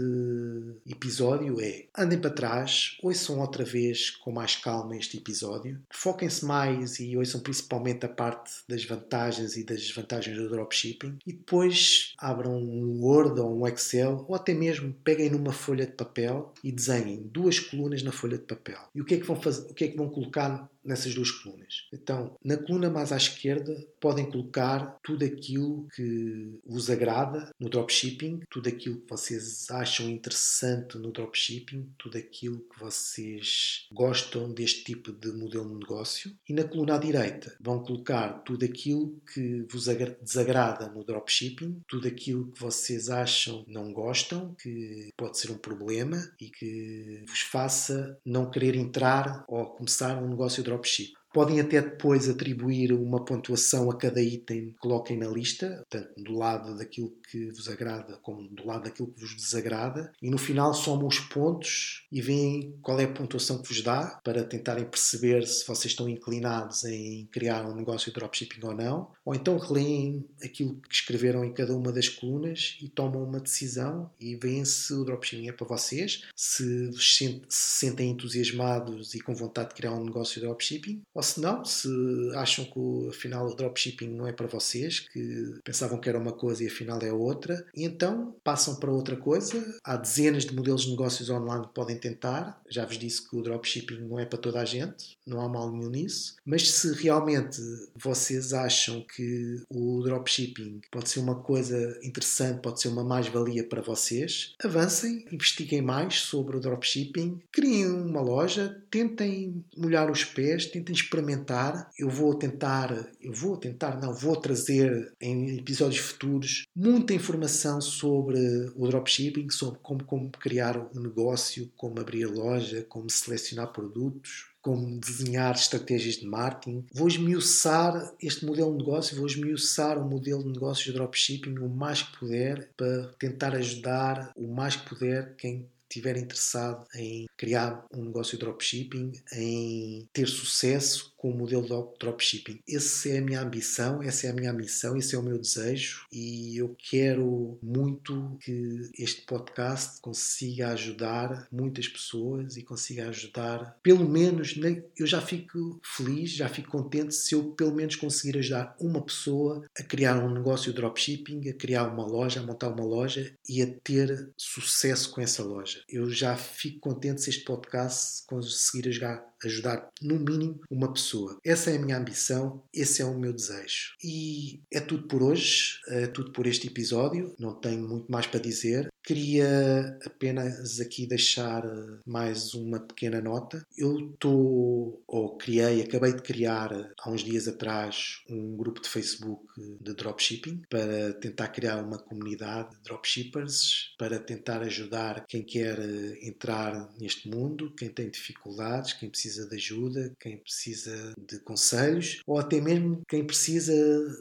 episódio 0.87 1.61
é 1.61 1.85
andem 1.97 2.19
para 2.19 2.31
trás, 2.31 2.97
ouçam 3.03 3.39
outra 3.39 3.65
vez 3.65 4.11
com 4.11 4.33
mais 4.33 4.57
calma 4.57 4.97
este 4.97 5.19
episódio, 5.19 5.79
foquem-se 5.91 6.47
mais 6.47 6.99
e 6.99 7.15
ouçam 7.19 7.41
principalmente 7.41 8.07
a 8.07 8.09
parte 8.09 8.51
das 8.67 8.83
vantagens 8.83 9.59
e 9.59 9.65
das 9.65 9.83
desvantagens 9.83 10.39
do 10.39 10.49
dropshipping 10.49 11.19
e 11.27 11.33
depois 11.33 12.15
abram 12.17 12.57
um 12.57 13.05
Word 13.05 13.39
ou 13.39 13.61
um 13.61 13.67
Excel 13.67 14.25
ou 14.27 14.35
até 14.35 14.55
mesmo 14.55 14.95
peguem 15.05 15.31
numa 15.31 15.53
folha 15.53 15.85
de 15.85 15.93
papel 15.93 16.55
e 16.65 16.73
desenhem 16.73 17.29
duas 17.31 17.61
colunas 17.61 18.03
na 18.03 18.11
folha 18.11 18.39
de 18.39 18.45
papel. 18.45 18.79
E 18.95 19.03
o 19.03 19.05
que 19.05 19.15
é 19.15 19.19
que 19.19 19.27
vão 19.27 19.37
fazer, 19.37 19.71
o 19.71 19.75
que 19.75 19.85
é 19.85 19.89
que 19.89 19.97
vão 19.99 20.09
colocar 20.09 20.71
nessas 20.89 21.15
duas 21.15 21.31
colunas. 21.31 21.87
Então, 21.93 22.37
na 22.43 22.57
coluna 22.57 22.89
mais 22.89 23.13
à 23.13 23.17
esquerda, 23.17 23.77
podem 24.01 24.31
colocar 24.31 24.99
tudo 25.03 25.25
aquilo 25.25 25.87
que 25.95 26.59
vos 26.67 26.89
agrada 26.91 27.53
no 27.61 27.69
dropshipping, 27.69 28.41
tudo 28.51 28.69
aquilo 28.69 29.01
que 29.01 29.11
vocês 29.11 29.71
acham 29.71 30.09
interessante 30.09 30.97
no 30.97 31.13
dropshipping, 31.13 31.93
tudo 31.99 32.17
aquilo 32.17 32.61
que 32.61 32.81
vocês 32.81 33.87
gostam 33.93 34.53
deste 34.53 34.85
tipo 34.85 35.13
de 35.13 35.33
modelo 35.33 35.69
de 35.69 35.81
negócio. 35.81 36.35
E 36.49 36.53
na 36.53 36.65
coluna 36.65 36.95
à 36.95 36.99
direita, 36.99 37.55
vão 37.61 37.83
colocar 37.83 38.43
tudo 38.45 38.65
aquilo 38.65 39.21
que 39.33 39.67
vos 39.71 39.89
desagrada 40.23 40.89
no 40.89 41.05
dropshipping, 41.05 41.83
tudo 41.87 42.09
aquilo 42.09 42.51
que 42.53 42.61
vocês 42.61 43.11
acham 43.11 43.65
não 43.67 43.93
gostam, 43.93 44.55
que 44.55 45.11
pode 45.17 45.39
ser 45.39 45.51
um 45.51 45.59
problema 45.59 46.17
e 46.41 46.49
que 46.49 47.25
vos 47.27 47.41
faça 47.41 48.19
não 48.25 48.51
querer 48.51 48.75
entrar 48.77 49.45
ou 49.49 49.67
começar 49.67 50.23
um 50.23 50.29
negócio 50.29 50.63
de 50.63 50.69
dropship. 50.79 51.18
Podem 51.33 51.61
até 51.61 51.81
depois 51.81 52.29
atribuir 52.29 52.93
uma 52.93 53.25
pontuação 53.25 53.91
a 53.91 53.97
cada 53.97 54.21
item 54.21 54.73
que 54.73 54.79
coloquem 54.79 55.19
na 55.19 55.29
lista, 55.29 55.85
tanto 55.89 56.09
do 56.23 56.33
lado 56.33 56.77
daquilo 56.77 57.13
que 57.31 57.51
vos 57.51 57.69
agrada 57.69 58.17
como 58.23 58.49
do 58.49 58.67
lado 58.67 58.85
daquilo 58.85 59.13
que 59.13 59.21
vos 59.21 59.35
desagrada, 59.35 60.13
e 60.23 60.31
no 60.31 60.39
final 60.39 60.73
somam 60.73 61.07
os 61.07 61.21
pontos 61.21 62.07
e 62.11 62.21
veem 62.21 62.79
qual 62.83 62.99
é 62.99 63.05
a 63.05 63.13
pontuação 63.13 63.61
que 63.61 63.69
vos 63.69 63.83
dá 63.83 64.19
para 64.25 64.45
tentarem 64.45 64.85
perceber 64.85 65.47
se 65.47 65.67
vocês 65.67 65.93
estão 65.93 66.09
inclinados 66.09 66.85
em 66.85 67.27
criar 67.27 67.67
um 67.67 67.75
negócio 67.75 68.11
de 68.11 68.19
dropshipping 68.19 68.65
ou 68.65 68.75
não, 68.75 69.11
ou 69.25 69.35
então 69.35 69.59
releem 69.59 70.25
aquilo 70.43 70.81
que 70.81 70.95
escreveram 70.95 71.45
em 71.45 71.53
cada 71.53 71.77
uma 71.77 71.93
das 71.93 72.09
colunas 72.09 72.79
e 72.81 72.89
tomam 72.89 73.23
uma 73.23 73.41
decisão 73.41 74.11
e 74.19 74.37
veem 74.37 74.65
se 74.65 74.95
o 74.95 75.05
dropshipping 75.05 75.49
é 75.49 75.53
para 75.53 75.67
vocês, 75.67 76.23
se 76.35 76.91
se 76.99 77.41
sentem 77.49 78.11
entusiasmados 78.11 79.15
e 79.15 79.21
com 79.21 79.35
vontade 79.35 79.71
de 79.71 79.75
criar 79.75 79.93
um 79.93 80.05
negócio 80.05 80.41
de 80.41 80.47
dropshipping 80.47 81.03
ou 81.19 81.23
se 81.23 81.41
não, 81.41 81.65
se 81.65 81.89
acham 82.37 82.65
que 82.65 83.09
afinal 83.09 83.49
o 83.49 83.57
dropshipping 83.57 84.07
não 84.07 84.25
é 84.25 84.31
para 84.31 84.47
vocês, 84.47 85.01
que 85.01 85.59
pensavam 85.65 85.99
que 85.99 86.09
era 86.09 86.17
uma 86.17 86.31
coisa 86.31 86.63
e 86.63 86.69
afinal 86.69 86.97
é 87.03 87.13
outra, 87.13 87.67
e 87.75 87.83
então 87.83 88.37
passam 88.45 88.77
para 88.77 88.93
outra 88.93 89.17
coisa. 89.17 89.77
Há 89.83 89.97
dezenas 89.97 90.45
de 90.45 90.55
modelos 90.55 90.83
de 90.83 90.91
negócios 90.91 91.29
online 91.29 91.67
que 91.67 91.75
podem 91.75 91.99
tentar. 91.99 92.63
Já 92.71 92.87
vos 92.87 92.97
disse 92.97 93.29
que 93.29 93.35
o 93.35 93.43
dropshipping 93.43 94.03
não 94.03 94.21
é 94.21 94.27
para 94.27 94.39
toda 94.39 94.61
a 94.61 94.65
gente, 94.65 95.19
não 95.27 95.41
há 95.41 95.49
mal 95.49 95.73
nenhum 95.73 95.91
nisso. 95.91 96.37
Mas 96.47 96.71
se 96.71 96.93
realmente 96.93 97.61
vocês 97.97 98.53
acham 98.53 99.05
que 99.17 99.61
o 99.69 100.01
dropshipping 100.05 100.81
pode 100.89 101.11
ser 101.11 101.19
uma 101.19 101.35
coisa 101.35 101.99
interessante, 102.01 102.61
pode 102.61 102.81
ser 102.81 102.89
uma 102.91 103.03
mais-valia 103.03 103.65
para 103.65 103.83
vocês, 103.83 104.55
avancem, 104.63 105.27
investiguem 105.33 105.83
mais 105.83 106.21
sobre 106.21 106.57
o 106.57 106.61
dropshipping, 106.61 107.41
criem 107.51 107.91
uma 107.91 108.21
loja, 108.21 108.81
tentem 108.89 109.65
molhar 109.77 110.09
os 110.13 110.23
pés, 110.23 110.67
tentem 110.67 110.95
experimentar. 111.09 111.91
Eu 111.99 112.11
vou 112.11 112.35
tentar, 112.35 113.11
eu 113.21 113.33
vou 113.33 113.57
tentar, 113.57 113.99
não, 114.01 114.13
vou 114.13 114.37
trazer 114.37 115.13
em 115.21 115.59
episódios 115.59 116.05
futuros 116.05 116.65
muita 116.77 117.15
informação 117.15 117.81
sobre 117.81 118.39
o 118.77 118.87
dropshipping, 118.87 119.51
sobre 119.51 119.81
como, 119.81 120.05
como 120.05 120.31
criar 120.31 120.79
um 120.79 121.01
negócio, 121.01 121.73
como 121.77 121.99
abrir 121.99 122.25
a 122.25 122.31
loja, 122.31 122.85
como 122.89 123.11
selecionar 123.11 123.73
produtos, 123.73 124.49
como 124.61 124.99
desenhar 125.01 125.55
estratégias 125.55 126.17
de 126.17 126.27
marketing. 126.27 126.85
Vou 126.93 127.09
esmiuçar 127.09 128.13
este 128.21 128.45
modelo 128.45 128.73
de 128.73 128.79
negócio, 128.79 129.17
vou 129.17 129.27
esmiuçar 129.27 129.99
o 129.99 130.09
modelo 130.09 130.43
de 130.43 130.53
negócio 130.53 130.85
de 130.85 130.93
dropshipping 130.93 131.59
o 131.59 131.69
mais 131.69 132.03
que 132.03 132.19
puder 132.19 132.71
para 132.77 133.09
tentar 133.19 133.55
ajudar 133.55 134.33
o 134.37 134.47
mais 134.47 134.77
que 134.77 134.89
puder 134.89 135.35
quem 135.37 135.67
estiver 135.89 136.17
interessado 136.17 136.87
em 136.95 137.27
criar 137.37 137.85
um 137.93 138.05
negócio 138.05 138.37
de 138.37 138.45
dropshipping, 138.45 139.13
em 139.33 140.09
ter 140.13 140.29
sucesso 140.29 141.13
com 141.17 141.31
o 141.31 141.37
modelo 141.37 141.63
de 141.63 141.99
dropshipping. 141.99 142.61
Essa 142.69 143.09
é 143.09 143.19
a 143.19 143.23
minha 143.23 143.41
ambição, 143.41 144.03
essa 144.03 144.27
é 144.27 144.31
a 144.31 144.35
minha 144.35 144.53
missão, 144.53 144.97
esse 144.97 145.15
é 145.15 145.19
o 145.19 145.23
meu 145.23 145.39
desejo 145.39 146.07
e 146.13 146.57
eu 146.57 146.77
quero 146.79 147.59
muito 147.63 148.37
que 148.41 148.91
este 148.99 149.23
podcast 149.23 150.01
consiga 150.01 150.71
ajudar 150.71 151.49
muitas 151.51 151.89
pessoas 151.89 152.57
e 152.57 152.63
consiga 152.63 153.09
ajudar, 153.09 153.79
pelo 153.83 154.09
menos, 154.09 154.55
eu 154.97 155.07
já 155.07 155.21
fico 155.21 155.81
feliz, 155.83 156.31
já 156.31 156.49
fico 156.49 156.71
contente 156.71 157.15
se 157.15 157.35
eu 157.35 157.53
pelo 157.53 157.75
menos 157.75 157.97
conseguir 157.97 158.39
ajudar 158.39 158.77
uma 158.79 159.03
pessoa 159.03 159.65
a 159.77 159.83
criar 159.83 160.23
um 160.23 160.33
negócio 160.33 160.73
de 160.73 160.77
dropshipping, 160.77 161.49
a 161.49 161.55
criar 161.55 161.89
uma 161.89 162.07
loja, 162.07 162.41
a 162.41 162.43
montar 162.43 162.69
uma 162.69 162.85
loja 162.85 163.33
e 163.49 163.63
a 163.63 163.67
ter 163.67 164.31
sucesso 164.37 165.11
com 165.11 165.21
essa 165.21 165.43
loja. 165.43 165.78
Eu 165.89 166.11
já 166.11 166.37
fico 166.37 166.81
contente 166.81 167.21
se 167.21 167.31
este 167.31 167.45
podcast 167.45 168.27
conseguir 168.27 168.89
ajudar 168.89 169.28
ajudar 169.45 169.91
no 170.03 170.19
mínimo 170.19 170.61
uma 170.71 170.93
pessoa. 170.93 171.39
Essa 171.45 171.71
é 171.71 171.77
a 171.77 171.81
minha 171.81 171.99
ambição, 171.99 172.63
esse 172.73 173.03
é 173.03 173.05
o 173.05 173.19
meu 173.19 173.33
desejo. 173.33 173.95
E 174.03 174.61
é 174.73 174.81
tudo 174.81 175.07
por 175.07 175.23
hoje, 175.23 175.79
é 175.89 176.07
tudo 176.07 176.33
por 176.33 176.47
este 176.47 176.67
episódio. 176.67 177.35
Não 177.39 177.55
tenho 177.55 177.87
muito 177.87 178.11
mais 178.11 178.27
para 178.27 178.41
dizer. 178.41 178.89
Queria 179.03 179.99
apenas 180.05 180.81
aqui 180.81 181.07
deixar 181.07 181.65
mais 182.05 182.53
uma 182.53 182.79
pequena 182.79 183.23
nota. 183.23 183.65
Eu 183.77 184.11
estou, 184.11 185.03
ou 185.07 185.39
criei, 185.39 185.81
acabei 185.81 186.13
de 186.13 186.23
criar 186.23 186.93
há 187.01 187.11
uns 187.11 187.23
dias 187.23 187.49
atrás 187.49 188.21
um 188.29 188.57
grupo 188.57 188.83
de 188.83 188.89
Facebook 188.89 189.43
de 189.81 189.95
dropshipping 189.95 190.63
para 190.69 191.15
tentar 191.15 191.49
criar 191.49 191.83
uma 191.83 191.99
comunidade 191.99 192.77
de 192.77 192.83
dropshippers, 192.83 193.95
para 193.99 194.19
tentar 194.19 194.61
ajudar 194.63 195.25
quem 195.27 195.43
quer 195.43 195.79
entrar 196.23 196.91
neste 197.01 197.29
mundo, 197.29 197.75
quem 197.75 197.89
tem 197.89 198.11
dificuldades, 198.11 198.93
quem 198.93 199.09
precisa 199.09 199.28
de 199.35 199.57
ajuda, 199.57 200.13
quem 200.19 200.37
precisa 200.39 201.15
de 201.17 201.39
conselhos, 201.41 202.21
ou 202.27 202.39
até 202.39 202.61
mesmo 202.61 203.03
quem 203.09 203.25
precisa 203.25 203.75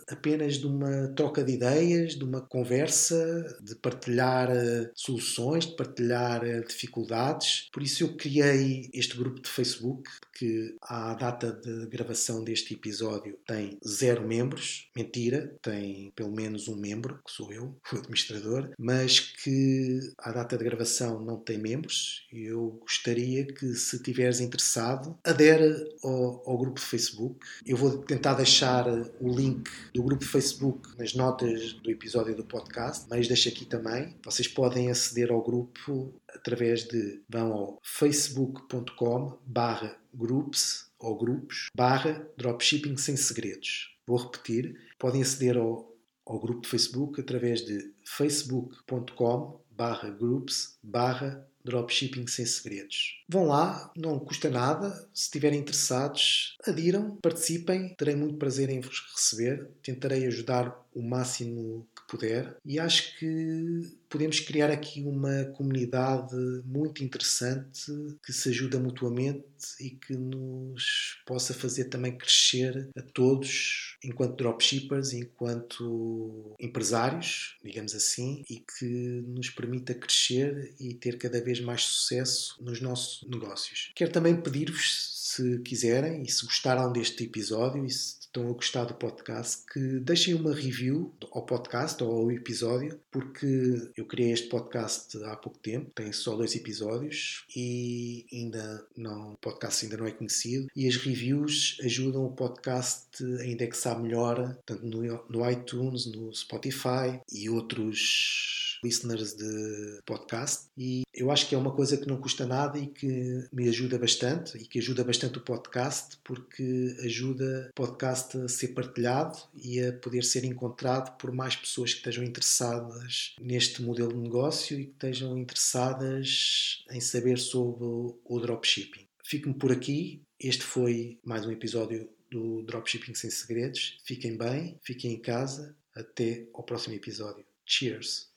apenas 0.07 0.55
de 0.55 0.67
uma 0.67 1.07
troca 1.09 1.43
de 1.43 1.53
ideias, 1.53 2.15
de 2.15 2.23
uma 2.23 2.41
conversa, 2.41 3.57
de 3.61 3.75
partilhar 3.75 4.49
eh, 4.49 4.91
soluções, 4.93 5.65
de 5.65 5.75
partilhar 5.75 6.43
eh, 6.45 6.61
dificuldades. 6.61 7.67
Por 7.71 7.83
isso 7.83 8.03
eu 8.03 8.15
criei 8.15 8.89
este 8.93 9.17
grupo 9.17 9.41
de 9.41 9.49
Facebook 9.49 10.09
que 10.33 10.75
à 10.81 11.13
data 11.15 11.51
de 11.51 11.87
gravação 11.87 12.43
deste 12.43 12.73
episódio 12.73 13.37
tem 13.45 13.77
zero 13.85 14.27
membros. 14.27 14.89
Mentira, 14.95 15.55
tem 15.61 16.11
pelo 16.15 16.31
menos 16.31 16.67
um 16.67 16.75
membro, 16.75 17.19
que 17.25 17.31
sou 17.31 17.51
eu, 17.51 17.75
o 17.93 17.97
administrador, 17.97 18.71
mas 18.77 19.19
que 19.19 19.99
à 20.17 20.31
data 20.31 20.57
de 20.57 20.63
gravação 20.63 21.23
não 21.23 21.37
tem 21.37 21.57
membros. 21.57 22.25
Eu 22.31 22.79
gostaria 22.81 23.45
que, 23.45 23.73
se 23.73 24.01
tiveres 24.01 24.39
interessado, 24.39 24.96
adere 25.23 25.95
ao, 26.03 26.43
ao 26.49 26.57
grupo 26.57 26.79
Facebook. 26.79 27.45
Eu 27.65 27.77
vou 27.77 27.97
tentar 27.99 28.33
deixar 28.33 28.87
o 29.19 29.29
link 29.29 29.69
do 29.93 30.03
grupo 30.03 30.25
Facebook 30.25 30.89
nas 30.97 31.13
notas 31.13 31.73
do 31.73 31.91
episódio 31.91 32.35
do 32.35 32.43
podcast, 32.43 33.05
mas 33.09 33.27
deixo 33.27 33.49
aqui 33.49 33.65
também. 33.65 34.15
Vocês 34.23 34.47
podem 34.47 34.89
aceder 34.89 35.31
ao 35.31 35.41
grupo 35.41 36.13
através 36.33 36.83
de 36.87 37.21
vão 37.29 37.53
ao 37.53 37.79
facebook.com 37.83 39.37
barra 39.45 39.97
groups 40.13 40.87
ou 40.99 41.17
grupos 41.17 41.69
barra 41.75 42.27
dropshipping 42.37 42.97
sem 42.97 43.15
segredos. 43.15 43.95
Vou 44.05 44.17
repetir, 44.17 44.79
podem 44.97 45.21
aceder 45.21 45.57
ao, 45.57 45.93
ao 46.25 46.39
grupo 46.39 46.67
Facebook 46.67 47.19
através 47.19 47.65
de 47.65 47.93
facebook.com 48.05 49.59
barra 49.69 50.09
groups 50.09 50.77
barra 50.81 51.47
dropshipping 51.67 52.25
sem 52.27 52.45
segredos. 52.45 53.23
Vão 53.29 53.45
lá, 53.45 53.91
não 53.95 54.19
custa 54.19 54.49
nada. 54.49 54.89
Se 55.13 55.23
estiverem 55.23 55.59
interessados, 55.59 56.55
adiram, 56.65 57.17
participem. 57.21 57.93
Terei 57.95 58.15
muito 58.15 58.37
prazer 58.37 58.69
em 58.69 58.79
vos 58.79 59.03
receber. 59.13 59.69
Tentarei 59.83 60.25
ajudar 60.25 60.86
o 60.97 61.03
máximo 61.03 61.87
puder. 62.07 62.57
E 62.65 62.79
acho 62.79 63.17
que 63.19 63.81
podemos 64.09 64.39
criar 64.39 64.71
aqui 64.71 65.03
uma 65.03 65.45
comunidade 65.55 66.35
muito 66.65 67.03
interessante 67.03 67.91
que 68.25 68.33
se 68.33 68.49
ajuda 68.49 68.79
mutuamente 68.79 69.45
e 69.79 69.91
que 69.91 70.13
nos 70.13 71.21
possa 71.25 71.53
fazer 71.53 71.85
também 71.85 72.17
crescer 72.17 72.89
a 72.97 73.01
todos 73.01 73.97
enquanto 74.03 74.37
dropshippers, 74.37 75.13
enquanto 75.13 76.55
empresários, 76.59 77.57
digamos 77.63 77.93
assim, 77.93 78.43
e 78.49 78.59
que 78.59 79.23
nos 79.27 79.49
permita 79.49 79.93
crescer 79.93 80.73
e 80.79 80.93
ter 80.93 81.17
cada 81.17 81.41
vez 81.41 81.59
mais 81.59 81.83
sucesso 81.83 82.55
nos 82.59 82.81
nossos 82.81 83.27
negócios. 83.29 83.91
Quero 83.95 84.11
também 84.11 84.39
pedir-vos 84.41 85.17
se 85.27 85.59
quiserem 85.59 86.23
e 86.23 86.31
se 86.31 86.45
gostaram 86.45 86.91
deste 86.91 87.25
episódio 87.25 87.85
e 87.85 87.91
se 87.91 88.16
estão 88.27 88.49
a 88.49 88.53
gostar 88.53 88.85
do 88.85 88.93
podcast, 88.93 89.63
que 89.71 89.99
deixem 89.99 90.33
uma 90.33 90.53
review 90.53 91.13
ao 91.31 91.45
podcast 91.45 92.03
ou 92.03 92.11
ao 92.11 92.31
episódio, 92.31 92.99
porque 93.11 93.91
eu 93.95 94.05
criei 94.05 94.31
este 94.31 94.47
podcast 94.47 95.17
há 95.23 95.35
pouco 95.35 95.57
tempo, 95.59 95.91
tem 95.95 96.11
só 96.11 96.35
dois 96.35 96.55
episódios 96.55 97.45
e 97.55 98.25
ainda 98.31 98.85
não, 98.95 99.33
o 99.33 99.37
podcast 99.37 99.85
ainda 99.85 99.97
não 99.97 100.05
é 100.05 100.11
conhecido 100.11 100.67
e 100.75 100.87
as 100.87 100.95
reviews 100.97 101.77
ajudam 101.83 102.25
o 102.25 102.31
podcast 102.31 103.23
a 103.39 103.45
indexar 103.45 103.99
melhor, 103.99 104.57
tanto 104.65 104.85
no, 104.85 105.01
no 105.29 105.49
iTunes, 105.49 106.05
no 106.05 106.33
Spotify 106.33 107.19
e 107.31 107.49
outros 107.49 108.57
listeners 108.83 109.35
de 109.35 110.01
podcast. 110.05 110.67
E 110.77 111.03
eu 111.13 111.31
acho 111.31 111.47
que 111.47 111.55
é 111.55 111.57
uma 111.57 111.71
coisa 111.71 111.97
que 111.97 112.07
não 112.07 112.17
custa 112.17 112.45
nada 112.45 112.77
e 112.77 112.87
que 112.87 113.47
me 113.51 113.67
ajuda 113.67 113.97
bastante 113.97 114.57
e 114.57 114.65
que 114.65 114.79
ajuda 114.79 115.03
bastante 115.03 115.37
o 115.37 115.41
podcast 115.41 116.17
porque 116.23 116.95
ajuda 117.03 117.69
o 117.71 117.73
podcast 118.17 118.37
a 118.37 118.47
ser 118.47 118.69
partilhado 118.69 119.37
e 119.53 119.79
a 119.79 119.93
poder 119.93 120.23
ser 120.23 120.43
encontrado 120.43 121.17
por 121.17 121.31
mais 121.31 121.55
pessoas 121.55 121.91
que 121.91 121.99
estejam 121.99 122.23
interessadas 122.23 123.35
neste 123.39 123.81
modelo 123.81 124.13
de 124.13 124.19
negócio 124.19 124.79
e 124.79 124.85
que 124.85 124.91
estejam 124.91 125.37
interessadas 125.37 126.83
em 126.89 126.99
saber 126.99 127.37
sobre 127.37 127.85
o 127.85 128.39
dropshipping. 128.39 129.05
Fico-me 129.23 129.55
por 129.55 129.71
aqui. 129.71 130.21
Este 130.39 130.63
foi 130.63 131.19
mais 131.23 131.45
um 131.45 131.51
episódio 131.51 132.09
do 132.29 132.61
Dropshipping 132.63 133.15
Sem 133.15 133.29
Segredos. 133.29 133.97
Fiquem 134.03 134.37
bem, 134.37 134.77
fiquem 134.81 135.13
em 135.13 135.19
casa. 135.19 135.75
Até 135.95 136.47
ao 136.53 136.63
próximo 136.63 136.95
episódio. 136.95 137.43
Cheers! 137.65 138.36